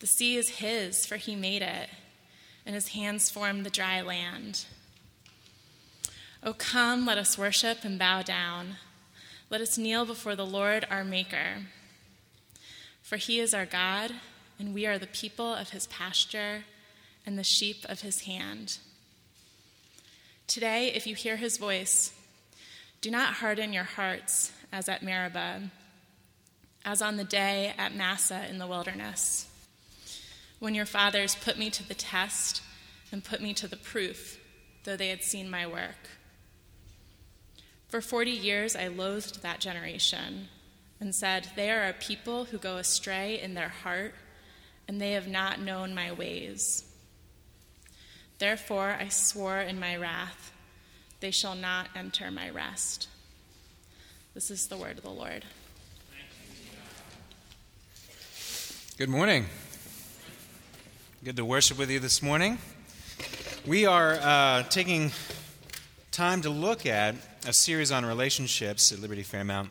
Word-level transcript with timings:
The 0.00 0.06
sea 0.06 0.36
is 0.36 0.48
his, 0.48 1.04
for 1.04 1.16
he 1.16 1.36
made 1.36 1.60
it, 1.60 1.90
and 2.64 2.74
his 2.74 2.88
hands 2.88 3.28
formed 3.28 3.64
the 3.64 3.70
dry 3.70 4.00
land. 4.00 4.64
O 6.42 6.54
come, 6.54 7.04
let 7.04 7.18
us 7.18 7.36
worship 7.36 7.84
and 7.84 7.98
bow 7.98 8.22
down. 8.22 8.76
Let 9.50 9.60
us 9.60 9.76
kneel 9.76 10.06
before 10.06 10.34
the 10.34 10.46
Lord 10.46 10.86
our 10.90 11.04
Maker. 11.04 11.66
For 13.02 13.18
he 13.18 13.40
is 13.40 13.52
our 13.52 13.66
God, 13.66 14.12
and 14.58 14.72
we 14.72 14.86
are 14.86 14.98
the 14.98 15.06
people 15.06 15.52
of 15.52 15.70
his 15.70 15.86
pasture 15.88 16.64
and 17.26 17.38
the 17.38 17.44
sheep 17.44 17.84
of 17.86 18.00
his 18.00 18.22
hand. 18.22 18.78
Today, 20.46 20.92
if 20.94 21.06
you 21.06 21.14
hear 21.14 21.36
his 21.36 21.58
voice, 21.58 22.14
do 23.02 23.10
not 23.10 23.34
harden 23.34 23.74
your 23.74 23.84
hearts 23.84 24.52
as 24.72 24.88
at 24.88 25.02
Meribah, 25.02 25.70
as 26.86 27.02
on 27.02 27.18
the 27.18 27.24
day 27.24 27.74
at 27.76 27.94
Massah 27.94 28.48
in 28.48 28.56
the 28.56 28.66
wilderness 28.66 29.49
when 30.60 30.74
your 30.74 30.86
fathers 30.86 31.34
put 31.34 31.58
me 31.58 31.70
to 31.70 31.86
the 31.86 31.94
test 31.94 32.62
and 33.10 33.24
put 33.24 33.40
me 33.40 33.52
to 33.54 33.66
the 33.66 33.76
proof, 33.76 34.38
though 34.84 34.96
they 34.96 35.08
had 35.08 35.24
seen 35.24 35.50
my 35.50 35.66
work. 35.66 36.08
For 37.88 38.00
40 38.00 38.30
years 38.30 38.76
I 38.76 38.86
loathed 38.86 39.42
that 39.42 39.58
generation 39.58 40.48
and 41.00 41.14
said, 41.14 41.48
They 41.56 41.70
are 41.70 41.88
a 41.88 41.94
people 41.94 42.44
who 42.44 42.58
go 42.58 42.76
astray 42.76 43.40
in 43.40 43.54
their 43.54 43.70
heart, 43.70 44.14
and 44.86 45.00
they 45.00 45.12
have 45.12 45.26
not 45.26 45.60
known 45.60 45.94
my 45.94 46.12
ways. 46.12 46.84
Therefore 48.38 48.96
I 49.00 49.08
swore 49.08 49.58
in 49.58 49.80
my 49.80 49.96
wrath, 49.96 50.52
They 51.20 51.30
shall 51.30 51.56
not 51.56 51.88
enter 51.96 52.30
my 52.30 52.48
rest. 52.50 53.08
This 54.34 54.50
is 54.50 54.68
the 54.68 54.76
word 54.76 54.98
of 54.98 55.02
the 55.02 55.10
Lord. 55.10 55.44
Good 58.96 59.08
morning. 59.08 59.46
Good 61.22 61.36
to 61.36 61.44
worship 61.44 61.76
with 61.76 61.90
you 61.90 62.00
this 62.00 62.22
morning. 62.22 62.56
We 63.66 63.84
are 63.84 64.14
uh, 64.14 64.62
taking 64.70 65.12
time 66.10 66.40
to 66.40 66.48
look 66.48 66.86
at 66.86 67.14
a 67.46 67.52
series 67.52 67.92
on 67.92 68.06
relationships 68.06 68.90
at 68.90 69.00
Liberty 69.00 69.22
Fairmount. 69.22 69.68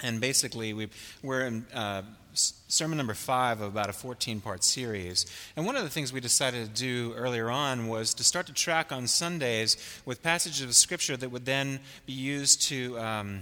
And 0.00 0.20
basically, 0.20 0.72
we 0.72 0.88
are 1.24 1.40
in 1.40 1.66
uh, 1.74 2.02
sermon 2.34 2.98
number 2.98 3.14
five 3.14 3.60
of 3.60 3.66
about 3.66 3.88
a 3.88 3.92
14 3.92 4.40
part 4.40 4.62
series. 4.62 5.26
And 5.56 5.66
one 5.66 5.74
of 5.74 5.82
the 5.82 5.90
things 5.90 6.12
we 6.12 6.20
decided 6.20 6.72
to 6.72 6.80
do 6.80 7.14
earlier 7.14 7.50
on 7.50 7.88
was 7.88 8.14
to 8.14 8.22
start 8.22 8.46
to 8.46 8.52
track 8.52 8.92
on 8.92 9.08
Sundays 9.08 9.76
with 10.04 10.22
passages 10.22 10.62
of 10.62 10.72
Scripture 10.76 11.16
that 11.16 11.32
would 11.32 11.46
then 11.46 11.80
be 12.06 12.12
used 12.12 12.62
to. 12.68 12.96
Um, 12.96 13.40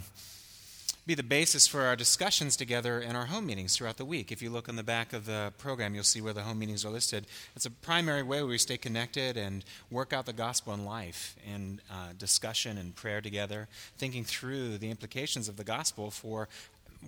be 1.09 1.15
the 1.15 1.23
basis 1.23 1.65
for 1.65 1.81
our 1.81 1.95
discussions 1.95 2.55
together 2.55 3.01
in 3.01 3.15
our 3.15 3.25
home 3.25 3.47
meetings 3.47 3.75
throughout 3.75 3.97
the 3.97 4.05
week. 4.05 4.31
If 4.31 4.43
you 4.43 4.51
look 4.51 4.69
on 4.69 4.75
the 4.75 4.83
back 4.83 5.11
of 5.11 5.25
the 5.25 5.51
program, 5.57 5.95
you'll 5.95 6.03
see 6.03 6.21
where 6.21 6.33
the 6.33 6.43
home 6.43 6.59
meetings 6.59 6.85
are 6.85 6.91
listed. 6.91 7.25
It's 7.55 7.65
a 7.65 7.71
primary 7.71 8.21
way 8.21 8.43
we 8.43 8.59
stay 8.59 8.77
connected 8.77 9.35
and 9.35 9.65
work 9.89 10.13
out 10.13 10.27
the 10.27 10.33
gospel 10.33 10.71
in 10.71 10.85
life 10.85 11.35
in 11.51 11.81
uh, 11.89 12.09
discussion 12.15 12.77
and 12.77 12.95
prayer 12.95 13.21
together, 13.21 13.67
thinking 13.97 14.23
through 14.23 14.77
the 14.77 14.91
implications 14.91 15.49
of 15.49 15.57
the 15.57 15.63
gospel 15.63 16.11
for 16.11 16.47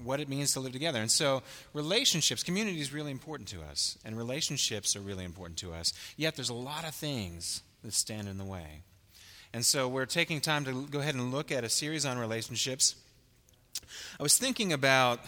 what 0.01 0.19
it 0.19 0.27
means 0.27 0.51
to 0.53 0.59
live 0.61 0.71
together. 0.71 0.99
And 0.99 1.11
so, 1.11 1.43
relationships, 1.71 2.41
community 2.41 2.81
is 2.81 2.91
really 2.91 3.11
important 3.11 3.49
to 3.49 3.61
us, 3.61 3.99
and 4.03 4.17
relationships 4.17 4.95
are 4.95 5.01
really 5.01 5.25
important 5.25 5.59
to 5.59 5.73
us. 5.73 5.93
Yet, 6.17 6.35
there's 6.35 6.49
a 6.49 6.55
lot 6.55 6.87
of 6.87 6.95
things 6.95 7.61
that 7.83 7.93
stand 7.93 8.27
in 8.27 8.39
the 8.39 8.45
way. 8.45 8.81
And 9.53 9.63
so, 9.63 9.87
we're 9.87 10.07
taking 10.07 10.41
time 10.41 10.65
to 10.65 10.87
go 10.87 11.01
ahead 11.01 11.13
and 11.13 11.31
look 11.31 11.51
at 11.51 11.63
a 11.63 11.69
series 11.69 12.03
on 12.03 12.17
relationships. 12.17 12.95
I 14.19 14.23
was 14.23 14.37
thinking 14.37 14.73
about 14.73 15.19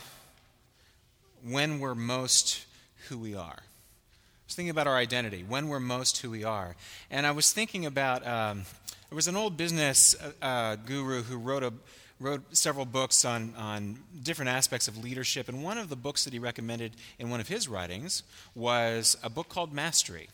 when 1.43 1.79
we're 1.79 1.95
most 1.95 2.65
who 3.09 3.17
we 3.17 3.35
are. 3.35 3.59
I 3.59 4.45
was 4.47 4.55
thinking 4.55 4.69
about 4.69 4.87
our 4.87 4.95
identity, 4.95 5.43
when 5.47 5.67
we're 5.67 5.79
most 5.79 6.17
who 6.17 6.29
we 6.29 6.43
are. 6.43 6.75
And 7.09 7.25
I 7.25 7.31
was 7.31 7.51
thinking 7.51 7.85
about 7.85 8.25
um, 8.25 8.63
there 9.09 9.15
was 9.15 9.27
an 9.27 9.35
old 9.35 9.57
business 9.57 10.15
uh, 10.15 10.45
uh, 10.45 10.75
guru 10.75 11.23
who 11.23 11.37
wrote, 11.37 11.63
a, 11.63 11.73
wrote 12.19 12.55
several 12.55 12.85
books 12.85 13.25
on, 13.25 13.53
on 13.57 13.97
different 14.23 14.49
aspects 14.49 14.87
of 14.87 14.97
leadership. 14.97 15.49
And 15.49 15.63
one 15.63 15.77
of 15.77 15.89
the 15.89 15.95
books 15.95 16.23
that 16.23 16.33
he 16.33 16.39
recommended 16.39 16.93
in 17.19 17.29
one 17.29 17.39
of 17.39 17.47
his 17.47 17.67
writings 17.67 18.23
was 18.55 19.17
a 19.23 19.29
book 19.29 19.49
called 19.49 19.73
Mastery. 19.73 20.29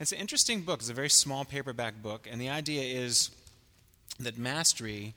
It's 0.00 0.12
an 0.12 0.18
interesting 0.18 0.60
book, 0.60 0.80
it's 0.80 0.90
a 0.90 0.94
very 0.94 1.10
small 1.10 1.44
paperback 1.44 2.02
book. 2.02 2.28
And 2.30 2.40
the 2.40 2.48
idea 2.48 2.82
is 2.82 3.30
that 4.20 4.38
mastery 4.38 5.14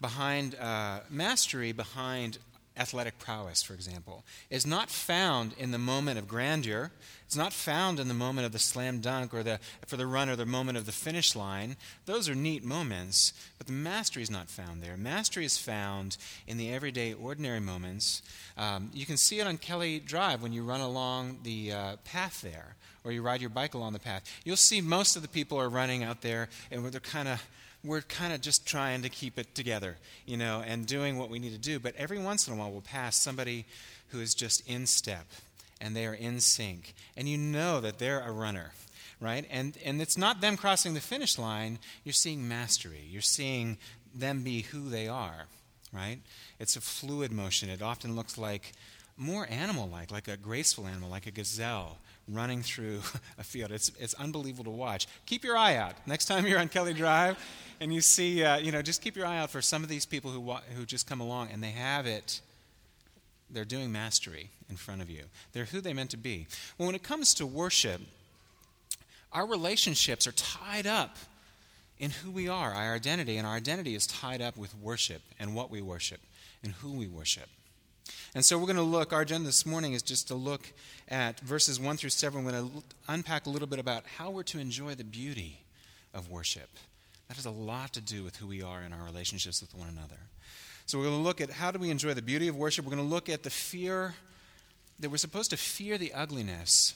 behind 0.00 0.54
uh, 0.56 1.00
mastery, 1.10 1.72
behind 1.72 2.38
athletic 2.78 3.18
prowess, 3.18 3.62
for 3.62 3.72
example, 3.72 4.24
is 4.50 4.66
not 4.66 4.90
found 4.90 5.54
in 5.58 5.70
the 5.70 5.78
moment 5.78 6.18
of 6.18 6.28
grandeur. 6.28 6.92
It's 7.24 7.36
not 7.36 7.52
found 7.52 7.98
in 7.98 8.08
the 8.08 8.14
moment 8.14 8.46
of 8.46 8.52
the 8.52 8.58
slam 8.58 9.00
dunk 9.00 9.32
or 9.32 9.42
the, 9.42 9.58
for 9.86 9.96
the 9.96 10.06
run 10.06 10.28
or 10.28 10.36
the 10.36 10.46
moment 10.46 10.76
of 10.76 10.86
the 10.86 10.92
finish 10.92 11.34
line. 11.34 11.76
Those 12.04 12.28
are 12.28 12.34
neat 12.34 12.62
moments, 12.62 13.32
but 13.58 13.66
the 13.66 13.72
mastery 13.72 14.22
is 14.22 14.30
not 14.30 14.48
found 14.48 14.82
there. 14.82 14.96
Mastery 14.96 15.44
is 15.44 15.56
found 15.56 16.18
in 16.46 16.58
the 16.58 16.72
everyday, 16.72 17.14
ordinary 17.14 17.60
moments. 17.60 18.22
Um, 18.56 18.90
you 18.92 19.06
can 19.06 19.16
see 19.16 19.40
it 19.40 19.46
on 19.46 19.56
Kelly 19.56 19.98
Drive 19.98 20.42
when 20.42 20.52
you 20.52 20.62
run 20.62 20.80
along 20.80 21.38
the 21.42 21.72
uh, 21.72 21.96
path 22.04 22.42
there 22.42 22.76
or 23.04 23.12
you 23.12 23.22
ride 23.22 23.40
your 23.40 23.50
bike 23.50 23.74
along 23.74 23.92
the 23.92 23.98
path. 23.98 24.22
You'll 24.44 24.56
see 24.56 24.80
most 24.80 25.16
of 25.16 25.22
the 25.22 25.28
people 25.28 25.58
are 25.58 25.68
running 25.68 26.02
out 26.02 26.20
there 26.20 26.48
and 26.70 26.84
they're 26.86 27.00
kind 27.00 27.28
of 27.28 27.42
we're 27.86 28.02
kind 28.02 28.32
of 28.32 28.40
just 28.40 28.66
trying 28.66 29.02
to 29.02 29.08
keep 29.08 29.38
it 29.38 29.54
together, 29.54 29.96
you 30.26 30.36
know, 30.36 30.62
and 30.66 30.86
doing 30.86 31.18
what 31.18 31.30
we 31.30 31.38
need 31.38 31.52
to 31.52 31.58
do. 31.58 31.78
But 31.78 31.94
every 31.96 32.18
once 32.18 32.46
in 32.46 32.54
a 32.54 32.56
while, 32.56 32.70
we'll 32.70 32.80
pass 32.80 33.16
somebody 33.16 33.64
who 34.08 34.20
is 34.20 34.34
just 34.34 34.68
in 34.68 34.86
step 34.86 35.26
and 35.80 35.94
they 35.94 36.06
are 36.06 36.14
in 36.14 36.40
sync. 36.40 36.94
And 37.16 37.28
you 37.28 37.38
know 37.38 37.80
that 37.80 37.98
they're 37.98 38.20
a 38.20 38.32
runner, 38.32 38.72
right? 39.20 39.46
And, 39.50 39.76
and 39.84 40.00
it's 40.00 40.18
not 40.18 40.40
them 40.40 40.56
crossing 40.56 40.94
the 40.94 41.00
finish 41.00 41.38
line. 41.38 41.78
You're 42.04 42.12
seeing 42.12 42.48
mastery, 42.48 43.04
you're 43.08 43.22
seeing 43.22 43.78
them 44.14 44.42
be 44.42 44.62
who 44.62 44.88
they 44.88 45.08
are, 45.08 45.46
right? 45.92 46.18
It's 46.58 46.76
a 46.76 46.80
fluid 46.80 47.32
motion. 47.32 47.68
It 47.68 47.82
often 47.82 48.16
looks 48.16 48.38
like 48.38 48.72
more 49.16 49.46
animal 49.50 49.88
like, 49.88 50.10
like 50.10 50.28
a 50.28 50.36
graceful 50.36 50.86
animal, 50.86 51.10
like 51.10 51.26
a 51.26 51.30
gazelle 51.30 51.98
running 52.28 52.62
through 52.62 53.00
a 53.38 53.44
field. 53.44 53.70
It's, 53.70 53.90
it's 53.98 54.14
unbelievable 54.14 54.64
to 54.64 54.70
watch. 54.70 55.06
Keep 55.26 55.44
your 55.44 55.56
eye 55.56 55.76
out. 55.76 55.94
Next 56.06 56.26
time 56.26 56.46
you're 56.46 56.58
on 56.58 56.68
Kelly 56.68 56.94
Drive 56.94 57.38
and 57.80 57.92
you 57.92 58.00
see, 58.00 58.44
uh, 58.44 58.58
you 58.58 58.72
know, 58.72 58.82
just 58.82 59.02
keep 59.02 59.16
your 59.16 59.26
eye 59.26 59.38
out 59.38 59.50
for 59.50 59.62
some 59.62 59.82
of 59.82 59.88
these 59.88 60.06
people 60.06 60.30
who, 60.30 60.52
who 60.76 60.84
just 60.84 61.06
come 61.06 61.20
along 61.20 61.50
and 61.52 61.62
they 61.62 61.70
have 61.70 62.06
it. 62.06 62.40
They're 63.50 63.64
doing 63.64 63.92
mastery 63.92 64.50
in 64.68 64.76
front 64.76 65.02
of 65.02 65.10
you. 65.10 65.24
They're 65.52 65.66
who 65.66 65.80
they 65.80 65.92
meant 65.92 66.10
to 66.10 66.16
be. 66.16 66.46
Well, 66.78 66.86
when 66.86 66.96
it 66.96 67.02
comes 67.02 67.32
to 67.34 67.46
worship, 67.46 68.00
our 69.32 69.46
relationships 69.46 70.26
are 70.26 70.32
tied 70.32 70.86
up 70.86 71.16
in 71.98 72.10
who 72.10 72.30
we 72.30 72.48
are, 72.48 72.72
our 72.72 72.94
identity, 72.94 73.36
and 73.36 73.46
our 73.46 73.54
identity 73.54 73.94
is 73.94 74.06
tied 74.06 74.42
up 74.42 74.56
with 74.56 74.74
worship 74.76 75.22
and 75.38 75.54
what 75.54 75.70
we 75.70 75.80
worship 75.80 76.20
and 76.62 76.72
who 76.72 76.92
we 76.92 77.06
worship. 77.06 77.48
And 78.34 78.44
so 78.44 78.58
we're 78.58 78.66
going 78.66 78.76
to 78.76 78.82
look, 78.82 79.12
our 79.12 79.22
agenda 79.22 79.46
this 79.46 79.64
morning 79.64 79.92
is 79.92 80.02
just 80.02 80.28
to 80.28 80.34
look 80.34 80.72
at 81.08 81.40
verses 81.40 81.80
1 81.80 81.96
through 81.96 82.10
7. 82.10 82.44
We're 82.44 82.50
going 82.50 82.70
to 82.70 82.82
unpack 83.08 83.46
a 83.46 83.50
little 83.50 83.68
bit 83.68 83.78
about 83.78 84.04
how 84.18 84.30
we're 84.30 84.42
to 84.44 84.58
enjoy 84.58 84.94
the 84.94 85.04
beauty 85.04 85.60
of 86.12 86.30
worship. 86.30 86.68
That 87.28 87.36
has 87.36 87.46
a 87.46 87.50
lot 87.50 87.92
to 87.94 88.00
do 88.00 88.22
with 88.22 88.36
who 88.36 88.46
we 88.46 88.62
are 88.62 88.82
in 88.82 88.92
our 88.92 89.04
relationships 89.04 89.60
with 89.60 89.74
one 89.74 89.88
another. 89.88 90.20
So 90.86 90.98
we're 90.98 91.06
going 91.06 91.16
to 91.16 91.22
look 91.22 91.40
at 91.40 91.50
how 91.50 91.70
do 91.70 91.78
we 91.78 91.90
enjoy 91.90 92.14
the 92.14 92.22
beauty 92.22 92.46
of 92.46 92.56
worship. 92.56 92.84
We're 92.84 92.94
going 92.94 93.06
to 93.06 93.14
look 93.14 93.28
at 93.28 93.42
the 93.42 93.50
fear 93.50 94.14
that 95.00 95.10
we're 95.10 95.16
supposed 95.16 95.50
to 95.50 95.56
fear 95.56 95.98
the 95.98 96.12
ugliness 96.12 96.94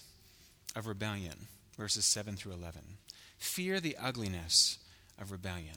of 0.76 0.86
rebellion, 0.86 1.48
verses 1.76 2.04
7 2.04 2.36
through 2.36 2.52
11. 2.52 2.82
Fear 3.38 3.80
the 3.80 3.96
ugliness 4.00 4.78
of 5.20 5.32
rebellion. 5.32 5.76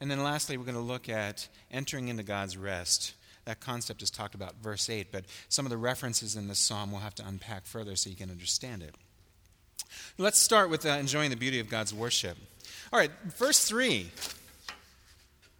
And 0.00 0.10
then 0.10 0.22
lastly, 0.22 0.56
we're 0.56 0.64
going 0.64 0.74
to 0.74 0.80
look 0.80 1.08
at 1.08 1.48
entering 1.70 2.08
into 2.08 2.22
God's 2.22 2.56
rest 2.56 3.14
that 3.44 3.60
concept 3.60 4.02
is 4.02 4.10
talked 4.10 4.34
about 4.34 4.54
verse 4.62 4.88
8, 4.88 5.08
but 5.10 5.24
some 5.48 5.66
of 5.66 5.70
the 5.70 5.76
references 5.76 6.36
in 6.36 6.48
this 6.48 6.58
psalm 6.58 6.92
we'll 6.92 7.00
have 7.00 7.14
to 7.16 7.26
unpack 7.26 7.66
further 7.66 7.96
so 7.96 8.10
you 8.10 8.16
can 8.16 8.30
understand 8.30 8.82
it. 8.82 8.94
Let's 10.18 10.38
start 10.38 10.70
with 10.70 10.86
uh, 10.86 10.90
enjoying 10.90 11.30
the 11.30 11.36
beauty 11.36 11.58
of 11.58 11.68
God's 11.68 11.92
worship. 11.92 12.36
All 12.92 12.98
right, 12.98 13.10
verse 13.24 13.64
3. 13.64 14.10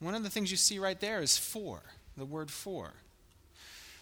One 0.00 0.14
of 0.14 0.22
the 0.22 0.30
things 0.30 0.50
you 0.50 0.56
see 0.56 0.78
right 0.78 0.98
there 1.00 1.22
is 1.22 1.36
for, 1.38 1.80
the 2.16 2.24
word 2.24 2.50
for. 2.50 2.92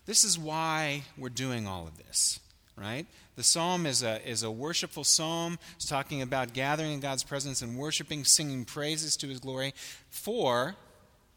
This 0.06 0.24
is 0.24 0.38
why 0.38 1.02
we're 1.16 1.28
doing 1.28 1.66
all 1.66 1.86
of 1.86 1.98
this. 1.98 2.40
right? 2.76 3.06
The 3.36 3.42
psalm 3.42 3.86
is 3.86 4.02
a, 4.02 4.26
is 4.28 4.42
a 4.42 4.50
worshipful 4.50 5.04
psalm. 5.04 5.58
It's 5.76 5.86
talking 5.86 6.22
about 6.22 6.52
gathering 6.52 6.92
in 6.92 7.00
God's 7.00 7.22
presence 7.22 7.62
and 7.62 7.76
worshiping, 7.76 8.24
singing 8.24 8.64
praises 8.64 9.16
to 9.18 9.28
his 9.28 9.40
glory. 9.40 9.74
For, 10.08 10.74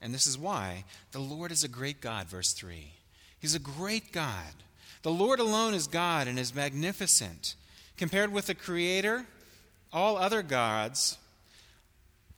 and 0.04 0.14
this 0.14 0.28
is 0.28 0.38
why, 0.38 0.84
the 1.14 1.20
Lord 1.20 1.50
is 1.50 1.64
a 1.64 1.70
great 1.70 2.02
God, 2.02 2.28
verse 2.28 2.52
3. 2.52 2.92
He's 3.40 3.56
a 3.56 3.60
great 3.60 4.12
God. 4.12 4.54
The 5.02 5.12
Lord 5.12 5.40
alone 5.40 5.74
is 5.74 5.88
God 5.88 6.28
and 6.28 6.38
is 6.38 6.54
magnificent. 6.54 7.56
Compared 7.98 8.32
with 8.32 8.48
the 8.48 8.56
Creator, 8.56 9.26
all 9.94 10.18
other 10.18 10.44
gods 10.44 11.18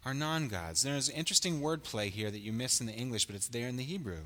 are 0.05 0.13
non 0.13 0.47
gods. 0.47 0.83
There's 0.83 1.09
an 1.09 1.15
interesting 1.15 1.59
wordplay 1.59 2.09
here 2.09 2.29
that 2.29 2.39
you 2.39 2.53
miss 2.53 2.79
in 2.79 2.85
the 2.85 2.93
English, 2.93 3.25
but 3.25 3.35
it's 3.35 3.47
there 3.47 3.67
in 3.67 3.77
the 3.77 3.83
Hebrew. 3.83 4.19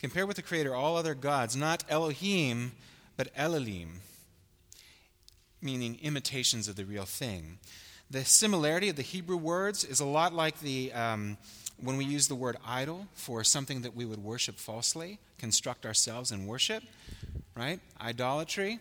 Compared 0.00 0.28
with 0.28 0.36
the 0.36 0.42
Creator, 0.42 0.72
all 0.72 0.96
other 0.96 1.16
gods, 1.16 1.56
not 1.56 1.82
Elohim, 1.88 2.72
but 3.16 3.34
Elilim, 3.34 3.88
meaning 5.60 5.98
imitations 6.00 6.68
of 6.68 6.76
the 6.76 6.84
real 6.84 7.04
thing. 7.04 7.58
The 8.08 8.24
similarity 8.24 8.88
of 8.88 8.96
the 8.96 9.02
Hebrew 9.02 9.36
words 9.36 9.82
is 9.82 9.98
a 9.98 10.06
lot 10.06 10.32
like 10.32 10.60
the 10.60 10.92
um, 10.92 11.36
when 11.80 11.96
we 11.96 12.04
use 12.04 12.28
the 12.28 12.34
word 12.34 12.56
idol 12.66 13.06
for 13.14 13.44
something 13.44 13.82
that 13.82 13.94
we 13.94 14.04
would 14.04 14.22
worship 14.22 14.56
falsely, 14.56 15.18
construct 15.38 15.86
ourselves 15.86 16.30
and 16.30 16.46
worship, 16.46 16.82
right? 17.54 17.80
Idolatry, 18.00 18.80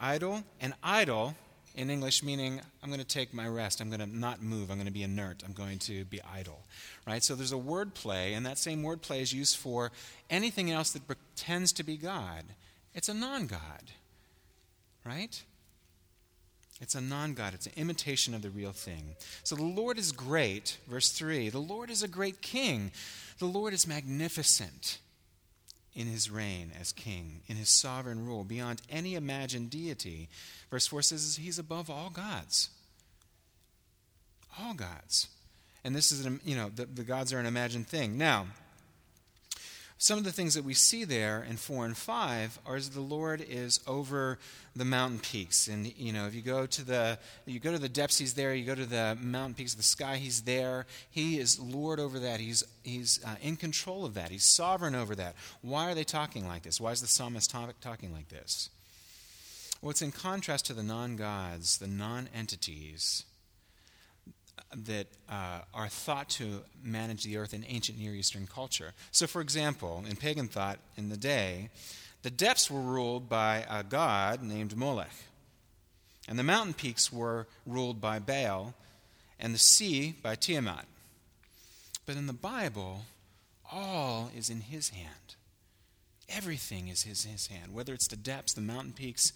idol, 0.00 0.44
and 0.60 0.74
idol 0.82 1.34
in 1.74 1.88
English 1.90 2.22
meaning 2.22 2.60
I'm 2.82 2.90
going 2.90 3.00
to 3.00 3.06
take 3.06 3.32
my 3.32 3.48
rest, 3.48 3.80
I'm 3.80 3.88
going 3.88 4.00
to 4.00 4.06
not 4.06 4.42
move, 4.42 4.70
I'm 4.70 4.76
going 4.76 4.86
to 4.86 4.92
be 4.92 5.02
inert, 5.02 5.42
I'm 5.44 5.52
going 5.52 5.78
to 5.80 6.04
be 6.04 6.20
idle. 6.22 6.60
Right? 7.06 7.22
So 7.22 7.34
there's 7.34 7.52
a 7.52 7.58
word 7.58 7.94
play, 7.94 8.34
and 8.34 8.44
that 8.46 8.58
same 8.58 8.82
word 8.82 9.02
play 9.02 9.20
is 9.20 9.32
used 9.32 9.56
for 9.56 9.90
anything 10.28 10.70
else 10.70 10.92
that 10.92 11.06
pretends 11.06 11.72
to 11.74 11.82
be 11.82 11.96
God. 11.96 12.44
It's 12.94 13.08
a 13.08 13.14
non 13.14 13.46
God. 13.46 13.92
Right? 15.04 15.42
It's 16.82 16.96
a 16.96 17.00
non 17.00 17.34
God. 17.34 17.54
It's 17.54 17.66
an 17.66 17.72
imitation 17.76 18.34
of 18.34 18.42
the 18.42 18.50
real 18.50 18.72
thing. 18.72 19.14
So 19.44 19.54
the 19.54 19.62
Lord 19.62 19.98
is 19.98 20.10
great. 20.10 20.78
Verse 20.88 21.10
3 21.10 21.48
The 21.48 21.60
Lord 21.60 21.90
is 21.90 22.02
a 22.02 22.08
great 22.08 22.42
king. 22.42 22.90
The 23.38 23.46
Lord 23.46 23.72
is 23.72 23.86
magnificent 23.86 24.98
in 25.94 26.08
his 26.08 26.28
reign 26.28 26.72
as 26.78 26.90
king, 26.90 27.42
in 27.46 27.56
his 27.56 27.68
sovereign 27.68 28.26
rule, 28.26 28.42
beyond 28.42 28.82
any 28.90 29.14
imagined 29.14 29.70
deity. 29.70 30.28
Verse 30.70 30.88
4 30.88 31.02
says 31.02 31.38
he's 31.40 31.58
above 31.58 31.88
all 31.88 32.10
gods. 32.10 32.70
All 34.58 34.74
gods. 34.74 35.28
And 35.84 35.94
this 35.94 36.10
is, 36.10 36.26
an, 36.26 36.40
you 36.44 36.56
know, 36.56 36.68
the, 36.74 36.86
the 36.86 37.04
gods 37.04 37.32
are 37.32 37.38
an 37.38 37.46
imagined 37.46 37.86
thing. 37.86 38.18
Now, 38.18 38.46
some 40.02 40.18
of 40.18 40.24
the 40.24 40.32
things 40.32 40.54
that 40.54 40.64
we 40.64 40.74
see 40.74 41.04
there 41.04 41.46
in 41.48 41.56
4 41.56 41.86
and 41.86 41.96
5 41.96 42.58
are 42.66 42.80
the 42.80 43.00
Lord 43.00 43.40
is 43.40 43.78
over 43.86 44.36
the 44.74 44.84
mountain 44.84 45.20
peaks. 45.20 45.68
And, 45.68 45.96
you 45.96 46.12
know, 46.12 46.26
if 46.26 46.34
you 46.34 46.42
go 46.42 46.66
to 46.66 46.84
the, 46.84 47.20
you 47.46 47.60
go 47.60 47.70
to 47.70 47.78
the 47.78 47.88
depths, 47.88 48.18
he's 48.18 48.34
there. 48.34 48.52
You 48.52 48.66
go 48.66 48.74
to 48.74 48.84
the 48.84 49.16
mountain 49.20 49.54
peaks 49.54 49.74
of 49.74 49.76
the 49.76 49.84
sky, 49.84 50.16
he's 50.16 50.42
there. 50.42 50.86
He 51.08 51.38
is 51.38 51.60
Lord 51.60 52.00
over 52.00 52.18
that. 52.18 52.40
He's, 52.40 52.64
he's 52.82 53.20
uh, 53.24 53.36
in 53.40 53.54
control 53.54 54.04
of 54.04 54.14
that. 54.14 54.32
He's 54.32 54.42
sovereign 54.42 54.96
over 54.96 55.14
that. 55.14 55.36
Why 55.60 55.88
are 55.88 55.94
they 55.94 56.02
talking 56.02 56.48
like 56.48 56.64
this? 56.64 56.80
Why 56.80 56.90
is 56.90 57.00
the 57.00 57.06
psalmist 57.06 57.48
talking 57.80 58.12
like 58.12 58.28
this? 58.28 58.70
Well, 59.82 59.90
it's 59.92 60.02
in 60.02 60.10
contrast 60.10 60.66
to 60.66 60.72
the 60.72 60.82
non 60.82 61.14
gods, 61.14 61.78
the 61.78 61.86
non 61.86 62.28
entities 62.34 63.24
that 64.74 65.06
uh, 65.28 65.60
are 65.74 65.88
thought 65.88 66.28
to 66.30 66.62
manage 66.82 67.24
the 67.24 67.36
earth 67.36 67.54
in 67.54 67.64
ancient 67.68 67.98
Near 67.98 68.14
Eastern 68.14 68.46
culture. 68.46 68.92
So, 69.10 69.26
for 69.26 69.40
example, 69.40 70.04
in 70.08 70.16
pagan 70.16 70.48
thought 70.48 70.78
in 70.96 71.08
the 71.08 71.16
day, 71.16 71.70
the 72.22 72.30
depths 72.30 72.70
were 72.70 72.80
ruled 72.80 73.28
by 73.28 73.66
a 73.68 73.82
god 73.82 74.42
named 74.42 74.76
Molech, 74.76 75.12
and 76.28 76.38
the 76.38 76.44
mountain 76.44 76.74
peaks 76.74 77.12
were 77.12 77.46
ruled 77.66 78.00
by 78.00 78.18
Baal, 78.18 78.74
and 79.38 79.52
the 79.52 79.58
sea 79.58 80.14
by 80.22 80.36
Tiamat. 80.36 80.86
But 82.06 82.16
in 82.16 82.26
the 82.26 82.32
Bible, 82.32 83.02
all 83.70 84.30
is 84.36 84.50
in 84.50 84.60
his 84.60 84.90
hand. 84.90 85.36
Everything 86.28 86.88
is 86.88 87.04
in 87.04 87.32
his 87.32 87.48
hand, 87.48 87.74
whether 87.74 87.92
it's 87.92 88.08
the 88.08 88.16
depths, 88.16 88.54
the 88.54 88.60
mountain 88.60 88.92
peaks, 88.92 89.32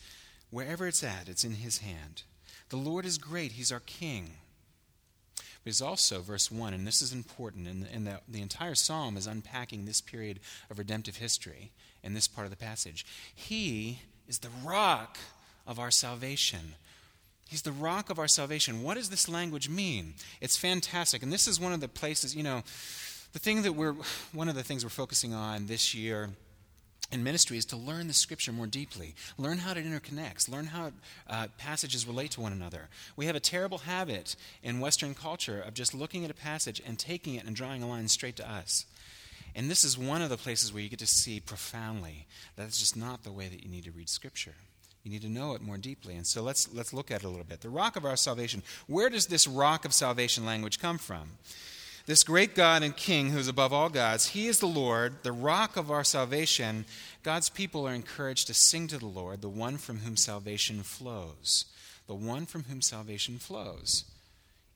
wherever 0.50 0.86
it's 0.86 1.02
at, 1.02 1.28
it's 1.28 1.44
in 1.44 1.56
his 1.56 1.78
hand. 1.78 2.22
The 2.68 2.76
Lord 2.76 3.04
is 3.04 3.18
great, 3.18 3.52
he's 3.52 3.72
our 3.72 3.80
king 3.80 4.30
is 5.66 5.82
also, 5.82 6.20
verse 6.20 6.50
1, 6.50 6.72
and 6.72 6.86
this 6.86 7.02
is 7.02 7.12
important, 7.12 7.66
and, 7.66 7.86
and 7.92 8.06
the, 8.06 8.20
the 8.28 8.40
entire 8.40 8.74
psalm 8.74 9.16
is 9.16 9.26
unpacking 9.26 9.84
this 9.84 10.00
period 10.00 10.40
of 10.70 10.78
redemptive 10.78 11.16
history 11.16 11.72
in 12.02 12.14
this 12.14 12.28
part 12.28 12.46
of 12.46 12.50
the 12.50 12.56
passage. 12.56 13.04
He 13.34 14.00
is 14.28 14.38
the 14.38 14.48
rock 14.64 15.18
of 15.66 15.78
our 15.78 15.90
salvation. 15.90 16.74
He's 17.48 17.62
the 17.62 17.72
rock 17.72 18.10
of 18.10 18.18
our 18.18 18.28
salvation. 18.28 18.82
What 18.82 18.94
does 18.94 19.10
this 19.10 19.28
language 19.28 19.68
mean? 19.68 20.14
It's 20.40 20.56
fantastic. 20.56 21.22
And 21.22 21.32
this 21.32 21.46
is 21.46 21.60
one 21.60 21.72
of 21.72 21.80
the 21.80 21.88
places, 21.88 22.34
you 22.34 22.42
know, 22.42 22.62
the 23.32 23.38
thing 23.38 23.62
that 23.62 23.72
we're, 23.72 23.94
one 24.32 24.48
of 24.48 24.54
the 24.54 24.62
things 24.62 24.84
we're 24.84 24.90
focusing 24.90 25.34
on 25.34 25.66
this 25.66 25.94
year 25.94 26.30
in 27.12 27.22
ministry 27.22 27.56
is 27.56 27.64
to 27.66 27.76
learn 27.76 28.08
the 28.08 28.12
scripture 28.12 28.52
more 28.52 28.66
deeply, 28.66 29.14
learn 29.38 29.58
how 29.58 29.72
it 29.72 29.76
interconnects, 29.76 30.48
learn 30.48 30.66
how 30.66 30.92
uh, 31.28 31.48
passages 31.58 32.06
relate 32.06 32.32
to 32.32 32.40
one 32.40 32.52
another. 32.52 32.88
We 33.16 33.26
have 33.26 33.36
a 33.36 33.40
terrible 33.40 33.78
habit 33.78 34.36
in 34.62 34.80
Western 34.80 35.14
culture 35.14 35.60
of 35.60 35.74
just 35.74 35.94
looking 35.94 36.24
at 36.24 36.30
a 36.30 36.34
passage 36.34 36.82
and 36.84 36.98
taking 36.98 37.34
it 37.34 37.44
and 37.44 37.54
drawing 37.54 37.82
a 37.82 37.88
line 37.88 38.08
straight 38.08 38.36
to 38.36 38.50
us. 38.50 38.86
And 39.54 39.70
this 39.70 39.84
is 39.84 39.96
one 39.96 40.20
of 40.20 40.28
the 40.28 40.36
places 40.36 40.72
where 40.72 40.82
you 40.82 40.90
get 40.90 40.98
to 40.98 41.06
see 41.06 41.40
profoundly 41.40 42.26
that's 42.56 42.78
just 42.78 42.96
not 42.96 43.22
the 43.22 43.32
way 43.32 43.48
that 43.48 43.62
you 43.62 43.70
need 43.70 43.84
to 43.84 43.90
read 43.90 44.08
scripture. 44.08 44.54
You 45.02 45.12
need 45.12 45.22
to 45.22 45.28
know 45.28 45.54
it 45.54 45.62
more 45.62 45.78
deeply. 45.78 46.16
And 46.16 46.26
so 46.26 46.42
let's, 46.42 46.68
let's 46.74 46.92
look 46.92 47.12
at 47.12 47.22
it 47.22 47.24
a 47.24 47.28
little 47.28 47.44
bit. 47.44 47.60
The 47.60 47.68
rock 47.68 47.94
of 47.94 48.04
our 48.04 48.16
salvation. 48.16 48.62
Where 48.88 49.08
does 49.08 49.28
this 49.28 49.46
rock 49.46 49.84
of 49.84 49.94
salvation 49.94 50.44
language 50.44 50.80
come 50.80 50.98
from? 50.98 51.28
This 52.06 52.22
great 52.22 52.54
God 52.54 52.84
and 52.84 52.96
King 52.96 53.30
who 53.30 53.38
is 53.38 53.48
above 53.48 53.72
all 53.72 53.88
gods, 53.88 54.28
He 54.28 54.46
is 54.46 54.60
the 54.60 54.66
Lord, 54.66 55.24
the 55.24 55.32
rock 55.32 55.76
of 55.76 55.90
our 55.90 56.04
salvation. 56.04 56.84
God's 57.24 57.50
people 57.50 57.86
are 57.86 57.94
encouraged 57.94 58.46
to 58.46 58.54
sing 58.54 58.86
to 58.88 58.98
the 58.98 59.06
Lord, 59.06 59.42
the 59.42 59.48
one 59.48 59.76
from 59.76 59.98
whom 59.98 60.16
salvation 60.16 60.84
flows. 60.84 61.64
The 62.06 62.14
one 62.14 62.46
from 62.46 62.64
whom 62.64 62.80
salvation 62.80 63.38
flows, 63.38 64.04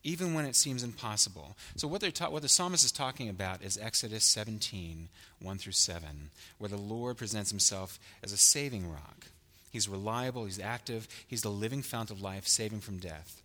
even 0.03 0.35
when 0.35 0.47
it 0.47 0.57
seems 0.57 0.83
impossible. 0.83 1.57
So, 1.77 1.87
what, 1.87 2.03
ta- 2.13 2.31
what 2.31 2.43
the 2.43 2.49
psalmist 2.49 2.85
is 2.85 2.91
talking 2.91 3.29
about 3.29 3.63
is 3.63 3.79
Exodus 3.79 4.25
17, 4.25 5.09
1 5.41 5.59
through 5.59 5.73
7, 5.73 6.31
where 6.59 6.69
the 6.69 6.77
Lord 6.77 7.17
presents 7.17 7.51
Himself 7.51 8.01
as 8.25 8.33
a 8.33 8.37
saving 8.37 8.91
rock. 8.91 9.27
He's 9.71 9.89
reliable, 9.89 10.47
He's 10.47 10.59
active, 10.59 11.07
He's 11.29 11.43
the 11.43 11.51
living 11.51 11.83
fount 11.83 12.11
of 12.11 12.21
life, 12.21 12.49
saving 12.49 12.81
from 12.81 12.99
death. 12.99 13.41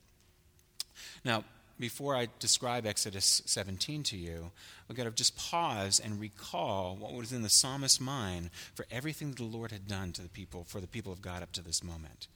Now, 1.24 1.44
before 1.80 2.16
I 2.16 2.28
describe 2.40 2.86
Exodus 2.86 3.42
17 3.46 4.04
to 4.04 4.18
you, 4.18 4.52
we've 4.88 4.98
got 4.98 5.04
to 5.04 5.12
just 5.12 5.38
pause 5.38 6.00
and 6.00 6.20
recall 6.20 6.96
what 6.96 7.14
was 7.14 7.34
in 7.34 7.42
the 7.42 7.50
psalmist's 7.50 8.00
mind 8.00 8.50
for 8.74 8.86
everything 8.90 9.30
that 9.30 9.38
the 9.38 9.44
Lord 9.44 9.72
had 9.72 9.88
done 9.88 10.12
to 10.14 10.22
the 10.22 10.30
people, 10.30 10.64
for 10.64 10.80
the 10.80 10.88
people 10.88 11.12
of 11.12 11.22
God 11.22 11.44
up 11.44 11.52
to 11.54 11.62
this 11.62 11.84
moment. 11.84 12.28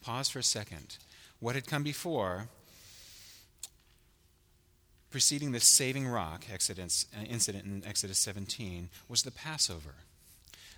Pause 0.00 0.30
for 0.30 0.38
a 0.38 0.44
second. 0.44 0.96
What 1.40 1.54
had 1.54 1.66
come 1.66 1.82
before, 1.82 2.48
preceding 5.10 5.52
this 5.52 5.74
saving 5.74 6.08
rock 6.08 6.46
Exodus, 6.50 7.06
uh, 7.14 7.24
incident 7.24 7.66
in 7.66 7.82
Exodus 7.86 8.18
17, 8.18 8.88
was 9.08 9.22
the 9.22 9.30
Passover, 9.30 9.96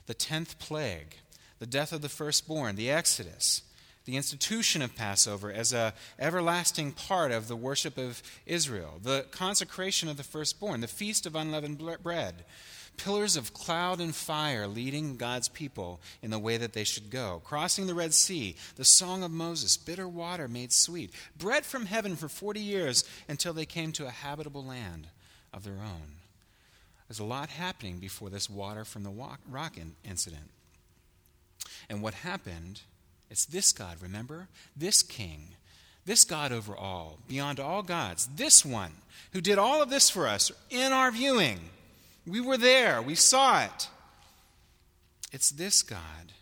the 0.06 0.14
tenth 0.14 0.58
plague, 0.58 1.16
the 1.60 1.66
death 1.66 1.92
of 1.92 2.02
the 2.02 2.08
firstborn, 2.08 2.74
the 2.74 2.90
Exodus 2.90 3.62
the 4.08 4.16
institution 4.16 4.80
of 4.80 4.96
Passover 4.96 5.52
as 5.52 5.74
a 5.74 5.92
everlasting 6.18 6.92
part 6.92 7.30
of 7.30 7.46
the 7.46 7.54
worship 7.54 7.98
of 7.98 8.22
Israel, 8.46 8.98
the 9.02 9.26
consecration 9.30 10.08
of 10.08 10.16
the 10.16 10.22
firstborn, 10.22 10.80
the 10.80 10.88
feast 10.88 11.26
of 11.26 11.36
unleavened 11.36 11.78
bread, 12.02 12.46
pillars 12.96 13.36
of 13.36 13.52
cloud 13.52 14.00
and 14.00 14.14
fire 14.14 14.66
leading 14.66 15.18
God's 15.18 15.50
people 15.50 16.00
in 16.22 16.30
the 16.30 16.38
way 16.38 16.56
that 16.56 16.72
they 16.72 16.84
should 16.84 17.10
go, 17.10 17.42
crossing 17.44 17.86
the 17.86 17.94
Red 17.94 18.14
Sea, 18.14 18.56
the 18.76 18.84
song 18.84 19.22
of 19.22 19.30
Moses, 19.30 19.76
bitter 19.76 20.08
water 20.08 20.48
made 20.48 20.72
sweet, 20.72 21.12
bread 21.38 21.66
from 21.66 21.84
heaven 21.84 22.16
for 22.16 22.30
40 22.30 22.60
years 22.60 23.04
until 23.28 23.52
they 23.52 23.66
came 23.66 23.92
to 23.92 24.06
a 24.06 24.10
habitable 24.10 24.64
land 24.64 25.08
of 25.52 25.64
their 25.64 25.74
own. 25.74 26.14
There's 27.08 27.20
a 27.20 27.24
lot 27.24 27.50
happening 27.50 27.98
before 27.98 28.30
this 28.30 28.48
water 28.48 28.86
from 28.86 29.02
the 29.02 29.12
rock 29.50 29.76
incident. 30.02 30.48
And 31.90 32.00
what 32.00 32.14
happened 32.14 32.80
it's 33.30 33.46
this 33.46 33.72
God, 33.72 33.96
remember? 34.00 34.48
This 34.76 35.02
King, 35.02 35.48
this 36.06 36.24
God 36.24 36.52
over 36.52 36.76
all, 36.76 37.18
beyond 37.28 37.60
all 37.60 37.82
gods, 37.82 38.28
this 38.36 38.64
one 38.64 38.92
who 39.32 39.40
did 39.40 39.58
all 39.58 39.82
of 39.82 39.90
this 39.90 40.08
for 40.08 40.26
us 40.26 40.50
in 40.70 40.92
our 40.92 41.10
viewing. 41.10 41.58
We 42.26 42.40
were 42.40 42.56
there, 42.56 43.02
we 43.02 43.14
saw 43.14 43.62
it. 43.64 43.88
It's 45.32 45.50
this 45.50 45.82
God. 45.82 46.32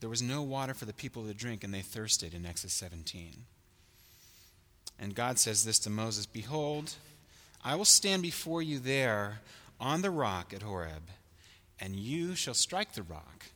There 0.00 0.10
was 0.10 0.22
no 0.22 0.42
water 0.42 0.74
for 0.74 0.86
the 0.86 0.92
people 0.92 1.26
to 1.26 1.34
drink, 1.34 1.62
and 1.62 1.72
they 1.72 1.82
thirsted 1.82 2.34
in 2.34 2.46
Exodus 2.46 2.74
17. 2.74 3.44
And 4.98 5.14
God 5.14 5.38
says 5.38 5.64
this 5.64 5.78
to 5.80 5.90
Moses 5.90 6.26
Behold, 6.26 6.94
I 7.62 7.76
will 7.76 7.84
stand 7.84 8.22
before 8.22 8.62
you 8.62 8.78
there 8.78 9.40
on 9.78 10.02
the 10.02 10.10
rock 10.10 10.52
at 10.52 10.62
Horeb, 10.62 11.10
and 11.78 11.94
you 11.94 12.34
shall 12.34 12.54
strike 12.54 12.94
the 12.94 13.02
rock, 13.02 13.46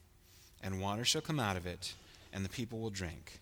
and 0.63 0.81
water 0.81 1.05
shall 1.05 1.23
come 1.23 1.41
out 1.41 1.57
of 1.57 1.67
it 1.67 1.95
and 2.35 2.45
the 2.45 2.51
people 2.51 2.81
will 2.81 2.91
drink. 2.91 3.39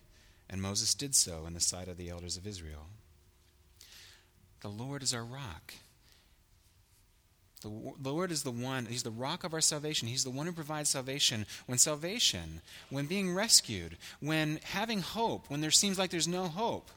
And 0.49 0.61
Moses 0.61 0.93
did 0.93 1.15
so 1.15 1.45
in 1.47 1.55
the 1.55 1.59
sight 1.59 1.87
of 1.87 1.97
the 1.97 2.09
elders 2.09 2.37
of 2.37 2.47
Israel. 2.47 2.85
The 4.61 4.69
Lord 4.69 5.03
is 5.03 5.13
our 5.13 5.25
rock. 5.25 5.73
The 7.61 8.09
Lord 8.09 8.31
is 8.31 8.43
the 8.43 8.51
one, 8.51 8.85
He's 8.85 9.03
the 9.03 9.11
rock 9.11 9.43
of 9.43 9.53
our 9.53 9.61
salvation. 9.61 10.09
He's 10.09 10.23
the 10.23 10.29
one 10.29 10.45
who 10.45 10.51
provides 10.51 10.89
salvation. 10.89 11.45
When 11.65 11.77
salvation, 11.77 12.61
when 12.89 13.05
being 13.05 13.33
rescued, 13.33 13.97
when 14.19 14.59
having 14.63 14.99
hope, 15.01 15.49
when 15.49 15.61
there 15.61 15.71
seems 15.71 15.97
like 15.97 16.11
there's 16.11 16.27
no 16.27 16.47
hope, 16.47 16.91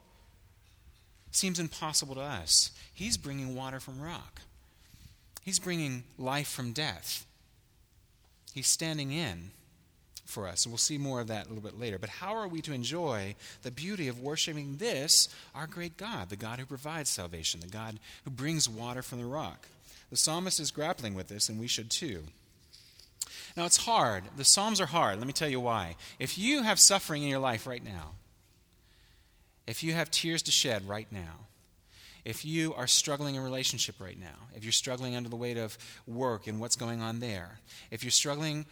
seems 1.30 1.60
impossible 1.60 2.16
to 2.16 2.20
us, 2.20 2.72
He's 2.92 3.16
bringing 3.16 3.54
water 3.54 3.78
from 3.80 4.00
rock. 4.00 4.40
He's 5.42 5.60
bringing 5.60 6.02
life 6.18 6.48
from 6.48 6.72
death. 6.72 7.24
He's 8.52 8.66
standing 8.66 9.12
in 9.12 9.52
for 10.26 10.46
us. 10.46 10.64
And 10.64 10.72
we'll 10.72 10.78
see 10.78 10.98
more 10.98 11.20
of 11.20 11.28
that 11.28 11.46
a 11.46 11.48
little 11.48 11.62
bit 11.62 11.78
later. 11.78 11.98
But 11.98 12.10
how 12.10 12.34
are 12.34 12.48
we 12.48 12.60
to 12.62 12.72
enjoy 12.72 13.34
the 13.62 13.70
beauty 13.70 14.08
of 14.08 14.20
worshiping 14.20 14.76
this, 14.76 15.28
our 15.54 15.66
great 15.66 15.96
God, 15.96 16.28
the 16.28 16.36
God 16.36 16.58
who 16.58 16.66
provides 16.66 17.08
salvation, 17.08 17.60
the 17.60 17.68
God 17.68 17.98
who 18.24 18.30
brings 18.30 18.68
water 18.68 19.02
from 19.02 19.18
the 19.18 19.26
rock? 19.26 19.68
The 20.10 20.16
psalmist 20.16 20.60
is 20.60 20.70
grappling 20.70 21.14
with 21.14 21.28
this, 21.28 21.48
and 21.48 21.58
we 21.58 21.66
should 21.66 21.90
too. 21.90 22.24
Now, 23.56 23.64
it's 23.64 23.78
hard. 23.78 24.24
The 24.36 24.44
Psalms 24.44 24.80
are 24.80 24.86
hard. 24.86 25.18
Let 25.18 25.26
me 25.26 25.32
tell 25.32 25.48
you 25.48 25.60
why. 25.60 25.96
If 26.18 26.36
you 26.36 26.62
have 26.62 26.78
suffering 26.78 27.22
in 27.22 27.30
your 27.30 27.38
life 27.38 27.66
right 27.66 27.82
now, 27.82 28.12
if 29.66 29.82
you 29.82 29.94
have 29.94 30.10
tears 30.10 30.42
to 30.42 30.50
shed 30.50 30.86
right 30.86 31.10
now, 31.10 31.46
if 32.24 32.44
you 32.44 32.74
are 32.74 32.86
struggling 32.86 33.36
in 33.36 33.42
relationship 33.42 33.96
right 33.98 34.18
now, 34.18 34.48
if 34.54 34.62
you're 34.62 34.72
struggling 34.72 35.16
under 35.16 35.28
the 35.28 35.36
weight 35.36 35.56
of 35.56 35.78
work 36.06 36.46
and 36.46 36.60
what's 36.60 36.76
going 36.76 37.00
on 37.00 37.20
there, 37.20 37.60
if 37.90 38.04
you're 38.04 38.10
struggling 38.10 38.66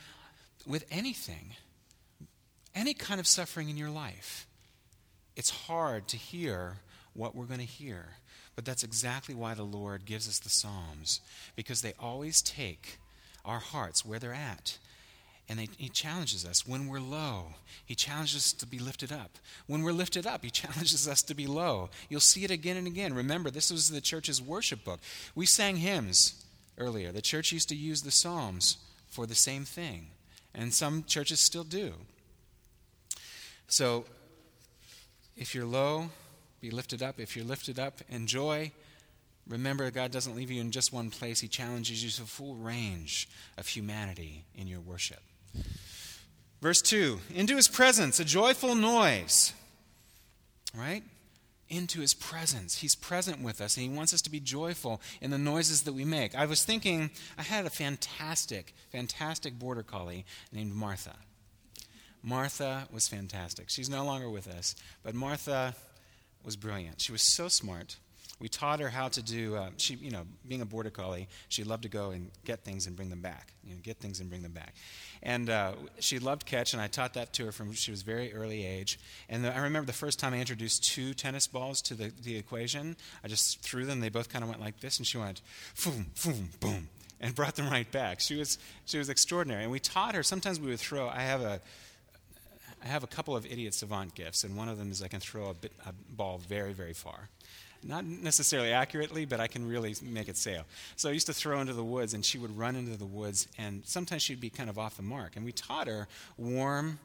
with 0.67 0.85
anything, 0.91 1.53
any 2.75 2.95
kind 2.95 3.21
of 3.21 3.27
suffering 3.27 3.69
in 3.69 3.77
your 3.77 3.91
life, 3.91 4.47
it's 5.37 5.51
hard 5.51 6.09
to 6.09 6.17
hear 6.17 6.79
what 7.13 7.35
we're 7.35 7.45
going 7.45 7.61
to 7.61 7.67
hear. 7.67 8.07
But 8.57 8.65
that's 8.65 8.85
exactly 8.85 9.35
why 9.35 9.55
the 9.55 9.65
Lord 9.65 10.05
gives 10.05 10.29
us 10.29 10.39
the 10.39 10.49
Psalms, 10.49 11.21
because 11.57 11.83
they 11.83 11.95
always 11.99 12.41
take 12.41 12.99
our 13.45 13.59
hearts 13.59 14.05
where 14.05 14.19
they're 14.19 14.33
at. 14.33 14.79
And 15.49 15.59
they, 15.59 15.69
He 15.77 15.89
challenges 15.89 16.47
us. 16.47 16.67
When 16.67 16.87
we're 16.87 17.01
low, 17.01 17.55
He 17.85 17.95
challenges 17.95 18.37
us 18.37 18.53
to 18.55 18.67
be 18.67 18.79
lifted 18.79 19.13
up. 19.13 19.33
When 19.67 19.83
we're 19.83 19.93
lifted 19.93 20.27
up, 20.27 20.45
He 20.45 20.51
challenges 20.51 21.07
us 21.09 21.23
to 21.23 21.35
be 21.35 21.47
low. 21.47 21.91
You'll 22.09 22.21
see 22.21 22.45
it 22.45 22.51
again 22.51 22.77
and 22.77 22.87
again. 22.87 23.13
Remember, 23.13 23.51
this 23.51 23.71
was 23.71 23.91
the 23.91 24.01
church's 24.01 24.41
worship 24.41 24.85
book. 24.85 25.01
We 25.35 25.47
sang 25.47 25.77
hymns 25.77 26.45
earlier. 26.79 27.13
The 27.13 27.23
church 27.23 27.53
used 27.53 27.69
to 27.71 27.77
use 27.77 28.03
the 28.03 28.11
Psalms 28.11 28.79
for 29.11 29.27
the 29.27 29.35
same 29.35 29.65
thing, 29.65 30.09
and 30.55 30.73
some 30.73 31.05
churches 31.05 31.41
still 31.41 31.65
do. 31.65 31.95
So, 33.67 34.05
if 35.37 35.55
you're 35.55 35.65
low, 35.65 36.11
be 36.61 36.71
lifted 36.71 37.03
up. 37.03 37.19
If 37.19 37.37
you're 37.37 37.45
lifted 37.45 37.79
up, 37.79 38.01
enjoy. 38.09 38.73
Remember, 39.47 39.91
God 39.91 40.11
doesn't 40.11 40.37
leave 40.37 40.51
you 40.51 40.61
in 40.61 40.71
just 40.71 40.93
one 40.93 41.11
place, 41.11 41.41
He 41.41 41.49
challenges 41.49 42.03
you 42.03 42.11
to 42.11 42.23
a 42.23 42.27
full 42.27 42.55
range 42.55 43.29
of 43.59 43.67
humanity 43.67 44.45
in 44.55 44.67
your 44.67 44.81
worship. 44.81 45.21
Verse 46.63 46.81
2 46.81 47.21
Into 47.35 47.57
His 47.57 47.69
presence, 47.69 48.21
a 48.21 48.25
joyful 48.25 48.75
noise. 48.75 49.53
Right? 50.75 51.03
Into 51.69 52.01
His 52.01 52.15
presence. 52.15 52.79
He's 52.79 52.95
present 52.95 53.43
with 53.43 53.61
us, 53.61 53.77
and 53.77 53.85
He 53.85 53.97
wants 53.97 54.13
us 54.15 54.23
to 54.23 54.31
be 54.31 54.41
joyful 54.41 55.01
in 55.21 55.31
the 55.31 55.39
noises 55.39 55.83
that 55.83 55.93
we 55.93 56.05
make. 56.05 56.35
I 56.35 56.47
was 56.47 56.65
thinking, 56.65 57.11
I 57.39 57.43
had 57.43 57.67
a 57.67 57.71
fantastic, 57.71 58.75
fantastic 58.91 59.59
border 59.59 59.83
collie 59.83 60.25
named 60.53 60.73
Martha. 60.73 61.17
Martha 62.23 62.89
was 62.91 63.07
fantastic. 63.07 63.69
She's 63.69 63.91
no 63.91 64.05
longer 64.05 64.31
with 64.31 64.49
us, 64.49 64.75
but 65.03 65.15
Martha 65.15 65.75
was 66.45 66.57
brilliant. 66.57 67.01
She 67.01 67.13
was 67.13 67.23
so 67.23 67.49
smart. 67.49 67.97
We 68.45 68.49
taught 68.49 68.81
her 68.81 68.91
how 68.91 69.09
to 69.09 69.23
do. 69.23 69.57
Uh, 69.57 69.71
she, 69.79 69.95
you 69.95 70.11
know, 70.11 70.27
being 70.47 70.61
a 70.61 70.67
border 70.67 70.91
collie, 70.91 71.29
she 71.49 71.65
loved 71.65 71.85
to 71.85 71.89
go 71.89 72.11
and 72.11 72.31
get 72.45 72.63
things 72.63 72.87
and 72.87 72.95
bring 72.95 73.09
them 73.09 73.23
back. 73.23 73.55
You 73.67 73.73
know, 73.73 73.81
get 73.83 73.97
things 73.97 74.21
and 74.21 74.29
bring 74.29 74.43
them 74.43 74.53
back. 74.53 74.75
And 75.23 75.49
uh, 75.49 75.73
she 75.99 76.19
loved 76.19 76.45
catch, 76.45 76.75
and 76.75 76.83
I 76.83 76.89
taught 76.89 77.15
that 77.15 77.33
to 77.33 77.47
her 77.47 77.53
from 77.53 77.73
she 77.73 77.91
was 77.91 78.03
very 78.03 78.35
early 78.35 78.67
age. 78.67 79.01
And 79.31 79.47
the, 79.47 79.57
I 79.57 79.61
remember 79.61 79.87
the 79.87 79.95
first 79.95 80.19
time 80.19 80.35
I 80.35 80.41
introduced 80.41 80.85
two 80.85 81.15
tennis 81.15 81.47
balls 81.47 81.81
to 81.81 81.95
the, 81.95 82.13
the 82.23 82.37
equation. 82.37 82.97
I 83.25 83.29
just 83.29 83.63
threw 83.63 83.87
them. 83.87 84.01
They 84.01 84.11
both 84.11 84.29
kind 84.29 84.45
of 84.45 84.51
went 84.51 84.61
like 84.61 84.79
this, 84.79 84.99
and 84.99 85.07
she 85.07 85.17
went, 85.17 85.41
boom, 85.83 86.11
boom, 86.23 86.51
boom, 86.61 86.89
and 87.23 87.35
brought 87.35 87.57
them 87.57 87.71
right 87.71 87.91
back. 87.91 88.21
She 88.21 88.37
was 88.37 88.59
she 88.85 88.99
was 88.99 89.09
extraordinary. 89.09 89.63
And 89.63 89.73
we 89.73 89.81
taught 89.81 90.15
her. 90.15 90.23
Sometimes 90.23 90.61
we 90.61 90.69
would 90.69 90.81
throw. 90.81 91.09
I 91.09 91.23
have 91.23 91.41
a 91.41 91.63
I 92.85 92.89
have 92.89 93.05
a 93.05 93.07
couple 93.07 93.35
of 93.35 93.47
idiot 93.47 93.73
savant 93.73 94.15
gifts, 94.15 94.45
and 94.45 94.55
one 94.55 94.69
of 94.69 94.77
them 94.77 94.91
is 94.91 95.03
I 95.03 95.09
can 95.09 95.21
throw 95.21 95.49
a, 95.49 95.55
bit, 95.55 95.73
a 95.87 95.95
ball 96.15 96.43
very, 96.47 96.75
very 96.75 96.93
far. 96.93 97.31
Not 97.87 98.05
necessarily 98.05 98.73
accurately, 98.73 99.27
but 99.27 99.41
I 99.41 99.47
can 99.47 99.69
really 99.69 99.95
make 100.03 100.29
it 100.29 100.37
sail. 100.37 100.65
So 100.97 101.11
I 101.11 101.13
used 101.13 101.27
to 101.27 101.35
throw 101.35 101.61
into 101.61 101.75
the 101.75 101.85
woods, 101.85 102.15
and 102.15 102.25
she 102.25 102.39
would 102.39 102.57
run 102.57 102.77
into 102.77 102.97
the 102.97 103.05
woods, 103.05 103.47
and 103.59 103.83
sometimes 103.85 104.23
she'd 104.23 104.41
be 104.41 104.51
kind 104.51 104.71
of 104.71 104.79
off 104.79 104.97
the 104.97 105.03
mark. 105.03 105.37
And 105.37 105.45
we 105.45 105.53
taught 105.53 105.87
her 105.87 106.09
warm, 106.39 106.99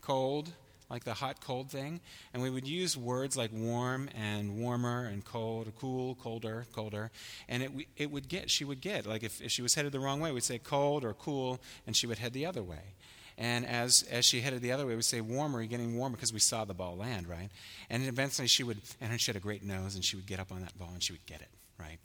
cold, 0.00 0.52
like 0.90 1.04
the 1.04 1.14
hot 1.14 1.40
cold 1.40 1.70
thing. 1.70 2.00
And 2.32 2.42
we 2.42 2.50
would 2.50 2.66
use 2.66 2.96
words 2.96 3.36
like 3.36 3.50
warm 3.52 4.08
and 4.14 4.56
warmer 4.58 5.06
and 5.06 5.24
cold, 5.24 5.72
cool, 5.78 6.14
colder, 6.14 6.66
colder. 6.72 7.10
And 7.48 7.62
it, 7.62 7.70
it 7.96 8.10
would 8.10 8.28
get, 8.28 8.50
she 8.50 8.64
would 8.64 8.80
get, 8.80 9.06
like 9.06 9.22
if, 9.22 9.42
if 9.42 9.50
she 9.50 9.62
was 9.62 9.74
headed 9.74 9.92
the 9.92 10.00
wrong 10.00 10.20
way, 10.20 10.32
we'd 10.32 10.44
say 10.44 10.58
cold 10.58 11.04
or 11.04 11.14
cool, 11.14 11.60
and 11.86 11.96
she 11.96 12.06
would 12.06 12.18
head 12.18 12.32
the 12.32 12.46
other 12.46 12.62
way. 12.62 12.94
And 13.36 13.66
as, 13.66 14.04
as 14.10 14.24
she 14.24 14.40
headed 14.40 14.62
the 14.62 14.72
other 14.72 14.86
way, 14.86 14.94
we'd 14.94 15.04
say, 15.04 15.20
warmer, 15.20 15.60
you're 15.60 15.68
getting 15.68 15.96
warmer, 15.96 16.16
because 16.16 16.32
we 16.32 16.38
saw 16.38 16.64
the 16.64 16.74
ball 16.74 16.96
land, 16.96 17.28
right? 17.28 17.48
And 17.90 18.06
eventually 18.06 18.46
she 18.46 18.62
would, 18.62 18.78
and 19.00 19.20
she 19.20 19.30
had 19.30 19.36
a 19.36 19.40
great 19.40 19.64
nose, 19.64 19.96
and 19.96 20.04
she 20.04 20.16
would 20.16 20.26
get 20.26 20.38
up 20.38 20.52
on 20.52 20.60
that 20.60 20.78
ball 20.78 20.90
and 20.92 21.02
she 21.02 21.12
would 21.12 21.26
get 21.26 21.40
it, 21.40 21.48
right? 21.78 21.98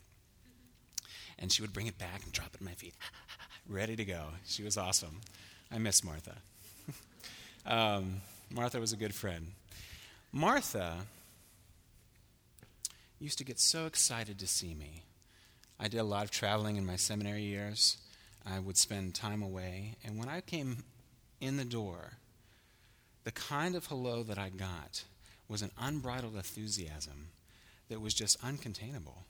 And 1.38 1.52
she 1.52 1.62
would 1.62 1.72
bring 1.72 1.88
it 1.88 1.98
back 1.98 2.24
and 2.24 2.32
drop 2.32 2.50
it 2.50 2.56
at 2.56 2.62
my 2.62 2.74
feet, 2.74 2.96
ready 3.70 3.96
to 3.96 4.06
go. 4.06 4.26
She 4.46 4.64
was 4.64 4.78
awesome. 4.78 5.22
I 5.72 5.78
miss 5.78 6.04
Martha. 6.04 6.36
um, 7.66 8.22
Martha 8.50 8.80
was 8.80 8.92
a 8.92 8.98
good 8.98 9.14
friend. 9.14 9.52
Martha 10.32 10.98
used 13.20 13.38
to 13.38 13.44
get 13.44 13.60
so 13.60 13.86
excited 13.86 14.40
to 14.40 14.48
see 14.48 14.74
me. 14.74 15.04
I 15.80 15.88
did 15.88 16.00
a 16.00 16.04
lot 16.04 16.24
of 16.24 16.32
traveling 16.32 16.76
in 16.76 16.86
my 16.86 16.96
seminary 16.96 17.44
years. 17.44 17.98
I 18.46 18.60
would 18.60 18.78
spend 18.78 19.14
time 19.14 19.44
away. 19.44 19.96
And 20.04 20.18
when 20.18 20.28
I 20.28 20.42
came 20.42 20.84
in 21.42 21.58
the 21.58 21.66
door, 21.66 22.14
the 23.24 23.32
kind 23.32 23.76
of 23.76 23.88
hello 23.88 24.24
that 24.24 24.38
I 24.38 24.50
got 24.50 25.04
was 25.48 25.62
an 25.62 25.72
unbridled 25.80 26.36
enthusiasm 26.36 27.30
that 27.90 28.02
was 28.02 28.14
just 28.14 28.42
uncontainable. 28.42 29.24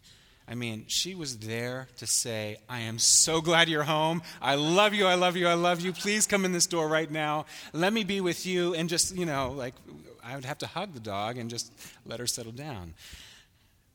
I 0.47 0.55
mean, 0.55 0.85
she 0.87 1.13
was 1.13 1.37
there 1.37 1.87
to 1.97 2.07
say, 2.07 2.57
I 2.67 2.79
am 2.79 2.97
so 2.97 3.39
glad 3.39 3.69
you're 3.69 3.83
home. 3.83 4.23
I 4.41 4.55
love 4.55 4.95
you, 4.95 5.05
I 5.05 5.13
love 5.13 5.37
you, 5.37 5.47
I 5.47 5.53
love 5.53 5.79
you. 5.79 5.93
Please 5.93 6.25
come 6.25 6.43
in 6.43 6.51
this 6.51 6.65
door 6.65 6.87
right 6.87 7.09
now. 7.09 7.45
Let 7.71 7.93
me 7.93 8.03
be 8.03 8.19
with 8.19 8.47
you. 8.47 8.73
And 8.73 8.89
just, 8.89 9.15
you 9.15 9.27
know, 9.27 9.51
like, 9.51 9.75
I 10.23 10.35
would 10.35 10.45
have 10.45 10.57
to 10.59 10.67
hug 10.67 10.93
the 10.93 10.99
dog 10.99 11.37
and 11.37 11.51
just 11.51 11.71
let 12.05 12.19
her 12.19 12.25
settle 12.25 12.51
down. 12.51 12.95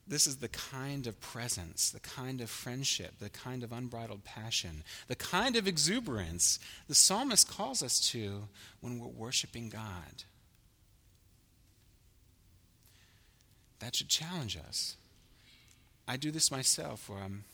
This 0.06 0.26
is 0.26 0.36
the 0.36 0.48
kind 0.48 1.06
of 1.06 1.18
presence, 1.20 1.90
the 1.90 2.00
kind 2.00 2.42
of 2.42 2.50
friendship, 2.50 3.18
the 3.20 3.30
kind 3.30 3.62
of 3.62 3.72
unbridled 3.72 4.24
passion, 4.24 4.84
the 5.08 5.16
kind 5.16 5.56
of 5.56 5.66
exuberance 5.66 6.58
the 6.88 6.94
psalmist 6.94 7.48
calls 7.48 7.82
us 7.82 7.98
to 8.10 8.48
when 8.80 8.98
we're 8.98 9.06
worshiping 9.06 9.70
God. 9.70 10.24
That 13.78 13.96
should 13.96 14.08
challenge 14.08 14.58
us. 14.58 14.96
I 16.06 16.18
do 16.18 16.30
this 16.30 16.50
myself 16.50 17.08
where 17.08 17.20
I'm, 17.20 17.44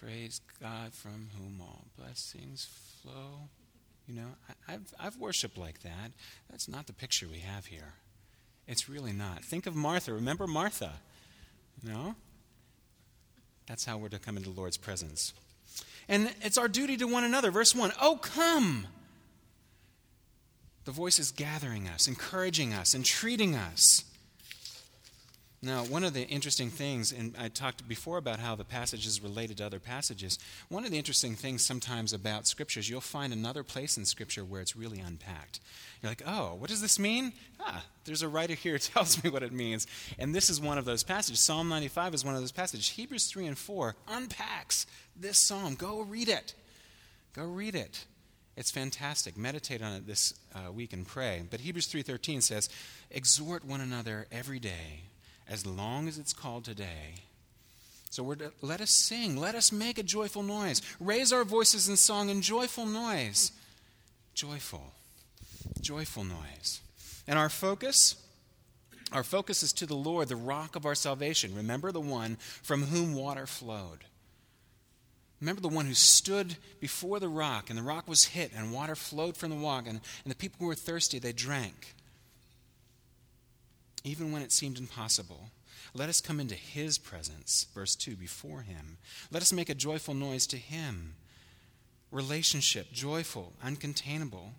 praise 0.00 0.40
God 0.60 0.92
from 0.92 1.28
whom 1.38 1.60
all 1.60 1.84
blessings 1.96 2.68
flow. 3.00 3.48
You 4.08 4.14
know, 4.16 4.28
I, 4.68 4.72
have 4.72 4.94
I've 4.98 5.16
worshiped 5.16 5.56
like 5.56 5.82
that. 5.82 6.12
That's 6.50 6.68
not 6.68 6.86
the 6.86 6.92
picture 6.92 7.26
we 7.30 7.38
have 7.38 7.66
here. 7.66 7.94
It's 8.66 8.88
really 8.88 9.12
not. 9.12 9.44
Think 9.44 9.66
of 9.66 9.76
Martha. 9.76 10.12
Remember 10.12 10.46
Martha? 10.46 10.94
No? 11.82 12.16
That's 13.66 13.84
how 13.84 13.98
we're 13.98 14.08
to 14.08 14.18
come 14.18 14.36
into 14.36 14.50
the 14.50 14.56
Lord's 14.58 14.76
presence. 14.76 15.32
And 16.08 16.32
it's 16.42 16.58
our 16.58 16.68
duty 16.68 16.96
to 16.98 17.06
one 17.06 17.24
another. 17.24 17.50
Verse 17.50 17.74
1 17.74 17.92
Oh, 18.00 18.16
come! 18.16 18.86
The 20.84 20.92
voice 20.92 21.18
is 21.18 21.32
gathering 21.32 21.88
us, 21.88 22.06
encouraging 22.06 22.72
us, 22.72 22.94
entreating 22.94 23.56
us. 23.56 24.04
Now, 25.62 25.84
one 25.84 26.04
of 26.04 26.12
the 26.12 26.26
interesting 26.28 26.68
things, 26.68 27.12
and 27.12 27.34
I 27.38 27.48
talked 27.48 27.88
before 27.88 28.18
about 28.18 28.38
how 28.38 28.54
the 28.54 28.64
passage 28.64 29.06
is 29.06 29.22
related 29.22 29.56
to 29.56 29.66
other 29.66 29.80
passages. 29.80 30.38
One 30.68 30.84
of 30.84 30.90
the 30.90 30.98
interesting 30.98 31.34
things 31.34 31.62
sometimes 31.64 32.12
about 32.12 32.46
scriptures, 32.46 32.90
you'll 32.90 33.00
find 33.00 33.32
another 33.32 33.62
place 33.62 33.96
in 33.96 34.04
scripture 34.04 34.44
where 34.44 34.60
it's 34.60 34.76
really 34.76 35.00
unpacked. 35.00 35.60
You're 36.02 36.10
like, 36.10 36.22
oh, 36.26 36.54
what 36.54 36.68
does 36.68 36.82
this 36.82 36.98
mean? 36.98 37.32
Ah, 37.58 37.84
there's 38.04 38.22
a 38.22 38.28
writer 38.28 38.54
here 38.54 38.74
who 38.74 38.78
tells 38.78 39.22
me 39.24 39.30
what 39.30 39.42
it 39.42 39.52
means. 39.52 39.86
And 40.18 40.34
this 40.34 40.50
is 40.50 40.60
one 40.60 40.76
of 40.76 40.84
those 40.84 41.02
passages. 41.02 41.40
Psalm 41.40 41.68
95 41.68 42.14
is 42.14 42.24
one 42.24 42.34
of 42.34 42.40
those 42.40 42.52
passages. 42.52 42.90
Hebrews 42.90 43.26
3 43.26 43.46
and 43.46 43.58
4 43.58 43.96
unpacks 44.08 44.86
this 45.16 45.38
psalm. 45.38 45.74
Go 45.74 46.02
read 46.02 46.28
it. 46.28 46.54
Go 47.32 47.44
read 47.44 47.74
it. 47.74 48.04
It's 48.56 48.70
fantastic. 48.70 49.36
Meditate 49.36 49.82
on 49.82 49.92
it 49.92 50.06
this 50.06 50.34
uh, 50.54 50.72
week 50.72 50.92
and 50.92 51.06
pray. 51.06 51.42
But 51.50 51.60
Hebrews 51.60 51.88
3:13 51.88 52.40
says, 52.42 52.70
"Exhort 53.10 53.64
one 53.64 53.82
another 53.82 54.26
every 54.32 54.58
day, 54.58 55.02
as 55.48 55.66
long 55.66 56.08
as 56.08 56.18
it's 56.18 56.32
called 56.32 56.64
today." 56.64 57.22
So 58.10 58.22
we're 58.22 58.36
to, 58.36 58.52
let 58.62 58.80
us 58.80 58.92
sing, 58.92 59.36
let 59.36 59.54
us 59.54 59.72
make 59.72 59.98
a 59.98 60.02
joyful 60.02 60.42
noise. 60.42 60.80
Raise 61.00 61.32
our 61.32 61.44
voices 61.44 61.88
in 61.88 61.96
song 61.96 62.30
and 62.30 62.42
joyful 62.42 62.86
noise. 62.86 63.52
Joyful. 64.34 64.94
Joyful 65.80 66.24
noise. 66.24 66.80
And 67.26 67.38
our 67.38 67.48
focus 67.48 68.16
our 69.12 69.22
focus 69.22 69.62
is 69.62 69.72
to 69.74 69.86
the 69.86 69.94
Lord, 69.94 70.28
the 70.28 70.36
rock 70.36 70.74
of 70.74 70.84
our 70.84 70.94
salvation. 70.94 71.54
Remember 71.54 71.92
the 71.92 72.00
one 72.00 72.36
from 72.62 72.82
whom 72.82 73.14
water 73.14 73.46
flowed. 73.46 74.04
Remember 75.40 75.60
the 75.60 75.68
one 75.68 75.86
who 75.86 75.94
stood 75.94 76.56
before 76.80 77.20
the 77.20 77.28
rock, 77.28 77.68
and 77.68 77.78
the 77.78 77.82
rock 77.82 78.08
was 78.08 78.24
hit, 78.24 78.52
and 78.54 78.72
water 78.72 78.96
flowed 78.96 79.36
from 79.36 79.50
the 79.50 79.56
rock, 79.56 79.86
and, 79.86 80.00
and 80.24 80.30
the 80.30 80.36
people 80.36 80.56
who 80.58 80.66
were 80.66 80.74
thirsty, 80.74 81.18
they 81.18 81.32
drank. 81.32 81.94
Even 84.06 84.30
when 84.30 84.42
it 84.42 84.52
seemed 84.52 84.78
impossible. 84.78 85.50
Let 85.92 86.08
us 86.08 86.20
come 86.20 86.38
into 86.38 86.54
his 86.54 86.96
presence, 86.96 87.66
verse 87.74 87.96
2, 87.96 88.14
before 88.14 88.60
him. 88.60 88.98
Let 89.32 89.42
us 89.42 89.52
make 89.52 89.68
a 89.68 89.74
joyful 89.74 90.14
noise 90.14 90.46
to 90.48 90.56
him. 90.56 91.14
Relationship, 92.12 92.92
joyful, 92.92 93.52
uncontainable. 93.64 94.50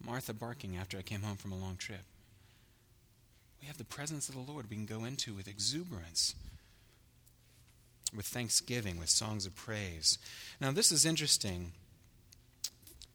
Martha 0.00 0.32
barking 0.32 0.76
after 0.76 0.96
I 0.96 1.02
came 1.02 1.22
home 1.22 1.36
from 1.36 1.50
a 1.50 1.56
long 1.56 1.76
trip. 1.76 2.04
We 3.60 3.66
have 3.66 3.78
the 3.78 3.84
presence 3.84 4.28
of 4.28 4.36
the 4.36 4.52
Lord 4.52 4.70
we 4.70 4.76
can 4.76 4.86
go 4.86 5.04
into 5.04 5.34
with 5.34 5.48
exuberance 5.48 6.34
with 8.14 8.26
thanksgiving, 8.26 8.98
with 8.98 9.08
songs 9.08 9.46
of 9.46 9.54
praise. 9.56 10.18
Now, 10.60 10.70
this 10.70 10.92
is 10.92 11.04
interesting. 11.04 11.72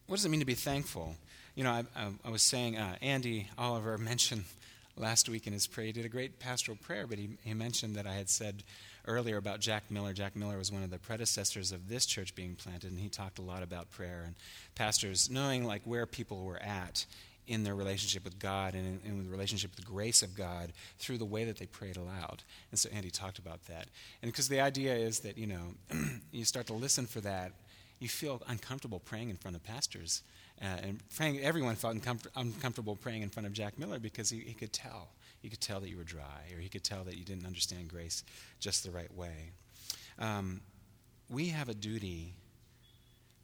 What 0.07 0.17
does 0.17 0.25
it 0.25 0.29
mean 0.29 0.41
to 0.41 0.45
be 0.45 0.53
thankful? 0.53 1.15
You 1.55 1.63
know, 1.63 1.71
I, 1.71 1.83
I, 1.95 2.07
I 2.25 2.29
was 2.29 2.41
saying, 2.41 2.77
uh, 2.77 2.95
Andy 3.01 3.49
Oliver 3.57 3.97
mentioned 3.97 4.45
last 4.95 5.29
week 5.29 5.47
in 5.47 5.53
his 5.53 5.67
prayer, 5.67 5.87
he 5.87 5.91
did 5.91 6.05
a 6.05 6.09
great 6.09 6.39
pastoral 6.39 6.77
prayer, 6.77 7.07
but 7.07 7.17
he, 7.17 7.37
he 7.43 7.53
mentioned 7.53 7.95
that 7.95 8.07
I 8.07 8.13
had 8.13 8.29
said 8.29 8.63
earlier 9.07 9.37
about 9.37 9.59
Jack 9.59 9.89
Miller. 9.89 10.13
Jack 10.13 10.35
Miller 10.35 10.57
was 10.57 10.71
one 10.71 10.83
of 10.83 10.91
the 10.91 10.99
predecessors 10.99 11.71
of 11.71 11.89
this 11.89 12.05
church 12.05 12.35
being 12.35 12.55
planted, 12.55 12.91
and 12.91 12.99
he 12.99 13.09
talked 13.09 13.39
a 13.39 13.43
lot 13.43 13.63
about 13.63 13.91
prayer 13.91 14.23
and 14.25 14.35
pastors 14.75 15.29
knowing 15.29 15.65
like 15.65 15.81
where 15.85 16.05
people 16.05 16.43
were 16.43 16.61
at 16.61 17.05
in 17.47 17.63
their 17.63 17.75
relationship 17.75 18.23
with 18.23 18.39
God 18.39 18.75
and 18.75 19.01
in, 19.03 19.11
in 19.11 19.23
the 19.23 19.29
relationship 19.29 19.71
with 19.71 19.85
the 19.85 19.91
grace 19.91 20.21
of 20.21 20.35
God 20.35 20.71
through 20.99 21.17
the 21.17 21.25
way 21.25 21.43
that 21.43 21.57
they 21.57 21.65
prayed 21.65 21.97
aloud. 21.97 22.43
And 22.69 22.79
so 22.79 22.89
Andy 22.93 23.09
talked 23.09 23.39
about 23.39 23.65
that. 23.65 23.87
And 24.21 24.31
because 24.31 24.47
the 24.47 24.61
idea 24.61 24.95
is 24.95 25.19
that, 25.21 25.37
you 25.37 25.47
know, 25.47 25.73
you 26.31 26.45
start 26.45 26.67
to 26.67 26.73
listen 26.73 27.07
for 27.07 27.19
that, 27.21 27.51
you 27.99 28.09
feel 28.09 28.41
uncomfortable 28.47 28.99
praying 28.99 29.29
in 29.29 29.37
front 29.37 29.55
of 29.55 29.63
pastors. 29.63 30.23
Uh, 30.61 30.65
and 30.83 30.99
praying, 31.15 31.39
everyone 31.39 31.75
felt 31.75 31.95
uncom- 31.95 32.27
uncomfortable 32.35 32.95
praying 32.95 33.23
in 33.23 33.29
front 33.29 33.47
of 33.47 33.53
Jack 33.53 33.79
Miller 33.79 33.99
because 33.99 34.29
he, 34.29 34.39
he 34.39 34.53
could 34.53 34.71
tell. 34.71 35.09
He 35.41 35.49
could 35.49 35.61
tell 35.61 35.79
that 35.79 35.89
you 35.89 35.97
were 35.97 36.03
dry, 36.03 36.51
or 36.53 36.59
he 36.59 36.69
could 36.69 36.83
tell 36.83 37.03
that 37.05 37.17
you 37.17 37.25
didn't 37.25 37.47
understand 37.47 37.89
grace 37.89 38.23
just 38.59 38.83
the 38.83 38.91
right 38.91 39.11
way. 39.15 39.51
Um, 40.19 40.61
we 41.29 41.47
have 41.47 41.67
a 41.67 41.73
duty 41.73 42.35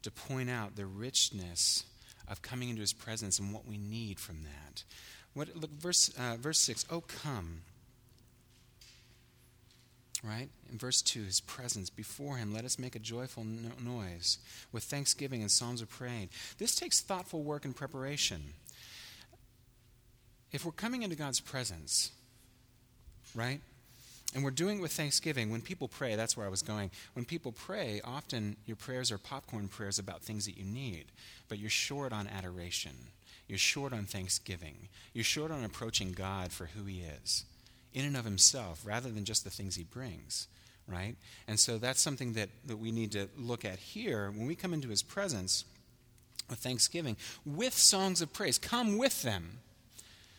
to 0.02 0.10
point 0.12 0.48
out 0.48 0.76
the 0.76 0.86
richness 0.86 1.84
of 2.28 2.40
coming 2.40 2.68
into 2.68 2.82
his 2.82 2.92
presence 2.92 3.38
and 3.40 3.52
what 3.52 3.66
we 3.66 3.78
need 3.78 4.20
from 4.20 4.42
that. 4.44 4.84
What, 5.34 5.56
look, 5.56 5.70
verse, 5.72 6.10
uh, 6.18 6.36
verse 6.36 6.60
6 6.60 6.84
Oh, 6.90 7.00
come. 7.00 7.62
Right? 10.24 10.48
In 10.70 10.78
verse 10.78 11.00
2, 11.00 11.22
his 11.22 11.40
presence 11.40 11.90
before 11.90 12.38
him, 12.38 12.52
let 12.52 12.64
us 12.64 12.78
make 12.78 12.96
a 12.96 12.98
joyful 12.98 13.44
no- 13.44 13.70
noise 13.80 14.38
with 14.72 14.82
thanksgiving 14.82 15.42
and 15.42 15.50
psalms 15.50 15.80
of 15.80 15.88
praise. 15.88 16.28
This 16.58 16.74
takes 16.74 17.00
thoughtful 17.00 17.42
work 17.42 17.64
and 17.64 17.74
preparation. 17.74 18.54
If 20.50 20.64
we're 20.64 20.72
coming 20.72 21.02
into 21.02 21.14
God's 21.14 21.38
presence, 21.38 22.10
right? 23.34 23.60
And 24.34 24.44
we're 24.44 24.50
doing 24.50 24.78
it 24.78 24.82
with 24.82 24.92
thanksgiving. 24.92 25.50
When 25.50 25.62
people 25.62 25.88
pray, 25.88 26.14
that's 26.14 26.36
where 26.36 26.46
I 26.46 26.50
was 26.50 26.62
going. 26.62 26.90
When 27.14 27.24
people 27.24 27.52
pray, 27.52 28.00
often 28.04 28.56
your 28.66 28.76
prayers 28.76 29.10
are 29.10 29.18
popcorn 29.18 29.68
prayers 29.68 29.98
about 29.98 30.22
things 30.22 30.44
that 30.44 30.58
you 30.58 30.64
need, 30.64 31.06
but 31.48 31.58
you're 31.58 31.70
short 31.70 32.12
on 32.12 32.26
adoration. 32.26 32.92
You're 33.46 33.58
short 33.58 33.94
on 33.94 34.04
thanksgiving. 34.04 34.88
You're 35.14 35.24
short 35.24 35.50
on 35.50 35.64
approaching 35.64 36.12
God 36.12 36.52
for 36.52 36.66
who 36.66 36.84
He 36.84 37.00
is, 37.00 37.44
in 37.98 38.04
and 38.04 38.16
of 38.16 38.24
Himself, 38.24 38.82
rather 38.84 39.10
than 39.10 39.24
just 39.24 39.44
the 39.44 39.50
things 39.50 39.76
He 39.76 39.84
brings, 39.84 40.48
right? 40.86 41.16
And 41.46 41.58
so 41.58 41.78
that's 41.78 42.00
something 42.00 42.34
that, 42.34 42.48
that 42.66 42.78
we 42.78 42.92
need 42.92 43.12
to 43.12 43.28
look 43.36 43.64
at 43.64 43.78
here. 43.78 44.30
When 44.30 44.46
we 44.46 44.54
come 44.54 44.72
into 44.72 44.88
His 44.88 45.02
presence 45.02 45.64
with 46.48 46.58
thanksgiving, 46.58 47.16
with 47.44 47.74
songs 47.74 48.22
of 48.22 48.32
praise, 48.32 48.58
come 48.58 48.98
with 48.98 49.22
them. 49.22 49.58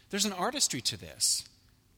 There's 0.10 0.26
an 0.26 0.34
artistry 0.34 0.82
to 0.82 0.98
this. 0.98 1.44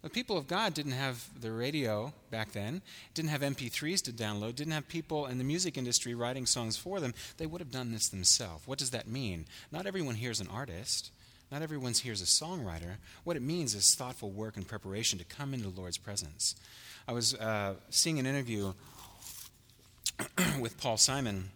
The 0.01 0.09
people 0.09 0.35
of 0.35 0.47
God 0.47 0.73
didn't 0.73 0.93
have 0.93 1.29
the 1.39 1.51
radio 1.51 2.11
back 2.31 2.53
then, 2.53 2.81
didn't 3.13 3.29
have 3.29 3.41
MP3s 3.41 4.01
to 4.03 4.11
download, 4.11 4.55
didn't 4.55 4.73
have 4.73 4.87
people 4.87 5.27
in 5.27 5.37
the 5.37 5.43
music 5.43 5.77
industry 5.77 6.15
writing 6.15 6.47
songs 6.47 6.75
for 6.75 6.99
them. 6.99 7.13
They 7.37 7.45
would 7.45 7.61
have 7.61 7.71
done 7.71 7.91
this 7.91 8.09
themselves. 8.09 8.65
What 8.65 8.79
does 8.79 8.89
that 8.91 9.07
mean? 9.07 9.45
Not 9.71 9.85
everyone 9.85 10.15
here 10.15 10.31
is 10.31 10.41
an 10.41 10.47
artist, 10.51 11.11
not 11.51 11.61
everyone 11.61 11.93
here 11.93 12.13
is 12.13 12.21
a 12.21 12.25
songwriter. 12.25 12.95
What 13.23 13.35
it 13.35 13.41
means 13.41 13.75
is 13.75 13.93
thoughtful 13.95 14.31
work 14.31 14.57
and 14.57 14.67
preparation 14.67 15.19
to 15.19 15.25
come 15.25 15.53
into 15.53 15.69
the 15.69 15.79
Lord's 15.79 15.97
presence. 15.97 16.55
I 17.07 17.13
was 17.13 17.33
uh, 17.35 17.75
seeing 17.89 18.19
an 18.19 18.25
interview 18.25 18.73
with 20.59 20.77
Paul 20.77 20.97
Simon 20.97 21.49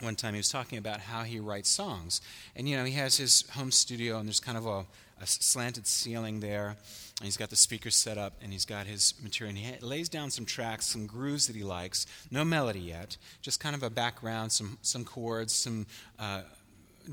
one 0.00 0.16
time. 0.16 0.34
He 0.34 0.38
was 0.38 0.48
talking 0.48 0.78
about 0.78 1.00
how 1.00 1.22
he 1.22 1.38
writes 1.38 1.70
songs. 1.70 2.20
And, 2.56 2.68
you 2.68 2.76
know, 2.76 2.84
he 2.84 2.94
has 2.94 3.16
his 3.16 3.48
home 3.50 3.70
studio, 3.70 4.18
and 4.18 4.26
there's 4.26 4.40
kind 4.40 4.58
of 4.58 4.66
a, 4.66 4.86
a 5.20 5.26
slanted 5.26 5.86
ceiling 5.86 6.40
there 6.40 6.76
and 7.22 7.26
he's 7.28 7.36
got 7.36 7.50
the 7.50 7.56
speakers 7.56 7.94
set 7.94 8.18
up 8.18 8.32
and 8.42 8.52
he's 8.52 8.64
got 8.64 8.88
his 8.88 9.14
material. 9.22 9.54
And 9.54 9.58
he 9.64 9.78
lays 9.80 10.08
down 10.08 10.32
some 10.32 10.44
tracks, 10.44 10.86
some 10.86 11.06
grooves 11.06 11.46
that 11.46 11.54
he 11.54 11.62
likes. 11.62 12.04
No 12.32 12.44
melody 12.44 12.80
yet, 12.80 13.16
just 13.42 13.60
kind 13.60 13.76
of 13.76 13.84
a 13.84 13.90
background, 13.90 14.50
some, 14.50 14.76
some 14.82 15.04
chords, 15.04 15.54
some 15.54 15.86
uh, 16.18 16.40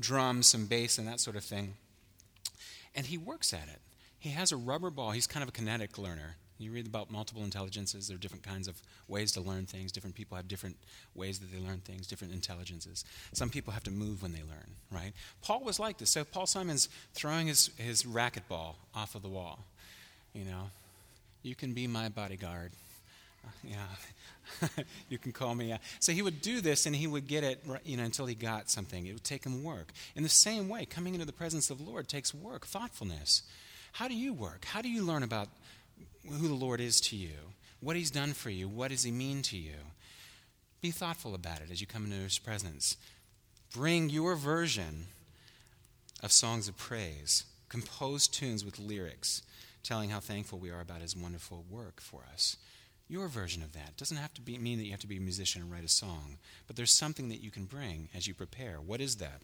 drums, 0.00 0.48
some 0.48 0.66
bass, 0.66 0.98
and 0.98 1.06
that 1.06 1.20
sort 1.20 1.36
of 1.36 1.44
thing. 1.44 1.74
And 2.94 3.06
he 3.06 3.18
works 3.18 3.52
at 3.52 3.68
it. 3.68 3.80
He 4.18 4.30
has 4.30 4.52
a 4.52 4.56
rubber 4.56 4.90
ball. 4.90 5.12
He's 5.12 5.26
kind 5.26 5.42
of 5.42 5.48
a 5.48 5.52
kinetic 5.52 5.96
learner. 5.96 6.36
You 6.58 6.72
read 6.72 6.86
about 6.86 7.10
multiple 7.10 7.42
intelligences. 7.42 8.08
There 8.08 8.16
are 8.16 8.20
different 8.20 8.44
kinds 8.44 8.68
of 8.68 8.76
ways 9.08 9.32
to 9.32 9.40
learn 9.40 9.64
things. 9.64 9.92
Different 9.92 10.14
people 10.14 10.36
have 10.36 10.46
different 10.46 10.76
ways 11.14 11.38
that 11.38 11.50
they 11.50 11.58
learn 11.58 11.78
things, 11.78 12.06
different 12.06 12.34
intelligences. 12.34 13.04
Some 13.32 13.48
people 13.48 13.72
have 13.72 13.84
to 13.84 13.90
move 13.90 14.20
when 14.20 14.32
they 14.32 14.42
learn, 14.42 14.74
right? 14.90 15.12
Paul 15.40 15.64
was 15.64 15.80
like 15.80 15.96
this. 15.96 16.10
So 16.10 16.22
Paul 16.22 16.46
Simon's 16.46 16.90
throwing 17.14 17.46
his, 17.46 17.70
his 17.78 18.02
racquetball 18.02 18.74
off 18.94 19.14
of 19.14 19.22
the 19.22 19.28
wall 19.28 19.60
you 20.32 20.44
know, 20.44 20.70
you 21.42 21.54
can 21.54 21.72
be 21.72 21.86
my 21.86 22.08
bodyguard. 22.08 22.72
Uh, 23.44 23.50
yeah, 23.64 24.68
you 25.08 25.18
can 25.18 25.32
call 25.32 25.54
me. 25.54 25.74
So 25.98 26.12
he 26.12 26.22
would 26.22 26.40
do 26.40 26.60
this 26.60 26.86
and 26.86 26.94
he 26.94 27.06
would 27.06 27.26
get 27.26 27.44
it, 27.44 27.64
you 27.84 27.96
know, 27.96 28.04
until 28.04 28.26
he 28.26 28.34
got 28.34 28.70
something. 28.70 29.06
It 29.06 29.12
would 29.12 29.24
take 29.24 29.44
him 29.44 29.62
work. 29.62 29.92
In 30.14 30.22
the 30.22 30.28
same 30.28 30.68
way, 30.68 30.84
coming 30.84 31.14
into 31.14 31.26
the 31.26 31.32
presence 31.32 31.70
of 31.70 31.78
the 31.78 31.84
Lord 31.84 32.08
takes 32.08 32.34
work, 32.34 32.66
thoughtfulness. 32.66 33.42
How 33.92 34.08
do 34.08 34.14
you 34.14 34.32
work? 34.32 34.64
How 34.64 34.82
do 34.82 34.88
you 34.88 35.02
learn 35.02 35.22
about 35.22 35.48
who 36.28 36.48
the 36.48 36.54
Lord 36.54 36.80
is 36.80 37.00
to 37.02 37.16
you? 37.16 37.34
What 37.80 37.96
he's 37.96 38.10
done 38.10 38.34
for 38.34 38.50
you? 38.50 38.68
What 38.68 38.90
does 38.90 39.02
he 39.02 39.10
mean 39.10 39.42
to 39.42 39.56
you? 39.56 39.76
Be 40.80 40.90
thoughtful 40.90 41.34
about 41.34 41.60
it 41.60 41.70
as 41.70 41.80
you 41.80 41.86
come 41.86 42.04
into 42.04 42.16
his 42.16 42.38
presence. 42.38 42.96
Bring 43.74 44.10
your 44.10 44.36
version 44.36 45.06
of 46.22 46.32
songs 46.32 46.68
of 46.68 46.76
praise, 46.76 47.44
compose 47.68 48.28
tunes 48.28 48.64
with 48.64 48.78
lyrics 48.78 49.42
telling 49.82 50.10
how 50.10 50.20
thankful 50.20 50.58
we 50.58 50.70
are 50.70 50.80
about 50.80 51.00
his 51.00 51.16
wonderful 51.16 51.64
work 51.70 52.00
for 52.00 52.22
us. 52.32 52.56
Your 53.10 53.28
version 53.28 53.62
of 53.62 53.72
that 53.72 53.96
doesn't 53.96 54.16
have 54.16 54.32
to 54.34 54.40
be, 54.40 54.56
mean 54.56 54.78
that 54.78 54.84
you 54.84 54.92
have 54.92 55.00
to 55.00 55.06
be 55.06 55.16
a 55.16 55.20
musician 55.20 55.62
and 55.62 55.70
write 55.70 55.84
a 55.84 55.88
song, 55.88 56.38
but 56.66 56.76
there's 56.76 56.92
something 56.92 57.28
that 57.28 57.42
you 57.42 57.50
can 57.50 57.64
bring 57.64 58.08
as 58.14 58.26
you 58.26 58.34
prepare. 58.34 58.76
What 58.76 59.00
is 59.00 59.16
that? 59.16 59.42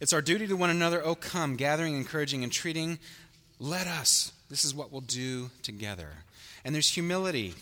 It's 0.00 0.12
our 0.12 0.22
duty 0.22 0.46
to 0.46 0.54
one 0.54 0.70
another. 0.70 1.02
Oh, 1.04 1.14
come, 1.14 1.56
gathering, 1.56 1.96
encouraging, 1.96 2.42
entreating. 2.42 2.98
Let 3.58 3.86
us. 3.86 4.32
This 4.48 4.64
is 4.64 4.74
what 4.74 4.92
we'll 4.92 5.00
do 5.00 5.50
together. 5.62 6.10
And 6.64 6.74
there's 6.74 6.88
humility 6.88 7.54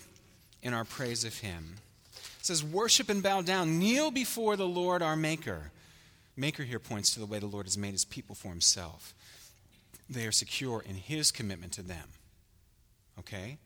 in 0.63 0.75
our 0.75 0.85
praise 0.85 1.25
of 1.25 1.39
him. 1.39 1.77
It 2.39 2.47
says, 2.47 2.63
Worship 2.63 3.09
and 3.09 3.23
bow 3.23 3.41
down, 3.41 3.79
kneel 3.79 4.11
before 4.11 4.57
the 4.57 4.69
Lord 4.69 5.03
our 5.03 5.17
Maker. 5.17 5.73
Maker 6.37 6.63
here 6.63 6.79
points 6.79 7.15
to 7.15 7.21
the 7.21 7.27
way 7.27 7.39
the 7.39 7.47
Lord 7.47 7.67
has 7.67 7.79
made 7.79 7.93
his 7.93 8.05
people 8.05 8.35
for 8.35 8.49
himself 8.49 9.15
they 10.09 10.27
are 10.27 10.33
secure 10.33 10.83
in 10.87 10.97
his 10.97 11.31
commitment 11.31 11.73
to 11.73 11.83
them. 11.83 12.09
Okay? 13.19 13.59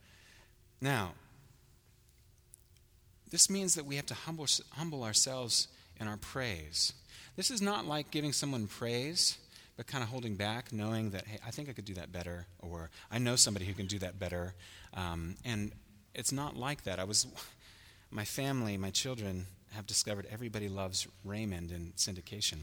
Now, 0.82 1.12
this 3.30 3.48
means 3.48 3.76
that 3.76 3.86
we 3.86 3.94
have 3.96 4.06
to 4.06 4.14
humble, 4.14 4.46
humble 4.72 5.04
ourselves 5.04 5.68
in 6.00 6.08
our 6.08 6.16
praise. 6.16 6.92
This 7.36 7.52
is 7.52 7.62
not 7.62 7.86
like 7.86 8.10
giving 8.10 8.32
someone 8.32 8.66
praise, 8.66 9.38
but 9.76 9.86
kind 9.86 10.02
of 10.02 10.10
holding 10.10 10.34
back, 10.34 10.72
knowing 10.72 11.10
that, 11.10 11.24
hey, 11.24 11.38
I 11.46 11.52
think 11.52 11.68
I 11.68 11.72
could 11.72 11.84
do 11.84 11.94
that 11.94 12.10
better, 12.10 12.46
or 12.58 12.90
I 13.12 13.18
know 13.18 13.36
somebody 13.36 13.64
who 13.64 13.74
can 13.74 13.86
do 13.86 14.00
that 14.00 14.18
better. 14.18 14.54
Um, 14.92 15.36
and 15.44 15.70
it's 16.16 16.32
not 16.32 16.56
like 16.56 16.82
that. 16.82 16.98
I 16.98 17.04
was, 17.04 17.28
my 18.10 18.24
family, 18.24 18.76
my 18.76 18.90
children, 18.90 19.46
have 19.70 19.86
discovered 19.86 20.26
everybody 20.32 20.68
loves 20.68 21.06
Raymond 21.24 21.70
in 21.70 21.92
syndication. 21.96 22.58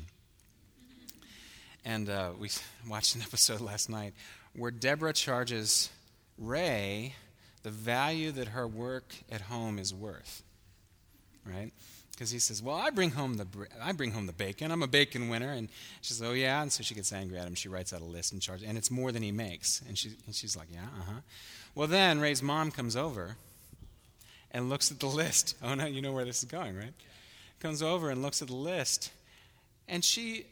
And 1.85 2.09
uh, 2.09 2.31
we 2.37 2.49
watched 2.89 3.15
an 3.15 3.21
episode 3.21 3.61
last 3.61 3.89
night 3.89 4.13
where 4.53 4.71
Deborah 4.71 5.13
charges 5.13 5.89
Ray 6.37 7.15
the 7.63 7.69
value 7.69 8.31
that 8.31 8.49
her 8.49 8.67
work 8.67 9.15
at 9.31 9.41
home 9.41 9.79
is 9.79 9.93
worth. 9.93 10.43
Right? 11.45 11.71
Because 12.11 12.31
he 12.31 12.39
says, 12.39 12.61
"Well, 12.61 12.75
I 12.75 12.89
bring 12.89 13.11
home 13.11 13.35
the 13.37 13.47
I 13.81 13.93
bring 13.93 14.11
home 14.11 14.25
the 14.25 14.33
bacon. 14.33 14.71
I'm 14.71 14.83
a 14.83 14.87
bacon 14.87 15.29
winner." 15.29 15.51
And 15.51 15.69
she 16.01 16.13
says, 16.13 16.21
"Oh 16.21 16.33
yeah." 16.33 16.61
And 16.61 16.71
so 16.71 16.83
she 16.83 16.93
gets 16.93 17.13
angry 17.13 17.37
at 17.37 17.47
him. 17.47 17.55
She 17.55 17.69
writes 17.69 17.93
out 17.93 18.01
a 18.01 18.05
list 18.05 18.33
and 18.33 18.41
charges, 18.41 18.67
and 18.67 18.77
it's 18.77 18.91
more 18.91 19.11
than 19.11 19.23
he 19.23 19.31
makes. 19.31 19.81
And 19.87 19.97
she 19.97 20.11
and 20.25 20.35
she's 20.35 20.57
like, 20.57 20.67
"Yeah, 20.71 20.83
uh 20.83 21.03
huh." 21.05 21.19
Well, 21.75 21.87
then 21.87 22.19
Ray's 22.19 22.43
mom 22.43 22.71
comes 22.71 22.95
over 22.95 23.37
and 24.51 24.69
looks 24.69 24.91
at 24.91 24.99
the 24.99 25.07
list. 25.23 25.55
Oh 25.63 25.75
no, 25.75 25.85
you 25.85 26.01
know 26.01 26.11
where 26.11 26.25
this 26.25 26.39
is 26.39 26.45
going, 26.45 26.75
right? 26.75 26.93
Comes 27.61 27.81
over 27.81 28.09
and 28.09 28.21
looks 28.21 28.41
at 28.41 28.49
the 28.49 28.55
list, 28.55 29.11
and 29.87 30.03
she 30.03 30.45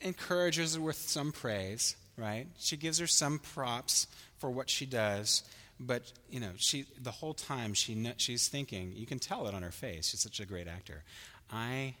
encourages 0.00 0.74
her 0.74 0.80
with 0.80 0.96
some 0.96 1.32
praise, 1.32 1.96
right? 2.16 2.46
She 2.58 2.76
gives 2.76 2.98
her 2.98 3.06
some 3.06 3.38
props 3.38 4.06
for 4.38 4.50
what 4.50 4.68
she 4.68 4.84
does, 4.86 5.42
but 5.80 6.12
you 6.30 6.40
know, 6.40 6.50
she 6.56 6.86
the 7.00 7.10
whole 7.10 7.34
time 7.34 7.74
she 7.74 8.12
she's 8.16 8.48
thinking. 8.48 8.92
You 8.94 9.06
can 9.06 9.18
tell 9.18 9.46
it 9.46 9.54
on 9.54 9.62
her 9.62 9.70
face. 9.70 10.08
She's 10.08 10.20
such 10.20 10.40
a 10.40 10.46
great 10.46 10.68
actor. 10.68 11.02
I 11.50 11.94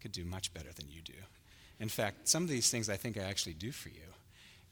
could 0.00 0.12
do 0.12 0.24
much 0.24 0.52
better 0.52 0.70
than 0.74 0.86
you 0.90 1.00
do. 1.02 1.12
In 1.78 1.88
fact, 1.88 2.28
some 2.28 2.42
of 2.42 2.48
these 2.48 2.70
things 2.70 2.88
I 2.88 2.96
think 2.96 3.16
I 3.16 3.22
actually 3.22 3.54
do 3.54 3.72
for 3.72 3.88
you, 3.88 4.14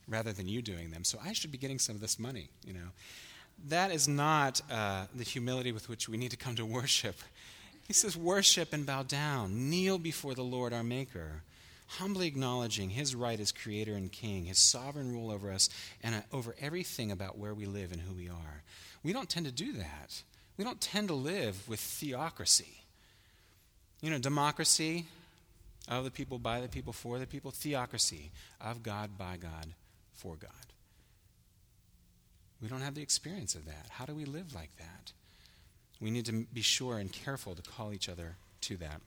rather 0.08 0.32
than 0.32 0.48
you 0.48 0.62
doing 0.62 0.90
them. 0.90 1.04
So 1.04 1.18
I 1.24 1.32
should 1.32 1.52
be 1.52 1.58
getting 1.58 1.78
some 1.78 1.94
of 1.94 2.00
this 2.00 2.18
money. 2.18 2.50
You 2.64 2.74
know, 2.74 2.88
that 3.68 3.90
is 3.90 4.08
not 4.08 4.60
uh, 4.70 5.06
the 5.14 5.24
humility 5.24 5.72
with 5.72 5.88
which 5.88 6.08
we 6.08 6.16
need 6.16 6.30
to 6.30 6.36
come 6.36 6.56
to 6.56 6.66
worship. 6.80 7.16
He 7.86 7.92
says, 7.92 8.16
"Worship 8.16 8.72
and 8.72 8.86
bow 8.86 9.02
down, 9.02 9.70
kneel 9.70 9.98
before 9.98 10.34
the 10.34 10.42
Lord 10.42 10.72
our 10.72 10.84
Maker." 10.84 11.42
Humbly 11.98 12.28
acknowledging 12.28 12.90
his 12.90 13.14
right 13.14 13.40
as 13.40 13.50
creator 13.50 13.94
and 13.94 14.12
king, 14.12 14.44
his 14.44 14.58
sovereign 14.58 15.10
rule 15.10 15.30
over 15.30 15.50
us, 15.50 15.68
and 16.02 16.14
uh, 16.14 16.20
over 16.32 16.54
everything 16.60 17.10
about 17.10 17.36
where 17.36 17.54
we 17.54 17.66
live 17.66 17.90
and 17.90 18.00
who 18.00 18.14
we 18.14 18.28
are. 18.28 18.62
We 19.02 19.12
don't 19.12 19.28
tend 19.28 19.46
to 19.46 19.52
do 19.52 19.72
that. 19.72 20.22
We 20.56 20.64
don't 20.64 20.80
tend 20.80 21.08
to 21.08 21.14
live 21.14 21.68
with 21.68 21.80
theocracy. 21.80 22.84
You 24.00 24.10
know, 24.10 24.18
democracy 24.18 25.06
of 25.88 26.04
the 26.04 26.10
people, 26.10 26.38
by 26.38 26.60
the 26.60 26.68
people, 26.68 26.92
for 26.92 27.18
the 27.18 27.26
people, 27.26 27.50
theocracy 27.50 28.30
of 28.60 28.82
God, 28.82 29.18
by 29.18 29.36
God, 29.36 29.74
for 30.12 30.36
God. 30.36 30.50
We 32.62 32.68
don't 32.68 32.82
have 32.82 32.94
the 32.94 33.02
experience 33.02 33.54
of 33.54 33.64
that. 33.66 33.86
How 33.88 34.04
do 34.04 34.14
we 34.14 34.26
live 34.26 34.54
like 34.54 34.76
that? 34.78 35.12
We 36.00 36.10
need 36.10 36.26
to 36.26 36.46
be 36.52 36.62
sure 36.62 36.98
and 36.98 37.10
careful 37.12 37.54
to 37.54 37.62
call 37.62 37.92
each 37.92 38.08
other 38.08 38.36
to 38.62 38.76
that. 38.76 39.00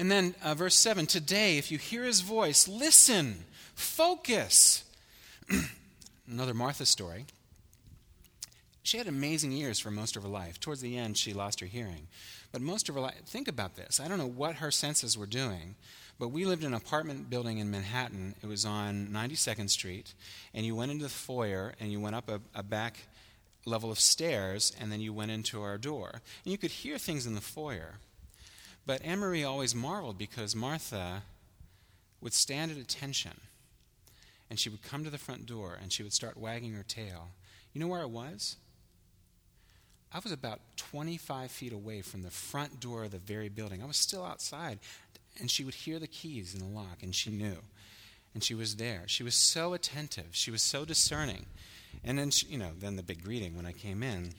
And 0.00 0.10
then 0.10 0.34
uh, 0.42 0.54
verse 0.54 0.76
7 0.76 1.06
Today, 1.06 1.58
if 1.58 1.70
you 1.70 1.76
hear 1.76 2.04
his 2.04 2.22
voice, 2.22 2.66
listen, 2.66 3.44
focus. 3.74 4.84
Another 6.26 6.54
Martha 6.54 6.86
story. 6.86 7.26
She 8.82 8.96
had 8.96 9.06
amazing 9.06 9.52
ears 9.52 9.78
for 9.78 9.90
most 9.90 10.16
of 10.16 10.22
her 10.22 10.28
life. 10.28 10.58
Towards 10.58 10.80
the 10.80 10.96
end, 10.96 11.18
she 11.18 11.34
lost 11.34 11.60
her 11.60 11.66
hearing. 11.66 12.08
But 12.50 12.62
most 12.62 12.88
of 12.88 12.94
her 12.94 13.00
life, 13.02 13.26
think 13.26 13.46
about 13.46 13.76
this. 13.76 14.00
I 14.00 14.08
don't 14.08 14.16
know 14.16 14.26
what 14.26 14.54
her 14.54 14.70
senses 14.70 15.18
were 15.18 15.26
doing, 15.26 15.74
but 16.18 16.28
we 16.28 16.46
lived 16.46 16.64
in 16.64 16.72
an 16.72 16.80
apartment 16.80 17.28
building 17.28 17.58
in 17.58 17.70
Manhattan. 17.70 18.36
It 18.42 18.46
was 18.46 18.64
on 18.64 19.08
92nd 19.08 19.68
Street. 19.68 20.14
And 20.54 20.64
you 20.64 20.74
went 20.74 20.92
into 20.92 21.04
the 21.04 21.10
foyer 21.10 21.74
and 21.78 21.92
you 21.92 22.00
went 22.00 22.16
up 22.16 22.30
a, 22.30 22.40
a 22.54 22.62
back 22.62 22.96
level 23.66 23.92
of 23.92 24.00
stairs, 24.00 24.74
and 24.80 24.90
then 24.90 25.02
you 25.02 25.12
went 25.12 25.30
into 25.30 25.60
our 25.60 25.76
door. 25.76 26.22
And 26.42 26.52
you 26.52 26.56
could 26.56 26.70
hear 26.70 26.96
things 26.96 27.26
in 27.26 27.34
the 27.34 27.42
foyer. 27.42 27.96
But 28.90 29.02
Anne 29.02 29.20
Marie 29.20 29.44
always 29.44 29.72
marveled 29.72 30.18
because 30.18 30.56
Martha 30.56 31.22
would 32.20 32.32
stand 32.34 32.72
at 32.72 32.76
attention 32.76 33.40
and 34.50 34.58
she 34.58 34.68
would 34.68 34.82
come 34.82 35.04
to 35.04 35.10
the 35.10 35.16
front 35.16 35.46
door 35.46 35.78
and 35.80 35.92
she 35.92 36.02
would 36.02 36.12
start 36.12 36.36
wagging 36.36 36.72
her 36.72 36.82
tail. 36.82 37.28
You 37.72 37.80
know 37.80 37.86
where 37.86 38.00
I 38.00 38.06
was? 38.06 38.56
I 40.12 40.18
was 40.18 40.32
about 40.32 40.58
25 40.76 41.52
feet 41.52 41.72
away 41.72 42.02
from 42.02 42.24
the 42.24 42.32
front 42.32 42.80
door 42.80 43.04
of 43.04 43.12
the 43.12 43.18
very 43.18 43.48
building. 43.48 43.80
I 43.80 43.86
was 43.86 43.96
still 43.96 44.24
outside, 44.24 44.80
and 45.38 45.48
she 45.48 45.62
would 45.62 45.74
hear 45.74 46.00
the 46.00 46.08
keys 46.08 46.52
in 46.52 46.58
the 46.58 46.76
lock, 46.76 47.04
and 47.04 47.14
she 47.14 47.30
knew. 47.30 47.58
And 48.34 48.42
she 48.42 48.56
was 48.56 48.74
there. 48.74 49.04
She 49.06 49.22
was 49.22 49.36
so 49.36 49.72
attentive. 49.72 50.30
She 50.32 50.50
was 50.50 50.62
so 50.64 50.84
discerning. 50.84 51.46
And 52.02 52.18
then, 52.18 52.32
she, 52.32 52.48
you 52.48 52.58
know, 52.58 52.72
then 52.76 52.96
the 52.96 53.04
big 53.04 53.22
greeting 53.22 53.54
when 53.54 53.66
I 53.66 53.72
came 53.72 54.02
in. 54.02 54.32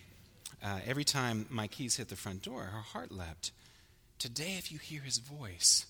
Uh, 0.62 0.82
every 0.86 1.06
time 1.06 1.46
my 1.50 1.68
keys 1.68 1.96
hit 1.96 2.10
the 2.10 2.18
front 2.18 2.42
door, 2.42 2.64
her 2.64 2.82
heart 2.82 3.14
leapt. 3.14 3.52
Today, 4.22 4.54
if 4.60 4.72
you 4.72 4.78
hear 4.78 5.02
his 5.02 5.18
voice, 5.18 5.88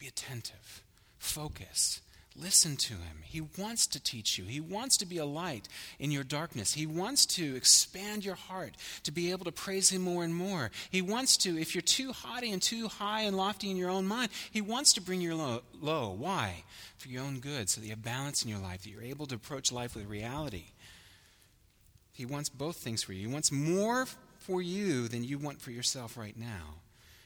be 0.00 0.08
attentive, 0.08 0.82
focus, 1.16 2.00
listen 2.34 2.74
to 2.78 2.94
him. 2.94 3.18
He 3.22 3.40
wants 3.40 3.86
to 3.86 4.02
teach 4.02 4.36
you, 4.36 4.46
he 4.46 4.60
wants 4.60 4.96
to 4.96 5.06
be 5.06 5.18
a 5.18 5.24
light 5.24 5.68
in 6.00 6.10
your 6.10 6.24
darkness. 6.24 6.74
He 6.74 6.86
wants 6.86 7.24
to 7.26 7.54
expand 7.54 8.24
your 8.24 8.34
heart 8.34 8.72
to 9.04 9.12
be 9.12 9.30
able 9.30 9.44
to 9.44 9.52
praise 9.52 9.90
him 9.90 10.02
more 10.02 10.24
and 10.24 10.34
more. 10.34 10.72
He 10.90 11.02
wants 11.02 11.36
to, 11.36 11.56
if 11.56 11.72
you're 11.72 11.82
too 11.82 12.10
haughty 12.10 12.50
and 12.50 12.60
too 12.60 12.88
high 12.88 13.20
and 13.20 13.36
lofty 13.36 13.70
in 13.70 13.76
your 13.76 13.90
own 13.90 14.08
mind, 14.08 14.32
he 14.50 14.60
wants 14.60 14.92
to 14.94 15.00
bring 15.00 15.20
you 15.20 15.36
low. 15.36 15.62
low. 15.80 16.10
Why? 16.10 16.64
For 16.98 17.10
your 17.10 17.22
own 17.22 17.38
good, 17.38 17.70
so 17.70 17.80
that 17.80 17.86
you 17.86 17.92
have 17.92 18.02
balance 18.02 18.42
in 18.42 18.50
your 18.50 18.58
life, 18.58 18.82
that 18.82 18.90
you're 18.90 19.02
able 19.02 19.26
to 19.26 19.36
approach 19.36 19.70
life 19.70 19.94
with 19.94 20.06
reality. 20.06 20.64
He 22.12 22.26
wants 22.26 22.48
both 22.48 22.78
things 22.78 23.04
for 23.04 23.12
you. 23.12 23.28
He 23.28 23.32
wants 23.32 23.52
more 23.52 24.08
for 24.40 24.60
you 24.60 25.06
than 25.06 25.22
you 25.22 25.38
want 25.38 25.62
for 25.62 25.70
yourself 25.70 26.16
right 26.16 26.36
now. 26.36 26.79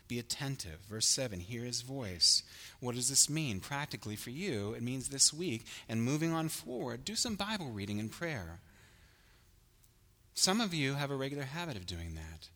Be 0.06 0.18
attentive. 0.18 0.80
Verse 0.88 1.06
7 1.06 1.40
Hear 1.40 1.62
his 1.62 1.82
voice. 1.82 2.42
What 2.80 2.94
does 2.94 3.08
this 3.08 3.30
mean 3.30 3.60
practically 3.60 4.16
for 4.16 4.30
you? 4.30 4.74
It 4.74 4.82
means 4.82 5.08
this 5.08 5.32
week 5.32 5.66
and 5.88 6.02
moving 6.02 6.32
on 6.32 6.48
forward, 6.48 7.04
do 7.04 7.14
some 7.14 7.36
Bible 7.36 7.70
reading 7.70 8.00
and 8.00 8.10
prayer. 8.10 8.60
Some 10.34 10.60
of 10.60 10.74
you 10.74 10.94
have 10.94 11.10
a 11.10 11.16
regular 11.16 11.44
habit 11.44 11.76
of 11.76 11.86
doing 11.86 12.16
that, 12.16 12.48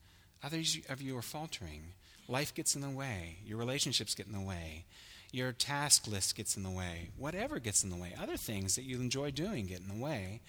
others 0.42 0.78
of 0.88 1.00
you 1.00 1.16
are 1.16 1.22
faltering. 1.22 1.92
Life 2.26 2.54
gets 2.54 2.74
in 2.74 2.82
the 2.82 2.90
way, 2.90 3.38
your 3.44 3.56
relationships 3.56 4.14
get 4.14 4.26
in 4.26 4.32
the 4.32 4.40
way, 4.40 4.84
your 5.30 5.52
task 5.52 6.06
list 6.06 6.34
gets 6.34 6.56
in 6.56 6.62
the 6.62 6.70
way, 6.70 7.10
whatever 7.16 7.58
gets 7.58 7.84
in 7.84 7.90
the 7.90 7.96
way, 7.96 8.14
other 8.20 8.36
things 8.36 8.74
that 8.74 8.84
you 8.84 8.96
enjoy 9.00 9.30
doing 9.30 9.66
get 9.66 9.80
in 9.80 9.88
the 9.88 10.04
way. 10.04 10.40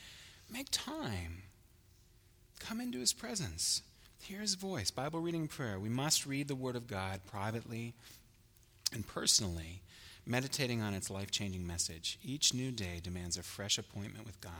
Make 0.52 0.68
time. 0.72 1.44
Come 2.60 2.82
into 2.82 3.00
his 3.00 3.14
presence. 3.14 3.84
Hear 4.22 4.42
his 4.42 4.56
voice. 4.56 4.92
Bible 4.92 5.22
reading 5.22 5.48
prayer. 5.48 5.80
We 5.80 5.90
must 5.90 6.26
read 6.26 6.48
the 6.48 6.56
Word 6.56 6.76
of 6.76 6.88
God 6.88 7.22
privately 7.26 7.94
and 8.94 9.08
personally, 9.08 9.82
meditating 10.26 10.82
on 10.82 10.94
its 10.94 11.10
life 11.10 11.32
changing 11.32 11.66
message. 11.66 12.20
Each 12.24 12.54
new 12.54 12.72
day 12.72 13.00
demands 13.02 13.38
a 13.38 13.44
fresh 13.44 13.78
appointment 13.78 14.26
with 14.26 14.40
God, 14.42 14.52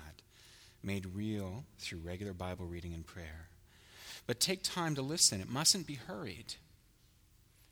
made 0.82 1.16
real 1.16 1.66
through 1.78 2.00
regular 2.00 2.34
Bible 2.34 2.66
reading 2.66 2.94
and 2.94 3.06
prayer. 3.06 3.50
But 4.26 4.40
take 4.40 4.64
time 4.64 4.96
to 4.96 5.02
listen. 5.02 5.42
It 5.42 5.50
mustn't 5.50 5.86
be 5.86 5.96
hurried. 5.96 6.56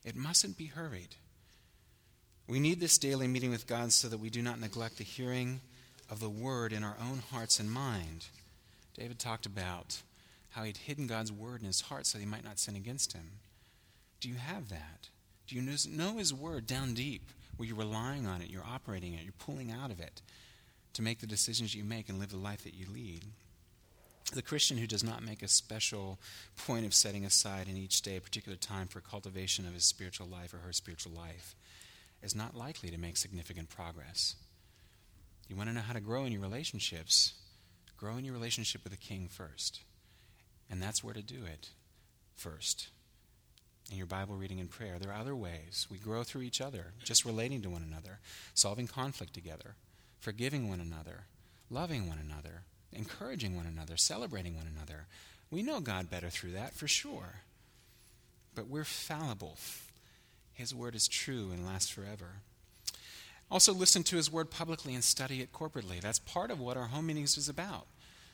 It 0.04 0.15
mustn't 0.15 0.58
be 0.58 0.67
hurried. 0.67 1.15
We 2.47 2.60
need 2.60 2.80
this 2.80 2.97
daily 2.97 3.28
meeting 3.28 3.50
with 3.50 3.67
God 3.67 3.91
so 3.91 4.08
that 4.08 4.19
we 4.19 4.30
do 4.30 4.41
not 4.41 4.60
neglect 4.60 4.97
the 4.97 5.04
hearing 5.04 5.62
of 6.10 6.19
the 6.19 6.30
Word 6.30 6.73
in 6.73 6.84
our 6.84 6.95
own 7.02 7.23
hearts 7.32 7.60
and 7.60 7.71
mind. 7.71 8.28
David 8.97 9.19
talked 9.19 9.45
about 9.45 10.02
how 10.57 10.63
he'd 10.63 10.77
hidden 10.77 11.05
God's 11.05 11.31
word 11.31 11.61
in 11.61 11.67
his 11.67 11.81
heart 11.81 12.07
so 12.07 12.17
he 12.17 12.25
might 12.25 12.43
not 12.43 12.57
sin 12.57 12.75
against 12.75 13.13
him. 13.13 13.29
Do 14.19 14.27
you 14.27 14.35
have 14.35 14.69
that? 14.69 15.09
Do 15.45 15.55
you 15.55 15.61
know 15.61 16.17
his 16.17 16.33
word 16.33 16.65
down 16.65 16.95
deep 16.95 17.29
where 17.55 17.67
you're 17.67 17.77
relying 17.77 18.25
on 18.25 18.41
it, 18.41 18.49
you're 18.49 18.65
operating 18.67 19.13
it, 19.13 19.23
you're 19.23 19.33
pulling 19.37 19.71
out 19.71 19.91
of 19.91 19.99
it 19.99 20.23
to 20.93 21.03
make 21.03 21.19
the 21.19 21.27
decisions 21.27 21.75
you 21.75 21.83
make 21.83 22.09
and 22.09 22.17
live 22.17 22.31
the 22.31 22.37
life 22.37 22.63
that 22.63 22.73
you 22.73 22.87
lead? 22.91 23.25
The 24.33 24.41
Christian 24.41 24.79
who 24.79 24.87
does 24.87 25.03
not 25.03 25.23
make 25.23 25.43
a 25.43 25.47
special 25.47 26.17
point 26.65 26.87
of 26.87 26.93
setting 26.95 27.23
aside 27.23 27.67
in 27.67 27.77
each 27.77 28.01
day 28.01 28.17
a 28.17 28.21
particular 28.21 28.57
time 28.57 28.87
for 28.87 28.99
cultivation 28.99 29.67
of 29.67 29.75
his 29.75 29.85
spiritual 29.85 30.25
life 30.25 30.55
or 30.55 30.57
her 30.57 30.73
spiritual 30.73 31.11
life 31.11 31.55
is 32.23 32.33
not 32.33 32.55
likely 32.55 32.89
to 32.89 32.97
make 32.97 33.17
significant 33.17 33.69
progress. 33.69 34.35
You 35.47 35.55
want 35.55 35.69
to 35.69 35.75
know 35.75 35.81
how 35.81 35.93
to 35.93 35.99
grow 35.99 36.25
in 36.25 36.31
your 36.31 36.41
relationships? 36.41 37.33
Grow 37.95 38.17
in 38.17 38.25
your 38.25 38.33
relationship 38.33 38.83
with 38.83 38.91
the 38.91 38.97
King 38.97 39.27
first. 39.29 39.81
And 40.69 40.82
that's 40.82 41.03
where 41.03 41.13
to 41.13 41.21
do 41.21 41.45
it 41.45 41.69
first. 42.36 42.89
In 43.91 43.97
your 43.97 44.06
Bible 44.06 44.36
reading 44.36 44.60
and 44.60 44.69
prayer, 44.69 44.97
there 44.99 45.12
are 45.12 45.19
other 45.19 45.36
ways. 45.36 45.88
We 45.89 45.97
grow 45.97 46.23
through 46.23 46.41
each 46.41 46.60
other, 46.60 46.88
just 47.03 47.23
relating 47.23 47.62
to 47.62 47.69
one 47.69 47.84
another, 47.84 48.19
solving 48.53 48.88
conflict 48.88 49.34
together, 49.34 49.75
forgiving 50.19 50.67
one 50.67 50.82
another, 50.82 51.23
loving 51.69 52.10
one 52.10 52.19
another, 52.19 52.63
encouraging 52.91 53.56
one 53.56 53.65
another, 53.65 53.95
celebrating 53.95 54.56
one 54.56 54.67
another. 54.67 55.06
We 55.49 55.63
know 55.63 55.80
God 55.80 56.10
better 56.10 56.30
through 56.30 56.51
that, 56.51 56.73
for 56.73 56.88
sure. 56.88 57.41
But 58.56 58.67
we're 58.67 58.84
fallible. 58.84 59.58
His 60.53 60.75
word 60.75 60.95
is 60.95 61.08
true 61.08 61.51
and 61.53 61.65
lasts 61.65 61.89
forever. 61.89 62.41
Also, 63.49 63.73
listen 63.73 64.03
to 64.03 64.17
His 64.17 64.32
word 64.32 64.51
publicly 64.51 64.93
and 64.93 65.03
study 65.03 65.41
it 65.41 65.53
corporately. 65.53 66.01
That's 66.01 66.19
part 66.19 66.51
of 66.51 66.60
what 66.60 66.75
our 66.75 66.88
home 66.88 67.08
meetings 67.08 67.38
is 67.38 67.47
about. 67.47 67.88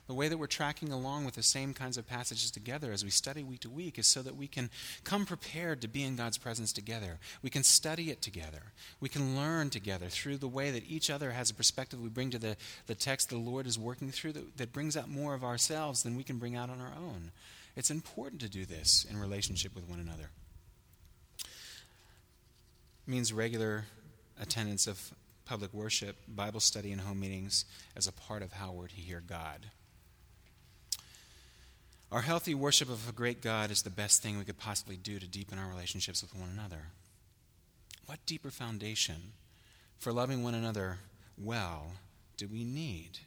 The 0.07 0.13
way 0.13 0.27
that 0.27 0.37
we're 0.37 0.47
tracking 0.47 0.91
along 0.91 1.23
with 1.23 1.35
the 1.35 1.43
same 1.43 1.73
kinds 1.73 1.97
of 1.97 2.05
passages 2.05 2.51
together 2.51 2.91
as 2.91 3.05
we 3.05 3.09
study 3.09 3.41
week 3.41 3.61
to 3.61 3.69
week 3.69 3.97
is 3.97 4.05
so 4.05 4.21
that 4.21 4.35
we 4.35 4.47
can 4.47 4.69
come 5.05 5.25
prepared 5.25 5.79
to 5.81 5.87
be 5.87 6.03
in 6.03 6.17
God's 6.17 6.37
presence 6.37 6.73
together. 6.73 7.19
We 7.41 7.49
can 7.49 7.63
study 7.63 8.11
it 8.11 8.21
together. 8.21 8.73
We 8.99 9.07
can 9.07 9.37
learn 9.37 9.69
together 9.69 10.07
through 10.07 10.37
the 10.37 10.47
way 10.47 10.71
that 10.71 10.89
each 10.89 11.09
other 11.09 11.31
has 11.31 11.49
a 11.49 11.53
perspective 11.53 12.01
we 12.01 12.09
bring 12.09 12.31
to 12.31 12.37
the, 12.37 12.57
the 12.87 12.95
text 12.95 13.29
the 13.29 13.37
Lord 13.37 13.65
is 13.65 13.79
working 13.79 14.11
through 14.11 14.33
that, 14.33 14.57
that 14.57 14.73
brings 14.73 14.97
out 14.97 15.07
more 15.07 15.33
of 15.33 15.43
ourselves 15.43 16.03
than 16.03 16.17
we 16.17 16.23
can 16.23 16.37
bring 16.37 16.57
out 16.57 16.69
on 16.69 16.81
our 16.81 16.93
own. 16.97 17.31
It's 17.77 17.89
important 17.89 18.41
to 18.41 18.49
do 18.49 18.65
this 18.65 19.05
in 19.09 19.17
relationship 19.17 19.73
with 19.73 19.87
one 19.87 20.01
another. 20.01 20.29
It 21.39 23.11
means 23.11 23.31
regular 23.31 23.85
attendance 24.39 24.85
of 24.85 25.13
public 25.45 25.73
worship, 25.73 26.17
Bible 26.27 26.59
study, 26.59 26.91
and 26.91 27.01
home 27.01 27.19
meetings 27.19 27.63
as 27.95 28.07
a 28.07 28.11
part 28.11 28.41
of 28.41 28.53
how 28.53 28.71
we're 28.73 28.87
to 28.87 28.95
hear 28.95 29.21
God. 29.25 29.67
Our 32.13 32.21
healthy 32.21 32.53
worship 32.53 32.89
of 32.89 33.09
a 33.09 33.11
great 33.11 33.41
God 33.41 33.71
is 33.71 33.81
the 33.81 33.89
best 33.89 34.21
thing 34.21 34.37
we 34.37 34.43
could 34.43 34.59
possibly 34.59 34.97
do 34.97 35.17
to 35.17 35.25
deepen 35.25 35.57
our 35.57 35.67
relationships 35.67 36.21
with 36.21 36.35
one 36.35 36.51
another. 36.53 36.89
What 38.05 38.23
deeper 38.27 38.51
foundation 38.51 39.31
for 39.97 40.13
loving 40.13 40.43
one 40.43 40.53
another 40.53 40.99
well 41.39 41.93
do 42.37 42.47
we 42.47 42.63
need? 42.63 43.17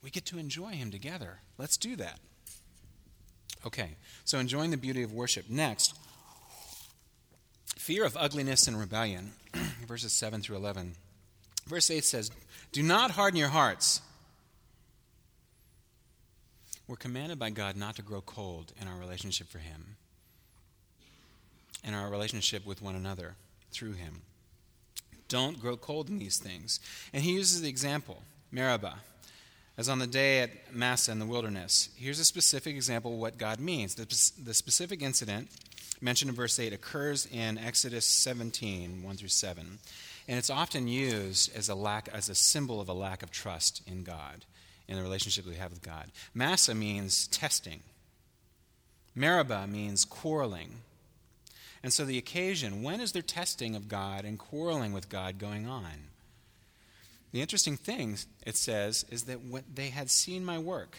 We 0.00 0.10
get 0.10 0.24
to 0.26 0.38
enjoy 0.38 0.74
Him 0.74 0.92
together. 0.92 1.40
Let's 1.58 1.76
do 1.76 1.96
that. 1.96 2.20
Okay, 3.66 3.96
so 4.24 4.38
enjoying 4.38 4.70
the 4.70 4.76
beauty 4.76 5.02
of 5.02 5.12
worship. 5.12 5.46
Next, 5.50 5.98
fear 7.76 8.04
of 8.04 8.16
ugliness 8.16 8.68
and 8.68 8.78
rebellion, 8.78 9.32
verses 9.88 10.12
7 10.12 10.40
through 10.40 10.56
11. 10.56 10.94
Verse 11.66 11.90
8 11.90 12.04
says, 12.04 12.30
Do 12.70 12.84
not 12.84 13.10
harden 13.10 13.40
your 13.40 13.48
hearts 13.48 14.02
we're 16.86 16.96
commanded 16.96 17.38
by 17.38 17.50
God 17.50 17.76
not 17.76 17.96
to 17.96 18.02
grow 18.02 18.20
cold 18.20 18.72
in 18.80 18.88
our 18.88 18.96
relationship 18.96 19.48
for 19.48 19.58
Him, 19.58 19.96
in 21.84 21.94
our 21.94 22.10
relationship 22.10 22.66
with 22.66 22.82
one 22.82 22.94
another 22.94 23.36
through 23.70 23.92
Him. 23.92 24.22
Don't 25.28 25.60
grow 25.60 25.76
cold 25.76 26.08
in 26.08 26.18
these 26.18 26.38
things. 26.38 26.80
And 27.12 27.22
He 27.22 27.32
uses 27.32 27.62
the 27.62 27.68
example, 27.68 28.22
Meribah, 28.50 28.96
as 29.78 29.88
on 29.88 29.98
the 29.98 30.06
day 30.06 30.40
at 30.40 30.74
Massah 30.74 31.12
in 31.12 31.18
the 31.18 31.26
wilderness. 31.26 31.88
Here's 31.96 32.18
a 32.18 32.24
specific 32.24 32.74
example 32.74 33.14
of 33.14 33.18
what 33.18 33.38
God 33.38 33.58
means. 33.58 33.94
The, 33.94 34.04
the 34.44 34.54
specific 34.54 35.00
incident 35.00 35.48
mentioned 36.00 36.28
in 36.28 36.34
verse 36.34 36.58
8 36.58 36.72
occurs 36.72 37.26
in 37.26 37.56
Exodus 37.56 38.04
17, 38.04 39.02
1 39.02 39.16
through 39.16 39.28
7. 39.28 39.78
And 40.28 40.38
it's 40.38 40.50
often 40.50 40.88
used 40.88 41.56
as 41.56 41.68
a, 41.68 41.74
lack, 41.74 42.08
as 42.12 42.28
a 42.28 42.34
symbol 42.34 42.80
of 42.80 42.88
a 42.88 42.92
lack 42.92 43.22
of 43.22 43.30
trust 43.30 43.82
in 43.86 44.02
God 44.02 44.44
in 44.88 44.96
the 44.96 45.02
relationship 45.02 45.46
we 45.46 45.54
have 45.56 45.70
with 45.70 45.82
God. 45.82 46.10
Massah 46.34 46.74
means 46.74 47.26
testing, 47.28 47.80
Meribah 49.14 49.66
means 49.66 50.04
quarreling. 50.04 50.80
And 51.84 51.92
so 51.92 52.04
the 52.04 52.18
occasion, 52.18 52.84
when 52.84 53.00
is 53.00 53.10
there 53.10 53.22
testing 53.22 53.74
of 53.74 53.88
God 53.88 54.24
and 54.24 54.38
quarreling 54.38 54.92
with 54.92 55.08
God 55.08 55.38
going 55.38 55.66
on? 55.66 56.10
The 57.32 57.40
interesting 57.40 57.76
thing, 57.76 58.18
it 58.46 58.56
says, 58.56 59.04
is 59.10 59.24
that 59.24 59.44
when 59.44 59.64
they 59.74 59.88
had 59.88 60.10
seen 60.10 60.44
my 60.44 60.58
work. 60.58 60.98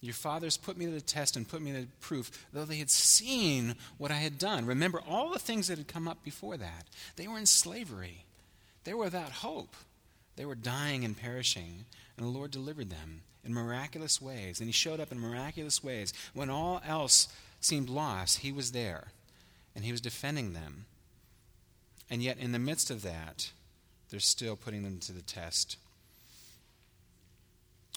Your 0.00 0.14
fathers 0.14 0.56
put 0.56 0.76
me 0.76 0.84
to 0.84 0.92
the 0.92 1.00
test 1.00 1.36
and 1.36 1.48
put 1.48 1.60
me 1.60 1.72
to 1.72 1.80
the 1.80 1.86
proof, 2.00 2.46
though 2.52 2.64
they 2.64 2.76
had 2.76 2.90
seen 2.90 3.74
what 3.96 4.12
I 4.12 4.16
had 4.16 4.38
done. 4.38 4.64
Remember 4.64 5.00
all 5.08 5.32
the 5.32 5.40
things 5.40 5.66
that 5.66 5.78
had 5.78 5.88
come 5.88 6.06
up 6.06 6.22
before 6.22 6.56
that. 6.56 6.86
They 7.16 7.26
were 7.26 7.38
in 7.38 7.46
slavery, 7.46 8.24
they 8.84 8.94
were 8.94 9.04
without 9.04 9.32
hope. 9.32 9.74
They 10.36 10.44
were 10.44 10.54
dying 10.54 11.04
and 11.04 11.16
perishing, 11.16 11.84
and 12.18 12.26
the 12.26 12.38
Lord 12.38 12.50
delivered 12.50 12.90
them 12.90 13.22
in 13.44 13.54
miraculous 13.54 14.20
ways. 14.20 14.60
And 14.60 14.68
He 14.68 14.72
showed 14.72 15.00
up 15.00 15.10
in 15.10 15.18
miraculous 15.18 15.82
ways. 15.82 16.12
When 16.34 16.50
all 16.50 16.82
else 16.86 17.28
seemed 17.60 17.88
lost, 17.88 18.40
He 18.40 18.52
was 18.52 18.72
there, 18.72 19.08
and 19.74 19.84
He 19.84 19.92
was 19.92 20.00
defending 20.00 20.52
them. 20.52 20.86
And 22.10 22.22
yet, 22.22 22.38
in 22.38 22.52
the 22.52 22.58
midst 22.58 22.90
of 22.90 23.02
that, 23.02 23.50
they're 24.10 24.20
still 24.20 24.56
putting 24.56 24.82
them 24.82 24.98
to 25.00 25.12
the 25.12 25.22
test, 25.22 25.76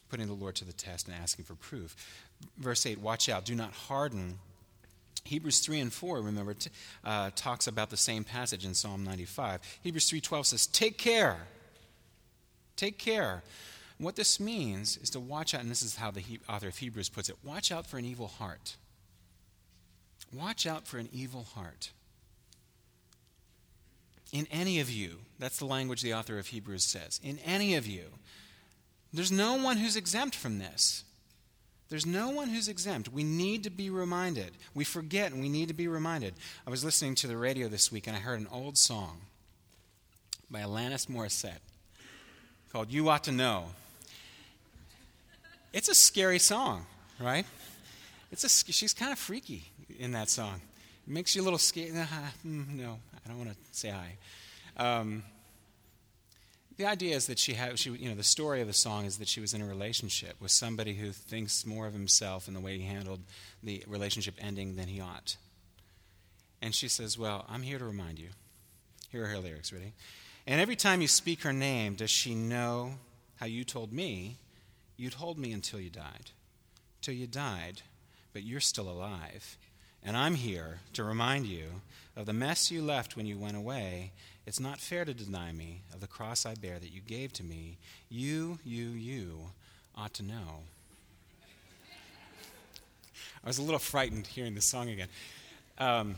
putting 0.10 0.28
the 0.28 0.34
Lord 0.34 0.56
to 0.56 0.66
the 0.66 0.74
test 0.74 1.08
and 1.08 1.16
asking 1.16 1.46
for 1.46 1.56
proof. 1.56 1.96
Verse 2.58 2.86
8 2.86 3.00
Watch 3.00 3.28
out, 3.28 3.46
do 3.46 3.56
not 3.56 3.74
harden. 3.74 4.40
Hebrews 5.24 5.60
3 5.60 5.80
and 5.80 5.94
4, 5.94 6.20
remember, 6.20 6.56
t- 6.56 6.72
uh, 7.06 7.30
talks 7.36 7.68
about 7.68 7.92
the 7.92 7.98
same 7.98 8.24
passage 8.24 8.66
in 8.66 8.74
Psalm 8.74 9.04
95. 9.04 9.62
Hebrews 9.84 10.10
3.12 10.10 10.46
says, 10.48 10.66
Take 10.66 10.98
care 10.98 11.38
Take 12.82 12.98
care. 12.98 13.44
What 14.02 14.16
this 14.16 14.40
means 14.40 14.98
is 14.98 15.12
to 15.12 15.20
watch 15.20 15.54
out, 15.54 15.62
and 15.62 15.70
this 15.70 15.84
is 15.84 15.98
how 15.98 16.10
the 16.10 16.24
author 16.50 16.70
of 16.70 16.78
Hebrews 16.80 17.10
puts 17.10 17.30
it 17.30 17.38
watch 17.44 17.72
out 17.72 17.86
for 17.86 18.00
an 18.00 18.06
evil 18.06 18.28
heart. 18.28 18.76
Watch 20.34 20.66
out 20.66 20.88
for 20.88 20.98
an 20.98 21.08
evil 21.14 21.44
heart. 21.44 21.92
In 24.34 24.48
any 24.50 24.80
of 24.80 24.90
you, 24.90 25.20
that's 25.38 25.60
the 25.60 25.68
language 25.68 26.02
the 26.02 26.16
author 26.16 26.40
of 26.40 26.48
Hebrews 26.48 26.84
says. 26.84 27.20
In 27.24 27.38
any 27.46 27.76
of 27.76 27.86
you. 27.86 28.06
There's 29.14 29.32
no 29.32 29.62
one 29.62 29.78
who's 29.78 29.96
exempt 29.96 30.36
from 30.36 30.58
this. 30.58 31.04
There's 31.90 32.06
no 32.06 32.30
one 32.30 32.48
who's 32.48 32.70
exempt. 32.70 33.14
We 33.14 33.24
need 33.24 33.64
to 33.66 33.70
be 33.70 33.92
reminded. 33.92 34.54
We 34.74 34.84
forget 34.84 35.32
and 35.32 35.42
we 35.42 35.50
need 35.50 35.68
to 35.68 35.76
be 35.76 35.88
reminded. 35.88 36.34
I 36.66 36.72
was 36.72 36.84
listening 36.84 37.14
to 37.16 37.28
the 37.28 37.38
radio 37.38 37.68
this 37.68 37.92
week 37.92 38.08
and 38.08 38.16
I 38.16 38.20
heard 38.20 38.40
an 38.40 38.48
old 38.52 38.80
song 38.80 39.18
by 40.50 40.62
Alanis 40.62 41.08
Morissette 41.08 41.60
called 42.72 42.92
You 42.92 43.10
Ought 43.10 43.26
to 43.26 43.32
Know. 43.32 43.66
It's 45.74 45.88
a 45.88 45.96
scary 45.96 46.40
song, 46.40 46.86
right? 47.20 47.46
It's 48.32 48.44
a, 48.44 48.50
she's 48.50 48.94
kind 48.94 49.12
of 49.12 49.20
freaky 49.20 49.66
in 50.00 50.12
that 50.12 50.30
song. 50.30 50.62
It 51.08 51.14
makes 51.14 51.36
you 51.36 51.42
a 51.42 51.46
little 51.46 51.60
scared. 51.60 51.94
Mm, 52.46 52.70
no, 52.70 53.00
I 53.26 53.30
don't 53.30 53.38
want 53.38 53.52
to 53.52 53.58
say 53.72 53.90
hi. 53.90 54.18
Um, 54.78 55.24
the 56.78 56.86
idea 56.86 57.16
is 57.16 57.28
that 57.28 57.38
she 57.38 57.54
had, 57.54 57.78
she, 57.78 57.92
you 57.92 58.10
know, 58.10 58.16
the 58.16 58.24
story 58.24 58.62
of 58.62 58.68
the 58.68 58.74
song 58.74 59.06
is 59.06 59.18
that 59.20 59.28
she 59.28 59.40
was 59.40 59.54
in 59.54 59.62
a 59.62 59.66
relationship 59.66 60.36
with 60.42 60.52
somebody 60.52 60.96
who 60.96 61.12
thinks 61.12 61.66
more 61.66 61.88
of 61.88 61.94
himself 61.94 62.48
and 62.48 62.56
the 62.56 62.62
way 62.62 62.78
he 62.78 62.86
handled 62.86 63.20
the 63.62 63.84
relationship 63.88 64.36
ending 64.40 64.76
than 64.76 64.88
he 64.88 65.00
ought. 65.00 65.38
And 66.62 66.74
she 66.74 66.88
says, 66.88 67.18
Well, 67.18 67.46
I'm 67.48 67.62
here 67.62 67.80
to 67.80 67.86
remind 67.86 68.20
you. 68.20 68.30
Here 69.10 69.24
are 69.24 69.28
her 69.28 69.38
lyrics, 69.38 69.72
ready? 69.72 69.94
And 70.48 70.60
every 70.60 70.76
time 70.76 71.02
you 71.02 71.08
speak 71.08 71.44
her 71.44 71.54
name, 71.54 71.96
does 71.96 72.10
she 72.10 72.34
know 72.34 72.94
how 73.36 73.46
you 73.46 73.64
told 73.64 73.94
me 73.94 74.38
you'd 74.98 75.16
hold 75.16 75.38
me 75.38 75.52
until 75.52 75.80
you 75.80 75.90
died? 75.90 76.32
Till 77.02 77.14
you 77.14 77.28
died, 77.28 77.82
but 78.34 78.44
you're 78.44 78.60
still 78.60 78.90
alive. 78.90 79.58
And 80.04 80.18
I'm 80.18 80.36
here 80.36 80.80
to 80.94 81.04
remind 81.04 81.46
you 81.46 81.66
of 82.16 82.26
the 82.26 82.34
mess 82.34 82.72
you 82.72 82.82
left 82.82 83.16
when 83.16 83.26
you 83.26 83.38
went 83.38 83.58
away. 83.58 84.12
It's 84.46 84.60
not 84.60 84.80
fair 84.80 85.06
to 85.06 85.14
deny 85.14 85.52
me 85.52 85.82
of 85.94 86.02
the 86.02 86.08
cross 86.08 86.46
I 86.46 86.56
bear 86.56 86.80
that 86.80 86.92
you 86.92 87.02
gave 87.02 87.34
to 87.34 87.44
me. 87.44 87.78
You, 88.10 88.60
you, 88.64 88.90
you 88.90 89.40
ought 89.96 90.14
to 90.16 90.24
know. 90.24 90.64
I 93.44 93.48
was 93.48 93.58
a 93.58 93.64
little 93.64 93.80
frightened 93.80 94.28
hearing 94.28 94.56
this 94.56 94.66
song 94.66 94.90
again. 94.90 95.08
Um, 95.78 96.16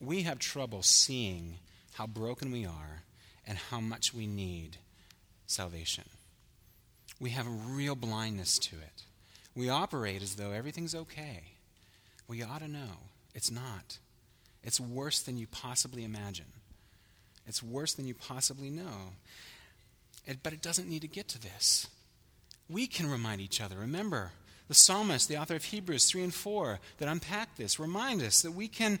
we 0.00 0.22
have 0.22 0.38
trouble 0.38 0.82
seeing 0.82 1.54
how 1.94 2.06
broken 2.06 2.52
we 2.52 2.64
are 2.64 3.02
and 3.46 3.58
how 3.58 3.80
much 3.80 4.14
we 4.14 4.26
need 4.26 4.76
salvation. 5.46 6.04
We 7.20 7.30
have 7.30 7.46
a 7.46 7.50
real 7.50 7.94
blindness 7.94 8.58
to 8.58 8.76
it. 8.76 9.04
We 9.54 9.68
operate 9.68 10.22
as 10.22 10.36
though 10.36 10.52
everything's 10.52 10.94
okay. 10.94 11.42
We 12.28 12.42
ought 12.42 12.60
to 12.60 12.68
know 12.68 12.98
it's 13.34 13.50
not. 13.50 13.98
It's 14.62 14.80
worse 14.80 15.20
than 15.22 15.38
you 15.38 15.46
possibly 15.46 16.04
imagine. 16.04 16.46
It's 17.46 17.62
worse 17.62 17.94
than 17.94 18.06
you 18.06 18.14
possibly 18.14 18.70
know. 18.70 19.14
It, 20.26 20.42
but 20.42 20.52
it 20.52 20.62
doesn't 20.62 20.88
need 20.88 21.02
to 21.02 21.08
get 21.08 21.28
to 21.28 21.40
this. 21.40 21.86
We 22.68 22.86
can 22.86 23.10
remind 23.10 23.40
each 23.40 23.60
other. 23.60 23.76
Remember, 23.76 24.32
the 24.68 24.74
psalmist, 24.74 25.28
the 25.28 25.38
author 25.38 25.56
of 25.56 25.64
Hebrews 25.64 26.10
3 26.10 26.24
and 26.24 26.34
4, 26.34 26.78
that 26.98 27.08
unpack 27.08 27.56
this, 27.56 27.80
remind 27.80 28.20
us 28.20 28.42
that 28.42 28.52
we 28.52 28.68
can 28.68 28.98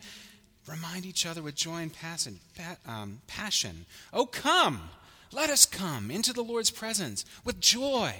Remind 0.68 1.06
each 1.06 1.24
other 1.24 1.42
with 1.42 1.54
joy 1.54 1.78
and 1.82 1.92
passion. 1.92 2.40
Um, 2.86 3.20
passion. 3.26 3.86
Oh, 4.12 4.26
come! 4.26 4.90
Let 5.32 5.50
us 5.50 5.66
come 5.66 6.10
into 6.10 6.32
the 6.32 6.42
Lord's 6.42 6.70
presence 6.70 7.24
with 7.44 7.60
joy, 7.60 8.14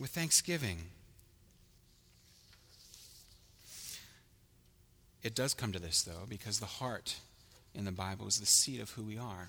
with 0.00 0.10
thanksgiving. 0.10 0.78
It 5.22 5.34
does 5.34 5.54
come 5.54 5.72
to 5.72 5.78
this, 5.78 6.02
though, 6.02 6.26
because 6.28 6.58
the 6.58 6.66
heart 6.66 7.16
in 7.74 7.84
the 7.84 7.92
Bible 7.92 8.26
is 8.26 8.40
the 8.40 8.46
seat 8.46 8.80
of 8.80 8.90
who 8.90 9.02
we 9.02 9.16
are. 9.16 9.48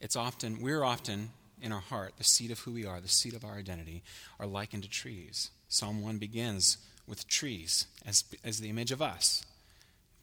It's 0.00 0.16
often, 0.16 0.60
we're 0.60 0.82
often, 0.82 1.30
in 1.60 1.70
our 1.70 1.80
heart, 1.80 2.14
the 2.18 2.24
seat 2.24 2.50
of 2.50 2.58
who 2.60 2.72
we 2.72 2.84
are, 2.84 3.00
the 3.00 3.08
seat 3.08 3.34
of 3.34 3.44
our 3.44 3.54
identity, 3.54 4.02
are 4.40 4.46
likened 4.46 4.82
to 4.82 4.90
trees. 4.90 5.50
Psalm 5.68 6.02
1 6.02 6.18
begins 6.18 6.78
with 7.06 7.28
trees 7.28 7.86
as, 8.04 8.24
as 8.44 8.58
the 8.58 8.68
image 8.68 8.90
of 8.90 9.00
us. 9.00 9.44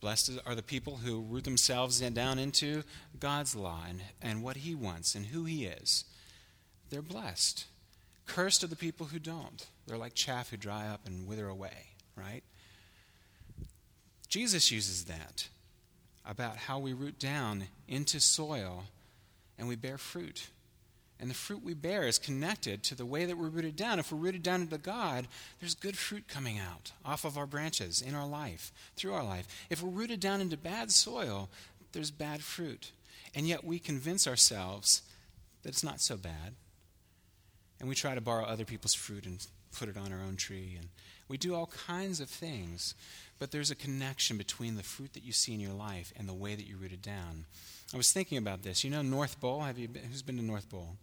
Blessed 0.02 0.40
are 0.46 0.56
the 0.56 0.64
people 0.64 0.98
who 0.98 1.22
root 1.22 1.44
themselves 1.44 2.00
down 2.00 2.40
into 2.40 2.84
God's 3.20 3.56
law 3.56 3.82
and, 3.88 4.02
and 4.22 4.44
what 4.44 4.58
He 4.58 4.74
wants 4.74 5.14
and 5.16 5.28
who 5.28 5.44
He 5.44 5.66
is. 5.66 6.06
They're 6.90 7.02
blessed. 7.02 7.66
Cursed 8.26 8.64
are 8.64 8.68
the 8.68 8.76
people 8.76 9.08
who 9.08 9.20
don't. 9.20 9.66
They're 9.88 9.98
like 9.98 10.14
chaff 10.14 10.52
who 10.52 10.58
dry 10.58 10.88
up 10.88 11.02
and 11.06 11.28
wither 11.28 11.48
away, 11.48 11.88
right? 12.16 12.44
Jesus 14.30 14.72
uses 14.72 15.06
that 15.06 15.50
about 16.26 16.56
how 16.56 16.80
we 16.80 16.94
root 16.94 17.18
down 17.20 17.66
into 17.88 18.20
soil 18.20 18.86
and 19.58 19.68
we 19.68 19.76
bear 19.76 19.98
fruit. 19.98 20.50
And 21.20 21.30
the 21.30 21.36
fruit 21.36 21.64
we 21.64 21.74
bear 21.74 22.08
is 22.08 22.18
connected 22.18 22.82
to 22.84 22.96
the 22.96 23.06
way 23.06 23.26
that 23.26 23.38
we're 23.38 23.50
rooted 23.50 23.76
down. 23.76 24.00
If 24.00 24.12
we're 24.12 24.20
rooted 24.20 24.42
down 24.42 24.62
into 24.62 24.78
God, 24.78 25.28
there's 25.60 25.76
good 25.76 25.98
fruit 25.98 26.30
coming 26.30 26.58
out 26.58 26.94
off 27.04 27.26
of 27.26 27.38
our 27.38 27.46
branches 27.46 28.02
in 28.02 28.16
our 28.16 28.28
life, 28.28 28.72
through 28.96 29.14
our 29.14 29.24
life. 29.24 29.48
If 29.70 29.84
we're 29.84 29.90
rooted 29.90 30.22
down 30.22 30.40
into 30.40 30.56
bad 30.56 30.92
soil, 30.92 31.50
there's 31.92 32.12
bad 32.12 32.42
fruit. 32.42 32.92
And 33.36 33.48
yet 33.48 33.66
we 33.66 33.80
convince 33.80 34.28
ourselves 34.28 35.02
that 35.64 35.70
it's 35.70 35.84
not 35.84 36.00
so 36.00 36.16
bad. 36.16 36.56
And 37.82 37.90
we 37.90 37.96
try 37.96 38.16
to 38.16 38.22
borrow 38.22 38.46
other 38.46 38.66
people's 38.66 38.94
fruit 38.94 39.26
and 39.26 39.46
put 39.78 39.90
it 39.90 39.98
on 39.98 40.14
our 40.14 40.22
own 40.22 40.38
tree. 40.38 40.76
And 40.80 40.88
we 41.28 41.38
do 41.38 41.54
all 41.54 41.68
kinds 41.68 42.22
of 42.22 42.30
things. 42.30 42.96
But 43.40 43.52
there's 43.52 43.72
a 43.72 43.76
connection 43.76 44.38
between 44.38 44.76
the 44.76 44.84
fruit 44.84 45.14
that 45.14 45.24
you 45.24 45.34
see 45.34 45.54
in 45.54 45.60
your 45.60 45.74
life 45.74 46.14
and 46.18 46.30
the 46.30 46.34
way 46.34 46.56
that 46.56 46.66
you're 46.66 46.78
rooted 46.78 47.02
down. 47.02 47.46
I 47.94 47.98
was 47.98 48.12
thinking 48.12 48.38
about 48.38 48.64
this. 48.64 48.84
You 48.84 48.90
know 48.90 49.02
North 49.02 49.40
Bowl? 49.40 49.62
Have 49.62 49.78
you 49.78 49.88
been, 49.88 50.04
who's 50.04 50.22
been 50.22 50.38
to 50.38 50.44
North 50.44 50.70
Bowl? 50.70 50.96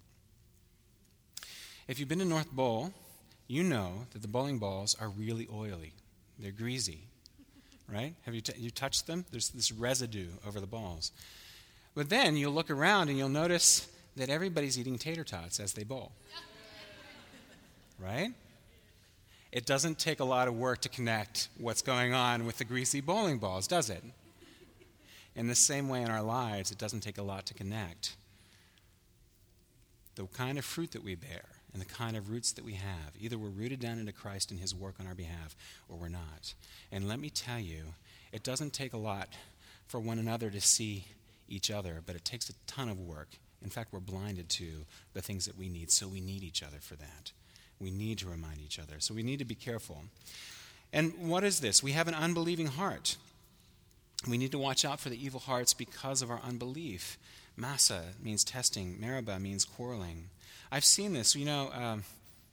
If 1.88 2.00
you've 2.00 2.08
been 2.08 2.18
to 2.18 2.24
North 2.24 2.50
Bowl, 2.50 2.92
you 3.46 3.62
know 3.62 4.06
that 4.12 4.22
the 4.22 4.28
bowling 4.28 4.58
balls 4.58 4.96
are 5.00 5.08
really 5.08 5.46
oily. 5.52 5.92
They're 6.38 6.50
greasy, 6.50 7.04
right? 7.88 8.14
Have 8.22 8.34
you, 8.34 8.40
t- 8.40 8.60
you 8.60 8.70
touched 8.70 9.06
them? 9.06 9.24
There's 9.30 9.50
this 9.50 9.70
residue 9.70 10.28
over 10.46 10.58
the 10.58 10.66
balls. 10.66 11.12
But 11.94 12.08
then 12.10 12.36
you'll 12.36 12.52
look 12.52 12.70
around 12.70 13.08
and 13.08 13.16
you'll 13.16 13.28
notice 13.28 13.88
that 14.16 14.28
everybody's 14.28 14.78
eating 14.78 14.98
tater 14.98 15.22
tots 15.22 15.60
as 15.60 15.74
they 15.74 15.84
bowl. 15.84 16.12
Right? 17.98 18.32
It 19.52 19.64
doesn't 19.64 19.98
take 19.98 20.20
a 20.20 20.24
lot 20.24 20.48
of 20.48 20.54
work 20.58 20.80
to 20.82 20.88
connect 20.88 21.48
what's 21.56 21.82
going 21.82 22.12
on 22.12 22.44
with 22.44 22.58
the 22.58 22.64
greasy 22.64 23.00
bowling 23.00 23.38
balls, 23.38 23.66
does 23.66 23.88
it? 23.88 24.02
In 25.36 25.46
the 25.46 25.54
same 25.54 25.88
way 25.88 26.02
in 26.02 26.10
our 26.10 26.22
lives, 26.22 26.70
it 26.70 26.78
doesn't 26.78 27.00
take 27.00 27.16
a 27.16 27.22
lot 27.22 27.46
to 27.46 27.54
connect. 27.54 28.16
The 30.16 30.26
kind 30.26 30.58
of 30.58 30.64
fruit 30.64 30.90
that 30.92 31.04
we 31.04 31.14
bear 31.14 31.44
and 31.76 31.82
the 31.82 31.94
kind 31.94 32.16
of 32.16 32.30
roots 32.30 32.52
that 32.52 32.64
we 32.64 32.72
have. 32.72 33.12
Either 33.20 33.36
we're 33.36 33.50
rooted 33.50 33.80
down 33.80 33.98
into 33.98 34.10
Christ 34.10 34.50
and 34.50 34.58
His 34.58 34.74
work 34.74 34.94
on 34.98 35.06
our 35.06 35.14
behalf, 35.14 35.54
or 35.90 35.98
we're 35.98 36.08
not. 36.08 36.54
And 36.90 37.06
let 37.06 37.20
me 37.20 37.28
tell 37.28 37.60
you, 37.60 37.82
it 38.32 38.42
doesn't 38.42 38.72
take 38.72 38.94
a 38.94 38.96
lot 38.96 39.28
for 39.86 40.00
one 40.00 40.18
another 40.18 40.48
to 40.48 40.60
see 40.62 41.04
each 41.50 41.70
other, 41.70 42.00
but 42.06 42.16
it 42.16 42.24
takes 42.24 42.48
a 42.48 42.54
ton 42.66 42.88
of 42.88 42.98
work. 42.98 43.28
In 43.62 43.68
fact, 43.68 43.92
we're 43.92 44.00
blinded 44.00 44.48
to 44.48 44.86
the 45.12 45.20
things 45.20 45.44
that 45.44 45.58
we 45.58 45.68
need, 45.68 45.90
so 45.90 46.08
we 46.08 46.18
need 46.18 46.42
each 46.42 46.62
other 46.62 46.78
for 46.80 46.96
that. 46.96 47.32
We 47.78 47.90
need 47.90 48.16
to 48.20 48.26
remind 48.26 48.62
each 48.64 48.78
other. 48.78 48.94
So 48.98 49.12
we 49.12 49.22
need 49.22 49.40
to 49.40 49.44
be 49.44 49.54
careful. 49.54 50.04
And 50.94 51.28
what 51.28 51.44
is 51.44 51.60
this? 51.60 51.82
We 51.82 51.92
have 51.92 52.08
an 52.08 52.14
unbelieving 52.14 52.68
heart. 52.68 53.16
We 54.26 54.38
need 54.38 54.52
to 54.52 54.58
watch 54.58 54.86
out 54.86 54.98
for 54.98 55.10
the 55.10 55.22
evil 55.22 55.40
hearts 55.40 55.74
because 55.74 56.22
of 56.22 56.30
our 56.30 56.40
unbelief. 56.42 57.18
Massah 57.54 58.04
means 58.22 58.44
testing, 58.44 58.98
Meribah 58.98 59.38
means 59.38 59.66
quarreling. 59.66 60.30
I've 60.70 60.84
seen 60.84 61.12
this. 61.12 61.34
You 61.34 61.44
know, 61.44 61.70
um, 61.72 62.04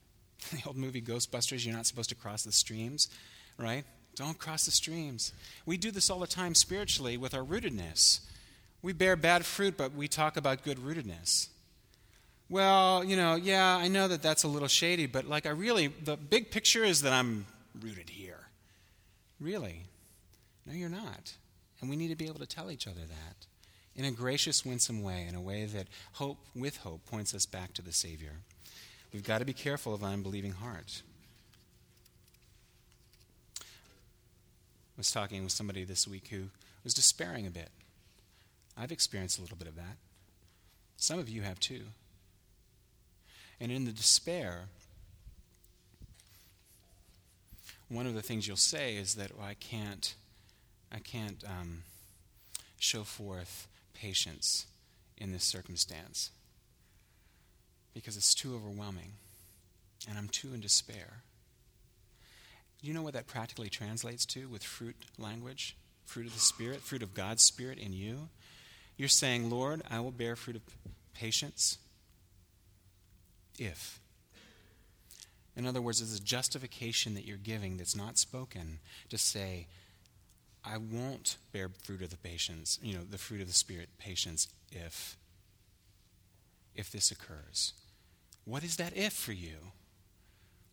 the 0.52 0.62
old 0.66 0.78
movie 0.78 1.02
Ghostbusters, 1.02 1.66
you're 1.66 1.76
not 1.76 1.86
supposed 1.86 2.10
to 2.10 2.16
cross 2.16 2.44
the 2.44 2.52
streams, 2.52 3.10
right? 3.58 3.86
Don't 4.16 4.38
cross 4.38 4.66
the 4.66 4.72
streams. 4.72 5.34
We 5.66 5.78
do 5.78 5.92
this 5.92 6.10
all 6.10 6.20
the 6.20 6.28
time 6.28 6.54
spiritually 6.54 7.18
with 7.18 7.34
our 7.34 7.44
rootedness. 7.44 8.20
We 8.82 8.94
bear 8.94 9.16
bad 9.16 9.46
fruit, 9.46 9.78
but 9.78 9.94
we 9.94 10.08
talk 10.08 10.38
about 10.38 10.64
good 10.64 10.78
rootedness. 10.78 11.48
Well, 12.50 13.04
you 13.04 13.16
know, 13.16 13.36
yeah, 13.36 13.78
I 13.78 13.88
know 13.88 14.08
that 14.08 14.22
that's 14.22 14.44
a 14.44 14.48
little 14.48 14.68
shady, 14.68 15.08
but 15.08 15.26
like 15.26 15.46
I 15.46 15.50
really, 15.50 15.88
the 15.88 16.18
big 16.18 16.52
picture 16.52 16.84
is 16.84 17.02
that 17.02 17.14
I'm 17.14 17.46
rooted 17.82 18.10
here. 18.10 18.42
Really? 19.40 19.86
No, 20.66 20.74
you're 20.74 20.90
not. 20.90 21.34
And 21.82 21.90
we 21.90 21.96
need 21.96 22.10
to 22.10 22.16
be 22.16 22.28
able 22.28 22.40
to 22.40 22.46
tell 22.46 22.70
each 22.70 22.88
other 22.88 23.02
that 23.02 23.48
in 23.96 24.06
a 24.06 24.12
gracious, 24.12 24.66
winsome 24.66 25.04
way, 25.04 25.26
in 25.28 25.36
a 25.36 25.42
way 25.42 25.66
that 25.66 25.88
hope, 26.14 26.38
with 26.56 26.78
hope, 26.78 27.06
points 27.06 27.34
us 27.34 27.46
back 27.46 27.74
to 27.74 27.82
the 27.82 27.94
Savior. 27.94 28.38
We've 29.14 29.24
got 29.24 29.40
to 29.40 29.46
be 29.46 29.54
careful 29.54 29.94
of 29.94 30.02
an 30.02 30.12
unbelieving 30.12 30.54
heart. 30.54 31.04
I 33.60 33.64
was 34.98 35.12
talking 35.12 35.44
with 35.44 35.52
somebody 35.52 35.84
this 35.84 36.08
week 36.08 36.28
who 36.30 36.46
was 36.84 36.94
despairing 36.94 37.46
a 37.46 37.52
bit. 37.52 37.70
I've 38.78 38.92
experienced 38.92 39.38
a 39.38 39.42
little 39.42 39.58
bit 39.58 39.68
of 39.68 39.76
that. 39.76 39.98
Some 40.98 41.20
of 41.20 41.30
you 41.30 41.42
have 41.44 41.60
too. 41.60 41.82
And 43.60 43.72
in 43.72 43.86
the 43.86 43.92
despair, 43.92 44.64
one 47.90 48.08
of 48.08 48.16
the 48.16 48.22
things 48.22 48.48
you'll 48.48 48.58
say 48.58 48.96
is 48.96 49.16
that 49.16 49.38
well, 49.38 49.46
I 49.46 49.54
can't, 49.54 50.16
I 50.92 51.00
can't 51.00 51.44
um, 51.46 51.84
show 52.80 53.04
forth 53.04 53.68
patience 53.94 54.66
in 55.18 55.32
this 55.32 55.44
circumstance 55.44 56.32
because 57.94 58.18
it's 58.18 58.34
too 58.34 58.56
overwhelming 58.56 59.14
and 60.10 60.18
I'm 60.18 60.28
too 60.28 60.54
in 60.54 60.60
despair. 60.60 61.22
You 62.82 62.94
know 62.94 63.02
what 63.02 63.14
that 63.14 63.28
practically 63.28 63.70
translates 63.70 64.26
to 64.28 64.48
with 64.50 64.64
fruit 64.64 64.96
language? 65.18 65.78
Fruit 66.06 66.28
of 66.28 66.34
the 66.34 66.40
Spirit, 66.40 66.82
fruit 66.82 67.02
of 67.02 67.14
God's 67.14 67.44
Spirit 67.44 67.78
in 67.78 67.94
you? 67.94 68.28
You're 68.98 69.08
saying, 69.08 69.50
Lord, 69.50 69.82
I 69.90 70.02
will 70.02 70.12
bear 70.12 70.36
fruit 70.36 70.58
of 70.58 70.62
patience 71.14 71.78
if. 73.58 74.00
In 75.56 75.66
other 75.66 75.82
words, 75.82 76.00
there's 76.00 76.20
a 76.20 76.24
justification 76.24 77.14
that 77.14 77.26
you're 77.26 77.38
giving 77.38 77.78
that's 77.78 77.96
not 77.96 78.18
spoken 78.18 78.80
to 79.10 79.18
say, 79.18 79.68
I 80.66 80.78
won't 80.78 81.38
bear 81.52 81.70
fruit 81.84 82.02
of 82.02 82.10
the 82.10 82.18
patience, 82.18 82.80
you 82.82 82.96
know, 82.96 83.04
the 83.04 83.18
fruit 83.18 83.42
of 83.42 83.48
the 83.48 83.54
Spirit, 83.54 83.90
patience, 83.98 84.48
if, 84.72 85.18
if 86.74 86.92
this 86.92 87.12
occurs. 87.12 87.74
What 88.46 88.64
is 88.64 88.78
that 88.78 88.96
if 88.96 89.14
for 89.14 89.34
you? 89.34 89.72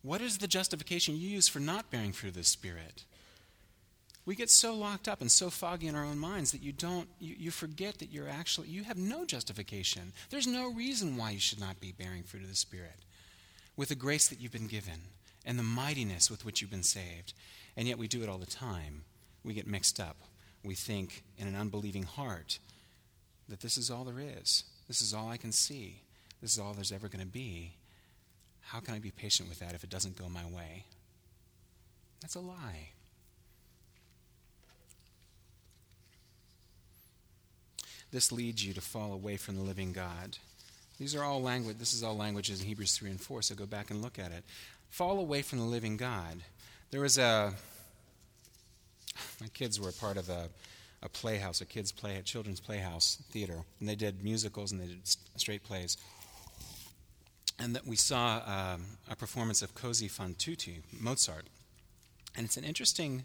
What 0.01 0.21
is 0.21 0.37
the 0.37 0.47
justification 0.47 1.15
you 1.15 1.29
use 1.29 1.47
for 1.47 1.59
not 1.59 1.91
bearing 1.91 2.13
fruit 2.13 2.29
of 2.29 2.35
the 2.35 2.43
Spirit? 2.43 3.03
We 4.25 4.35
get 4.35 4.49
so 4.49 4.73
locked 4.75 5.07
up 5.07 5.19
and 5.19 5.31
so 5.31 5.49
foggy 5.49 5.87
in 5.87 5.95
our 5.95 6.05
own 6.05 6.19
minds 6.19 6.51
that 6.51 6.61
you 6.61 6.71
don't, 6.71 7.09
you, 7.19 7.35
you 7.37 7.51
forget 7.51 7.99
that 7.99 8.11
you're 8.11 8.29
actually, 8.29 8.67
you 8.67 8.83
have 8.83 8.97
no 8.97 9.25
justification. 9.25 10.13
There's 10.29 10.47
no 10.47 10.71
reason 10.71 11.17
why 11.17 11.31
you 11.31 11.39
should 11.39 11.59
not 11.59 11.81
be 11.81 11.91
bearing 11.91 12.23
fruit 12.23 12.43
of 12.43 12.49
the 12.49 12.55
Spirit 12.55 12.99
with 13.75 13.89
the 13.89 13.95
grace 13.95 14.27
that 14.27 14.39
you've 14.39 14.51
been 14.51 14.67
given 14.67 15.01
and 15.45 15.57
the 15.57 15.63
mightiness 15.63 16.29
with 16.29 16.45
which 16.45 16.61
you've 16.61 16.69
been 16.69 16.83
saved. 16.83 17.33
And 17.75 17.87
yet 17.87 17.97
we 17.97 18.07
do 18.07 18.21
it 18.21 18.29
all 18.29 18.37
the 18.37 18.45
time 18.45 19.03
we 19.43 19.53
get 19.53 19.67
mixed 19.67 19.99
up. 19.99 20.17
We 20.63 20.75
think 20.75 21.23
in 21.37 21.47
an 21.47 21.55
unbelieving 21.55 22.03
heart 22.03 22.59
that 23.49 23.61
this 23.61 23.77
is 23.77 23.89
all 23.89 24.03
there 24.03 24.19
is. 24.19 24.63
This 24.87 25.01
is 25.01 25.13
all 25.13 25.29
I 25.29 25.37
can 25.37 25.51
see. 25.51 26.01
This 26.41 26.53
is 26.53 26.59
all 26.59 26.73
there's 26.73 26.91
ever 26.91 27.07
going 27.07 27.25
to 27.25 27.31
be. 27.31 27.73
How 28.61 28.79
can 28.79 28.93
I 28.93 28.99
be 28.99 29.11
patient 29.11 29.49
with 29.49 29.59
that 29.59 29.73
if 29.73 29.83
it 29.83 29.89
doesn't 29.89 30.17
go 30.17 30.29
my 30.29 30.45
way? 30.45 30.85
That's 32.21 32.35
a 32.35 32.39
lie. 32.39 32.89
This 38.11 38.31
leads 38.31 38.65
you 38.65 38.73
to 38.73 38.81
fall 38.81 39.13
away 39.13 39.37
from 39.37 39.55
the 39.55 39.63
living 39.63 39.93
God. 39.93 40.37
These 40.99 41.15
are 41.15 41.23
all 41.23 41.41
language. 41.41 41.77
This 41.79 41.93
is 41.93 42.03
all 42.03 42.15
languages 42.15 42.61
in 42.61 42.67
Hebrews 42.67 42.95
3 42.97 43.09
and 43.09 43.21
4, 43.21 43.41
so 43.41 43.55
go 43.55 43.65
back 43.65 43.89
and 43.89 44.01
look 44.01 44.19
at 44.19 44.31
it. 44.31 44.43
Fall 44.89 45.19
away 45.19 45.41
from 45.41 45.59
the 45.59 45.65
living 45.65 45.97
God. 45.97 46.43
There 46.91 47.01
was 47.01 47.17
a 47.17 47.53
my 49.39 49.47
kids 49.47 49.79
were 49.79 49.91
part 49.91 50.17
of 50.17 50.29
a, 50.29 50.49
a 51.03 51.09
playhouse, 51.09 51.61
a 51.61 51.65
kids' 51.65 51.91
play, 51.91 52.17
a 52.17 52.21
children's 52.21 52.59
playhouse 52.59 53.17
theater, 53.31 53.63
and 53.79 53.89
they 53.89 53.95
did 53.95 54.23
musicals 54.23 54.71
and 54.71 54.81
they 54.81 54.87
did 54.87 55.01
straight 55.37 55.63
plays. 55.63 55.97
And 57.59 57.75
that 57.75 57.85
we 57.85 57.95
saw 57.95 58.41
um, 58.45 58.85
a 59.09 59.15
performance 59.15 59.61
of 59.61 59.75
Così 59.75 60.09
fan 60.09 60.35
tutte, 60.37 60.81
Mozart, 60.99 61.45
and 62.35 62.45
it's 62.45 62.57
an 62.57 62.63
interesting. 62.63 63.23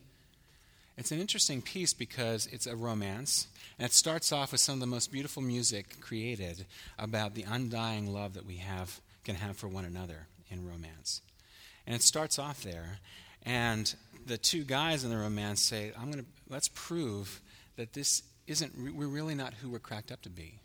It's 0.98 1.12
an 1.12 1.20
interesting 1.20 1.60
piece 1.60 1.92
because 1.92 2.46
it's 2.46 2.66
a 2.66 2.74
romance, 2.74 3.48
and 3.78 3.84
it 3.84 3.92
starts 3.92 4.32
off 4.32 4.52
with 4.52 4.62
some 4.62 4.74
of 4.74 4.80
the 4.80 4.86
most 4.86 5.12
beautiful 5.12 5.42
music 5.42 6.00
created 6.00 6.64
about 6.98 7.34
the 7.34 7.42
undying 7.42 8.14
love 8.14 8.32
that 8.32 8.46
we 8.46 8.56
have 8.56 8.98
can 9.22 9.34
have 9.34 9.58
for 9.58 9.68
one 9.68 9.84
another 9.84 10.26
in 10.48 10.66
romance. 10.66 11.20
And 11.86 11.94
it 11.94 12.00
starts 12.00 12.38
off 12.38 12.62
there, 12.62 12.98
and 13.44 13.94
the 14.26 14.36
two 14.36 14.64
guys 14.64 15.04
in 15.04 15.10
the 15.10 15.16
romance 15.16 15.62
say, 15.62 15.92
I'm 15.96 16.10
going 16.10 16.24
to, 16.24 16.30
let's 16.48 16.68
prove 16.68 17.40
that 17.76 17.92
this 17.92 18.22
isn't, 18.46 18.72
we're 18.94 19.06
really 19.06 19.34
not 19.34 19.54
who 19.54 19.70
we're 19.70 19.78
cracked 19.78 20.10
up 20.10 20.22
to 20.22 20.30
be. 20.30 20.60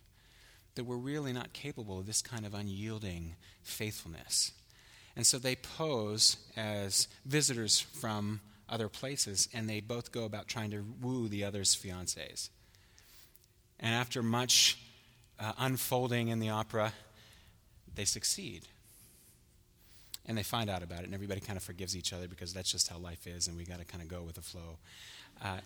That 0.76 0.86
we're 0.86 0.97
really 0.97 1.32
not 1.32 1.53
capable 1.53 1.99
of 1.99 2.05
this 2.05 2.22
kind 2.22 2.45
of 2.45 2.53
unyielding 2.53 3.36
faithfulness. 3.64 4.51
And 5.16 5.28
so 5.28 5.38
they 5.38 5.55
pose 5.55 6.38
as 6.55 7.07
visitors 7.26 7.80
from 7.80 8.41
other 8.70 8.88
places, 8.88 9.49
and 9.53 9.70
they 9.70 9.82
both 9.82 10.12
go 10.12 10.24
about 10.24 10.47
trying 10.47 10.72
to 10.72 10.86
woo 11.01 11.28
the 11.28 11.43
other's 11.43 11.76
fiancés. 11.76 12.49
And 13.80 13.93
after 13.93 14.24
much 14.24 14.80
uh, 15.39 15.51
unfolding 15.57 16.30
in 16.30 16.39
the 16.39 16.49
opera, 16.49 16.93
they 17.93 18.05
succeed. 18.05 18.68
And 20.26 20.38
they 20.38 20.43
find 20.43 20.69
out 20.69 20.84
about 20.84 20.99
it, 20.99 21.05
and 21.05 21.13
everybody 21.13 21.41
kind 21.41 21.57
of 21.57 21.63
forgives 21.63 21.97
each 21.97 22.13
other 22.13 22.28
because 22.28 22.53
that's 22.53 22.72
just 22.72 22.88
how 22.88 22.97
life 22.97 23.26
is, 23.26 23.47
and 23.47 23.57
we 23.57 23.65
got 23.65 23.80
to 23.80 23.86
kind 23.86 24.03
of 24.03 24.07
go 24.07 24.22
with 24.22 24.36
the 24.36 24.41
flow. 24.41 24.78
Uh, 25.43 25.57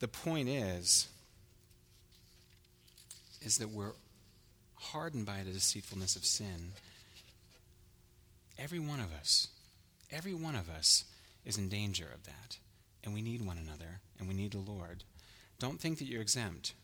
the 0.00 0.08
point 0.08 0.48
is, 0.48 1.08
is 3.40 3.58
that 3.58 3.70
we're 3.70 3.92
hardened 4.74 5.26
by 5.26 5.42
the 5.44 5.52
deceitfulness 5.52 6.16
of 6.16 6.24
sin. 6.24 6.72
Every 8.58 8.78
one 8.78 9.00
of 9.00 9.12
us, 9.12 9.48
every 10.10 10.34
one 10.34 10.54
of 10.54 10.68
us 10.68 11.04
is 11.44 11.56
in 11.56 11.68
danger 11.68 12.06
of 12.12 12.24
that. 12.24 12.58
And 13.04 13.14
we 13.14 13.22
need 13.22 13.44
one 13.44 13.58
another, 13.58 14.00
and 14.18 14.28
we 14.28 14.34
need 14.34 14.52
the 14.52 14.58
Lord. 14.58 15.04
Don't 15.58 15.80
think 15.80 15.98
that 15.98 16.06
you're 16.06 16.22
exempt. 16.22 16.74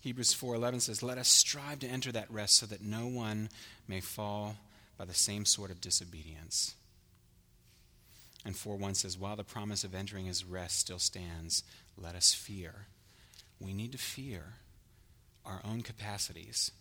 Hebrews 0.00 0.32
4:11 0.32 0.80
says, 0.80 1.02
"Let 1.02 1.18
us 1.18 1.28
strive 1.28 1.78
to 1.80 1.88
enter 1.88 2.10
that 2.12 2.30
rest 2.30 2.54
so 2.54 2.66
that 2.66 2.80
no 2.80 3.06
one 3.06 3.50
may 3.86 4.00
fall 4.00 4.56
by 4.96 5.04
the 5.04 5.14
same 5.14 5.44
sort 5.44 5.70
of 5.70 5.80
disobedience." 5.80 6.74
And 8.44 8.56
4 8.56 8.76
1 8.76 8.94
says, 8.94 9.16
"While 9.16 9.36
the 9.36 9.44
promise 9.44 9.84
of 9.84 9.94
entering 9.94 10.26
his 10.26 10.44
rest 10.44 10.78
still 10.78 10.98
stands, 10.98 11.62
let 11.96 12.14
us 12.14 12.34
fear." 12.34 12.88
We 13.58 13.72
need 13.72 13.92
to 13.92 13.98
fear 13.98 14.56
our 15.44 15.64
own 15.64 15.82
capacities. 15.82 16.72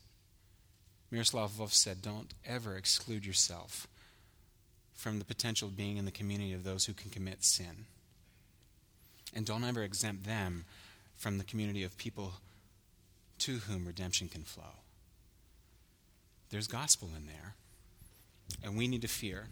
Miroslav 1.12 1.52
Volf 1.52 1.74
said, 1.74 2.02
"Don't 2.02 2.34
ever 2.44 2.78
exclude 2.78 3.26
yourself 3.26 3.88
from 4.96 5.20
the 5.20 5.26
potential 5.26 5.68
of 5.68 5.76
being 5.76 5.98
in 5.98 6.06
the 6.06 6.12
community 6.12 6.54
of 6.54 6.64
those 6.64 6.86
who 6.86 6.94
can 6.94 7.12
commit 7.12 7.44
sin." 7.44 7.88
And 9.34 9.46
don't 9.46 9.64
ever 9.64 9.84
exempt 9.84 10.24
them 10.24 10.66
from 11.16 11.38
the 11.38 11.44
community 11.44 11.84
of 11.84 11.98
people 11.98 12.42
to 13.40 13.60
whom 13.60 13.86
redemption 13.86 14.30
can 14.30 14.44
flow. 14.44 14.84
There's 16.50 16.68
gospel 16.68 17.14
in 17.16 17.28
there, 17.28 17.56
and 18.64 18.78
we 18.78 18.88
need 18.88 19.02
to 19.02 19.08
fear. 19.08 19.48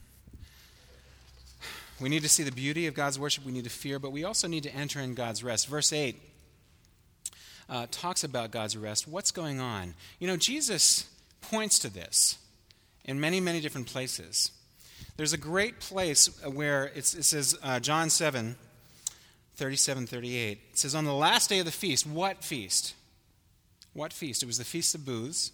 We 2.00 2.10
need 2.10 2.24
to 2.24 2.30
see 2.30 2.44
the 2.44 2.52
beauty 2.52 2.88
of 2.88 2.94
God's 2.94 3.20
worship, 3.20 3.46
we 3.46 3.52
need 3.52 3.66
to 3.66 3.70
fear, 3.70 4.00
but 4.00 4.12
we 4.12 4.24
also 4.24 4.48
need 4.48 4.64
to 4.64 4.74
enter 4.74 5.00
in 5.00 5.16
God's 5.16 5.44
rest. 5.44 5.68
Verse 5.68 5.92
8 5.92 6.16
uh, 7.70 7.88
talks 7.92 8.24
about 8.24 8.52
God's 8.52 8.76
rest. 8.76 9.08
What's 9.08 9.32
going 9.32 9.60
on? 9.60 9.94
You 10.20 10.28
know, 10.28 10.38
Jesus 10.38 11.08
points 11.42 11.80
to 11.80 11.90
this 11.90 12.38
in 13.06 13.20
many, 13.20 13.40
many 13.40 13.60
different 13.60 13.88
places. 13.88 14.52
There's 15.18 15.34
a 15.34 15.38
great 15.38 15.80
place 15.80 16.30
where 16.44 16.92
it 16.96 17.06
says, 17.06 17.58
uh, 17.62 17.80
John 17.80 18.10
7, 18.10 18.56
37, 19.56 20.08
38. 20.08 20.60
It 20.72 20.78
says, 20.78 20.96
On 20.96 21.06
the 21.06 21.14
last 21.14 21.50
day 21.50 21.60
of 21.60 21.66
the 21.66 21.72
feast, 21.72 22.08
what 22.08 22.44
feast? 22.44 22.96
What 23.94 24.14
feast? 24.14 24.44
It 24.44 24.46
was 24.46 24.58
the 24.58 24.64
Feast 24.64 24.96
of 24.96 25.06
Booths, 25.06 25.52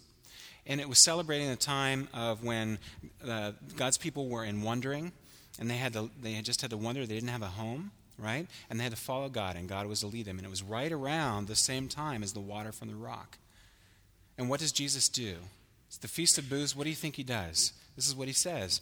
and 0.66 0.80
it 0.80 0.88
was 0.88 1.02
celebrating 1.02 1.48
the 1.48 1.56
time 1.56 2.08
of 2.12 2.42
when 2.42 2.78
uh, 3.26 3.52
God's 3.76 3.98
people 3.98 4.28
were 4.28 4.44
in 4.44 4.62
wandering, 4.62 5.12
and 5.58 5.70
they 5.70 5.76
had, 5.76 5.92
to, 5.94 6.10
they 6.20 6.32
had 6.32 6.44
just 6.44 6.60
had 6.60 6.70
to 6.70 6.76
wonder. 6.76 7.06
They 7.06 7.14
didn't 7.14 7.30
have 7.30 7.42
a 7.42 7.46
home, 7.46 7.92
right? 8.18 8.46
And 8.68 8.78
they 8.78 8.84
had 8.84 8.92
to 8.92 8.98
follow 8.98 9.28
God, 9.28 9.56
and 9.56 9.68
God 9.68 9.86
was 9.86 10.00
to 10.00 10.06
lead 10.06 10.26
them. 10.26 10.38
And 10.38 10.46
it 10.46 10.50
was 10.50 10.62
right 10.62 10.92
around 10.92 11.48
the 11.48 11.56
same 11.56 11.88
time 11.88 12.22
as 12.22 12.32
the 12.32 12.40
water 12.40 12.72
from 12.72 12.88
the 12.88 12.94
rock. 12.94 13.38
And 14.36 14.50
what 14.50 14.60
does 14.60 14.72
Jesus 14.72 15.08
do? 15.08 15.36
It's 15.88 15.98
the 15.98 16.08
Feast 16.08 16.36
of 16.36 16.50
Booths. 16.50 16.76
What 16.76 16.84
do 16.84 16.90
you 16.90 16.96
think 16.96 17.16
he 17.16 17.22
does? 17.22 17.72
This 17.94 18.06
is 18.06 18.14
what 18.14 18.28
he 18.28 18.34
says. 18.34 18.80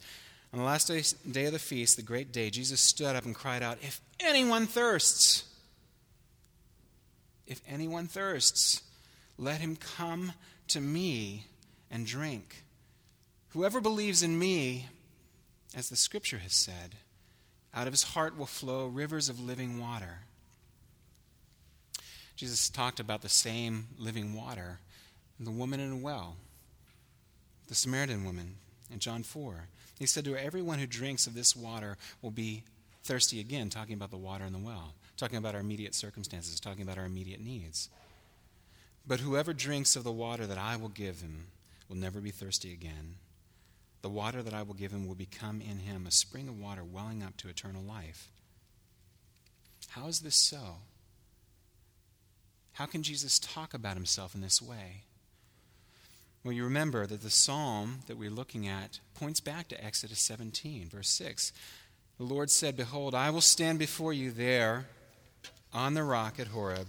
On 0.51 0.59
the 0.59 0.65
last 0.65 0.87
day, 0.87 1.03
day 1.29 1.45
of 1.45 1.53
the 1.53 1.59
feast, 1.59 1.97
the 1.97 2.01
great 2.01 2.31
day, 2.31 2.49
Jesus 2.49 2.79
stood 2.79 3.15
up 3.15 3.25
and 3.25 3.35
cried 3.35 3.63
out, 3.63 3.77
If 3.81 4.01
anyone 4.19 4.67
thirsts, 4.67 5.43
if 7.47 7.61
anyone 7.67 8.07
thirsts, 8.07 8.81
let 9.37 9.59
him 9.59 9.75
come 9.75 10.33
to 10.69 10.81
me 10.81 11.45
and 11.95 12.05
drink. 12.05 12.65
Whoever 13.51 13.79
believes 13.79 14.21
in 14.21 14.37
me, 14.37 14.87
as 15.73 15.87
the 15.87 15.95
scripture 15.95 16.39
has 16.39 16.53
said, 16.53 16.95
out 17.73 17.87
of 17.87 17.93
his 17.93 18.03
heart 18.03 18.37
will 18.37 18.45
flow 18.45 18.85
rivers 18.85 19.29
of 19.29 19.39
living 19.39 19.79
water. 19.79 20.19
Jesus 22.35 22.69
talked 22.69 22.99
about 22.99 23.21
the 23.21 23.29
same 23.29 23.87
living 23.97 24.33
water 24.33 24.79
the 25.37 25.51
woman 25.51 25.81
in 25.81 25.89
the 25.89 25.95
well, 25.97 26.37
the 27.67 27.75
Samaritan 27.75 28.23
woman 28.23 28.55
in 28.91 28.99
John 28.99 29.21
4. 29.23 29.67
He 29.99 30.05
said 30.05 30.23
to 30.25 30.31
her, 30.31 30.37
Everyone 30.37 30.79
who 30.79 30.87
drinks 30.87 31.27
of 31.27 31.33
this 31.33 31.57
water 31.57 31.97
will 32.21 32.31
be 32.31 32.63
thirsty 33.03 33.41
again, 33.41 33.69
talking 33.69 33.95
about 33.95 34.11
the 34.11 34.17
water 34.17 34.45
in 34.45 34.53
the 34.53 34.59
well, 34.59 34.93
talking 35.17 35.37
about 35.37 35.55
our 35.55 35.61
immediate 35.61 35.93
circumstances, 35.93 36.59
talking 36.59 36.83
about 36.83 36.97
our 36.97 37.05
immediate 37.05 37.41
needs. 37.41 37.89
But 39.05 39.19
whoever 39.19 39.51
drinks 39.51 39.97
of 39.97 40.05
the 40.05 40.11
water 40.11 40.47
that 40.47 40.57
I 40.57 40.77
will 40.77 40.89
give 40.89 41.19
him 41.19 41.47
will 41.87 41.95
never 41.95 42.19
be 42.19 42.31
thirsty 42.31 42.73
again. 42.73 43.15
The 44.01 44.09
water 44.09 44.43
that 44.43 44.53
I 44.53 44.61
will 44.61 44.73
give 44.73 44.91
him 44.91 45.07
will 45.07 45.15
become 45.15 45.61
in 45.61 45.79
him 45.79 46.05
a 46.05 46.11
spring 46.11 46.47
of 46.47 46.59
water 46.59 46.83
welling 46.83 47.23
up 47.23 47.37
to 47.37 47.49
eternal 47.49 47.81
life. 47.81 48.29
How 49.89 50.07
is 50.07 50.19
this 50.19 50.35
so? 50.35 50.77
How 52.73 52.85
can 52.85 53.03
Jesus 53.03 53.39
talk 53.39 53.73
about 53.73 53.95
himself 53.95 54.35
in 54.35 54.41
this 54.41 54.61
way? 54.61 55.03
Well, 56.43 56.51
you 56.51 56.63
remember 56.63 57.07
that 57.07 57.23
the 57.23 57.29
psalm 57.31 58.01
that 58.05 58.17
we're 58.17 58.29
looking 58.29 58.67
at 58.67 58.99
points 59.15 59.39
back 59.39 59.67
to 59.69 59.83
Exodus 59.83 60.19
17, 60.19 60.89
verse 60.89 61.09
6. 61.09 61.51
The 62.17 62.23
Lord 62.23 62.51
said, 62.51 62.77
Behold, 62.77 63.15
I 63.15 63.31
will 63.31 63.41
stand 63.41 63.79
before 63.79 64.13
you 64.13 64.29
there 64.29 64.85
on 65.73 65.95
the 65.95 66.03
rock 66.03 66.39
at 66.39 66.47
Horeb, 66.47 66.87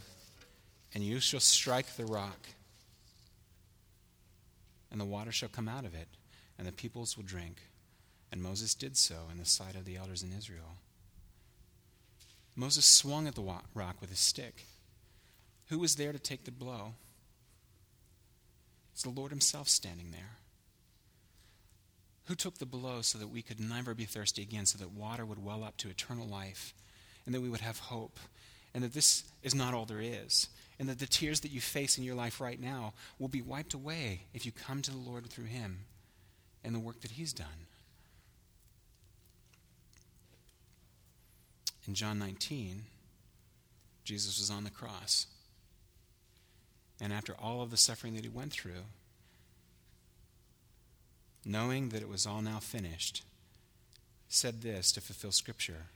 and 0.92 1.02
you 1.02 1.20
shall 1.20 1.40
strike 1.40 1.96
the 1.96 2.04
rock, 2.04 2.48
and 4.96 5.00
the 5.02 5.04
water 5.04 5.30
shall 5.30 5.50
come 5.50 5.68
out 5.68 5.84
of 5.84 5.94
it, 5.94 6.08
and 6.56 6.66
the 6.66 6.72
peoples 6.72 7.18
will 7.18 7.24
drink. 7.24 7.60
And 8.32 8.42
Moses 8.42 8.74
did 8.74 8.96
so 8.96 9.28
in 9.30 9.36
the 9.36 9.44
sight 9.44 9.74
of 9.74 9.84
the 9.84 9.98
elders 9.98 10.22
in 10.22 10.32
Israel. 10.32 10.78
Moses 12.54 12.86
swung 12.86 13.28
at 13.28 13.34
the 13.34 13.42
rock 13.74 14.00
with 14.00 14.08
his 14.08 14.18
stick. 14.18 14.64
Who 15.68 15.78
was 15.78 15.96
there 15.96 16.12
to 16.12 16.18
take 16.18 16.44
the 16.44 16.50
blow? 16.50 16.94
It's 18.94 19.02
the 19.02 19.10
Lord 19.10 19.32
Himself 19.32 19.68
standing 19.68 20.12
there. 20.12 20.38
Who 22.24 22.34
took 22.34 22.56
the 22.56 22.64
blow 22.64 23.02
so 23.02 23.18
that 23.18 23.28
we 23.28 23.42
could 23.42 23.60
never 23.60 23.92
be 23.92 24.06
thirsty 24.06 24.40
again, 24.40 24.64
so 24.64 24.78
that 24.78 24.92
water 24.92 25.26
would 25.26 25.44
well 25.44 25.62
up 25.62 25.76
to 25.76 25.90
eternal 25.90 26.26
life, 26.26 26.72
and 27.26 27.34
that 27.34 27.42
we 27.42 27.50
would 27.50 27.60
have 27.60 27.80
hope, 27.80 28.18
and 28.72 28.82
that 28.82 28.94
this 28.94 29.24
is 29.42 29.54
not 29.54 29.74
all 29.74 29.84
there 29.84 30.00
is, 30.00 30.48
and 30.78 30.88
that 30.88 30.98
the 30.98 31.06
tears 31.06 31.40
that 31.40 31.50
you 31.50 31.60
face 31.60 31.96
in 31.96 32.04
your 32.04 32.14
life 32.14 32.40
right 32.40 32.60
now 32.60 32.92
will 33.18 33.28
be 33.28 33.42
wiped 33.42 33.74
away 33.74 34.22
if 34.34 34.44
you 34.44 34.52
come 34.52 34.82
to 34.82 34.90
the 34.90 34.96
Lord 34.96 35.26
through 35.26 35.44
Him 35.44 35.80
and 36.62 36.74
the 36.74 36.80
work 36.80 37.00
that 37.00 37.12
He's 37.12 37.32
done. 37.32 37.66
In 41.86 41.94
John 41.94 42.18
19, 42.18 42.82
Jesus 44.04 44.38
was 44.38 44.50
on 44.50 44.64
the 44.64 44.70
cross. 44.70 45.26
And 47.00 47.12
after 47.12 47.34
all 47.34 47.62
of 47.62 47.70
the 47.70 47.76
suffering 47.76 48.14
that 48.14 48.24
he 48.24 48.30
went 48.30 48.52
through, 48.52 48.84
knowing 51.44 51.90
that 51.90 52.02
it 52.02 52.08
was 52.08 52.26
all 52.26 52.42
now 52.42 52.58
finished, 52.58 53.22
said 54.28 54.62
this 54.62 54.90
to 54.92 55.00
fulfill 55.00 55.32
Scripture 55.32 55.86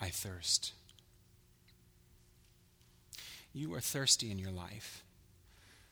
I 0.00 0.08
thirst. 0.08 0.72
You 3.58 3.74
are 3.74 3.80
thirsty 3.80 4.30
in 4.30 4.38
your 4.38 4.52
life 4.52 5.02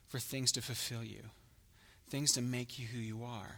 for 0.06 0.20
things 0.20 0.52
to 0.52 0.62
fulfill 0.62 1.02
you, 1.02 1.22
things 2.08 2.30
to 2.34 2.40
make 2.40 2.78
you 2.78 2.86
who 2.86 3.00
you 3.00 3.24
are, 3.24 3.56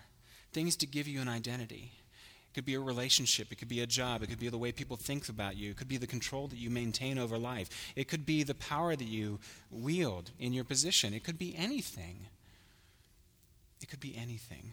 things 0.50 0.76
to 0.76 0.86
give 0.86 1.06
you 1.06 1.20
an 1.20 1.28
identity. 1.28 1.92
It 2.46 2.54
could 2.54 2.64
be 2.64 2.72
a 2.72 2.80
relationship. 2.80 3.52
It 3.52 3.56
could 3.56 3.68
be 3.68 3.82
a 3.82 3.86
job. 3.86 4.22
It 4.22 4.30
could 4.30 4.40
be 4.40 4.48
the 4.48 4.56
way 4.56 4.72
people 4.72 4.96
think 4.96 5.28
about 5.28 5.58
you. 5.58 5.72
It 5.72 5.76
could 5.76 5.90
be 5.90 5.98
the 5.98 6.06
control 6.06 6.48
that 6.48 6.56
you 6.56 6.70
maintain 6.70 7.18
over 7.18 7.36
life. 7.36 7.68
It 7.96 8.08
could 8.08 8.24
be 8.24 8.44
the 8.44 8.54
power 8.54 8.96
that 8.96 9.04
you 9.04 9.40
wield 9.70 10.30
in 10.38 10.54
your 10.54 10.64
position. 10.64 11.12
It 11.12 11.22
could 11.22 11.38
be 11.38 11.54
anything. 11.54 12.28
It 13.82 13.90
could 13.90 14.00
be 14.00 14.16
anything. 14.16 14.72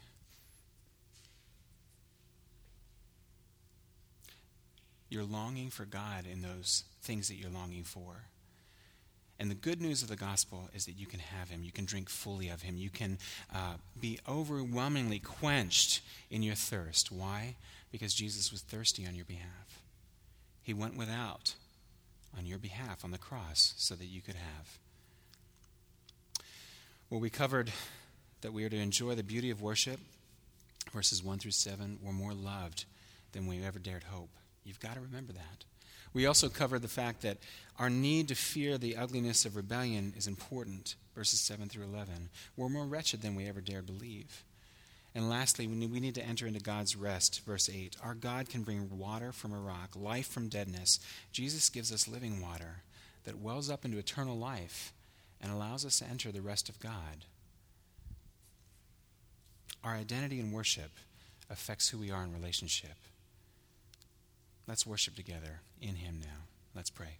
You're 5.09 5.25
longing 5.25 5.71
for 5.71 5.83
God 5.83 6.23
in 6.25 6.41
those 6.41 6.85
things 7.01 7.27
that 7.27 7.35
you're 7.35 7.51
longing 7.51 7.83
for. 7.83 8.29
And 9.39 9.51
the 9.51 9.55
good 9.55 9.81
news 9.81 10.01
of 10.01 10.07
the 10.07 10.15
gospel 10.15 10.69
is 10.73 10.85
that 10.85 10.93
you 10.93 11.07
can 11.07 11.19
have 11.19 11.49
him. 11.49 11.63
You 11.63 11.71
can 11.71 11.85
drink 11.85 12.09
fully 12.09 12.47
of 12.49 12.61
him. 12.61 12.77
You 12.77 12.89
can 12.89 13.17
uh, 13.53 13.75
be 13.99 14.19
overwhelmingly 14.27 15.19
quenched 15.19 16.01
in 16.29 16.41
your 16.41 16.55
thirst. 16.55 17.11
Why? 17.11 17.55
Because 17.91 18.13
Jesus 18.13 18.51
was 18.51 18.61
thirsty 18.61 19.05
on 19.05 19.15
your 19.15 19.25
behalf. 19.25 19.81
He 20.61 20.73
went 20.73 20.97
without 20.97 21.55
on 22.37 22.45
your 22.45 22.57
behalf 22.57 23.03
on 23.03 23.11
the 23.11 23.17
cross 23.17 23.73
so 23.77 23.95
that 23.95 24.05
you 24.05 24.21
could 24.21 24.35
have. 24.35 24.79
Well, 27.09 27.19
we 27.19 27.29
covered 27.29 27.71
that 28.41 28.53
we 28.53 28.63
are 28.63 28.69
to 28.69 28.77
enjoy 28.77 29.15
the 29.15 29.23
beauty 29.23 29.49
of 29.51 29.61
worship. 29.61 29.99
Verses 30.93 31.23
1 31.23 31.39
through 31.39 31.51
7 31.51 31.99
We're 32.01 32.11
more 32.11 32.33
loved 32.33 32.85
than 33.33 33.47
we 33.47 33.63
ever 33.63 33.79
dared 33.79 34.03
hope. 34.03 34.29
You've 34.63 34.79
got 34.79 34.95
to 34.95 35.01
remember 35.01 35.33
that. 35.33 35.65
We 36.15 36.25
also 36.25 36.47
covered 36.47 36.81
the 36.81 36.87
fact 36.87 37.23
that 37.23 37.39
our 37.77 37.89
need 37.89 38.29
to 38.29 38.35
fear 38.35 38.77
the 38.77 38.95
ugliness 38.95 39.43
of 39.43 39.57
rebellion 39.57 40.13
is 40.15 40.27
important, 40.27 40.95
verses 41.13 41.41
7 41.41 41.67
through 41.67 41.83
11. 41.83 42.29
We're 42.55 42.69
more 42.69 42.85
wretched 42.85 43.21
than 43.21 43.35
we 43.35 43.49
ever 43.49 43.59
dared 43.59 43.85
believe. 43.85 44.45
And 45.13 45.29
lastly, 45.29 45.67
we 45.67 45.75
need 45.75 46.15
to 46.15 46.25
enter 46.25 46.47
into 46.47 46.61
God's 46.61 46.95
rest. 46.95 47.41
Verse 47.45 47.69
8 47.69 47.97
Our 48.01 48.13
God 48.13 48.47
can 48.47 48.63
bring 48.63 48.97
water 48.97 49.33
from 49.33 49.51
a 49.51 49.59
rock, 49.59 49.89
life 49.93 50.29
from 50.29 50.47
deadness. 50.47 51.01
Jesus 51.33 51.69
gives 51.69 51.91
us 51.91 52.07
living 52.07 52.41
water 52.41 52.83
that 53.25 53.39
wells 53.39 53.69
up 53.69 53.83
into 53.83 53.97
eternal 53.97 54.37
life 54.37 54.93
and 55.41 55.51
allows 55.51 55.85
us 55.85 55.99
to 55.99 56.05
enter 56.05 56.31
the 56.31 56.41
rest 56.41 56.69
of 56.69 56.79
God. 56.79 57.25
Our 59.83 59.95
identity 59.95 60.39
in 60.39 60.53
worship 60.53 60.91
affects 61.49 61.89
who 61.89 61.97
we 61.97 62.09
are 62.09 62.23
in 62.23 62.33
relationship. 62.33 62.95
Let's 64.67 64.85
worship 64.85 65.15
together 65.15 65.61
in 65.81 65.95
Him 65.95 66.19
now. 66.21 66.45
Let's 66.75 66.89
pray. 66.89 67.17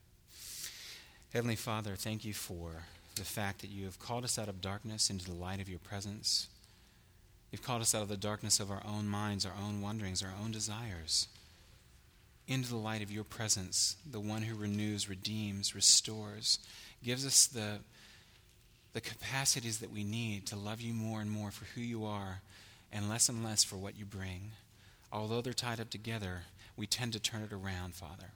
Heavenly 1.34 1.56
Father, 1.56 1.96
thank 1.96 2.26
you 2.26 2.34
for 2.34 2.86
the 3.16 3.24
fact 3.24 3.62
that 3.62 3.70
you 3.70 3.86
have 3.86 4.00
called 4.00 4.24
us 4.24 4.40
out 4.40 4.50
of 4.50 4.62
darkness 4.62 5.10
into 5.10 5.26
the 5.26 5.36
light 5.36 5.62
of 5.62 5.70
your 5.70 5.80
presence. 5.80 6.48
You've 7.52 7.64
called 7.64 7.82
us 7.82 7.94
out 7.94 8.02
of 8.02 8.10
the 8.10 8.18
darkness 8.18 8.60
of 8.60 8.72
our 8.72 8.82
own 8.86 9.08
minds, 9.08 9.46
our 9.46 9.54
own 9.62 9.82
wanderings, 9.82 10.24
our 10.24 10.34
own 10.44 10.52
desires, 10.52 11.28
into 12.48 12.70
the 12.70 12.78
light 12.78 13.02
of 13.02 13.12
your 13.12 13.24
presence, 13.24 13.96
the 14.10 14.20
one 14.20 14.42
who 14.42 14.56
renews, 14.56 15.08
redeems, 15.08 15.76
restores, 15.76 16.60
gives 17.04 17.26
us 17.26 17.48
the, 17.48 17.80
the 18.94 19.02
capacities 19.02 19.80
that 19.80 19.92
we 19.92 20.04
need 20.04 20.46
to 20.48 20.56
love 20.56 20.82
you 20.82 20.94
more 20.94 21.22
and 21.22 21.32
more 21.32 21.52
for 21.52 21.66
who 21.76 21.82
you 21.82 22.06
are 22.06 22.42
and 22.92 23.10
less 23.10 23.30
and 23.30 23.44
less 23.44 23.64
for 23.64 23.78
what 23.78 23.98
you 23.98 24.06
bring. 24.06 24.52
Although 25.12 25.42
they're 25.42 25.54
tied 25.54 25.80
up 25.80 25.90
together, 25.90 26.42
we 26.76 26.88
tend 26.88 27.14
to 27.14 27.20
turn 27.20 27.42
it 27.44 27.54
around, 27.54 27.96
Father. 27.96 28.32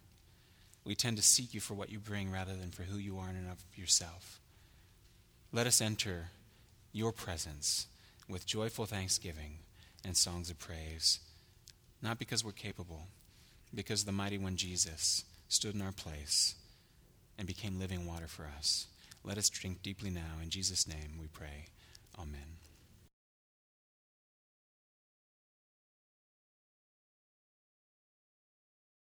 We 0.84 0.96
tend 0.96 1.18
to 1.18 1.24
seek 1.24 1.54
you 1.54 1.60
for 1.60 1.74
what 1.74 1.90
you 1.90 2.00
bring 2.00 2.32
rather 2.32 2.56
than 2.56 2.72
for 2.72 2.84
who 2.84 2.98
you 2.98 3.18
are 3.20 3.30
in 3.30 3.36
and 3.36 3.50
of 3.50 3.64
yourself. 3.76 4.40
Let 5.52 5.68
us 5.68 5.82
enter 5.82 6.30
your 6.92 7.12
presence 7.12 7.88
with 8.28 8.46
joyful 8.46 8.86
thanksgiving 8.86 9.60
and 10.06 10.16
songs 10.16 10.50
of 10.50 10.60
praise, 10.60 11.20
not 12.02 12.20
because 12.20 12.44
we're 12.44 12.52
capable, 12.52 13.08
because 13.74 14.06
the 14.06 14.12
mighty 14.12 14.38
one 14.38 14.56
Jesus 14.56 15.26
stood 15.48 15.76
in 15.76 15.82
our 15.82 15.92
place 15.92 16.56
and 17.38 17.48
became 17.48 17.80
living 17.80 18.06
water 18.06 18.28
for 18.28 18.48
us. 18.58 18.88
Let 19.24 19.38
us 19.38 19.50
drink 19.50 19.82
deeply 19.82 20.10
now. 20.10 20.38
In 20.42 20.50
Jesus' 20.50 20.88
name 20.88 21.18
we 21.20 21.28
pray. 21.28 21.68
Amen. 22.18 22.59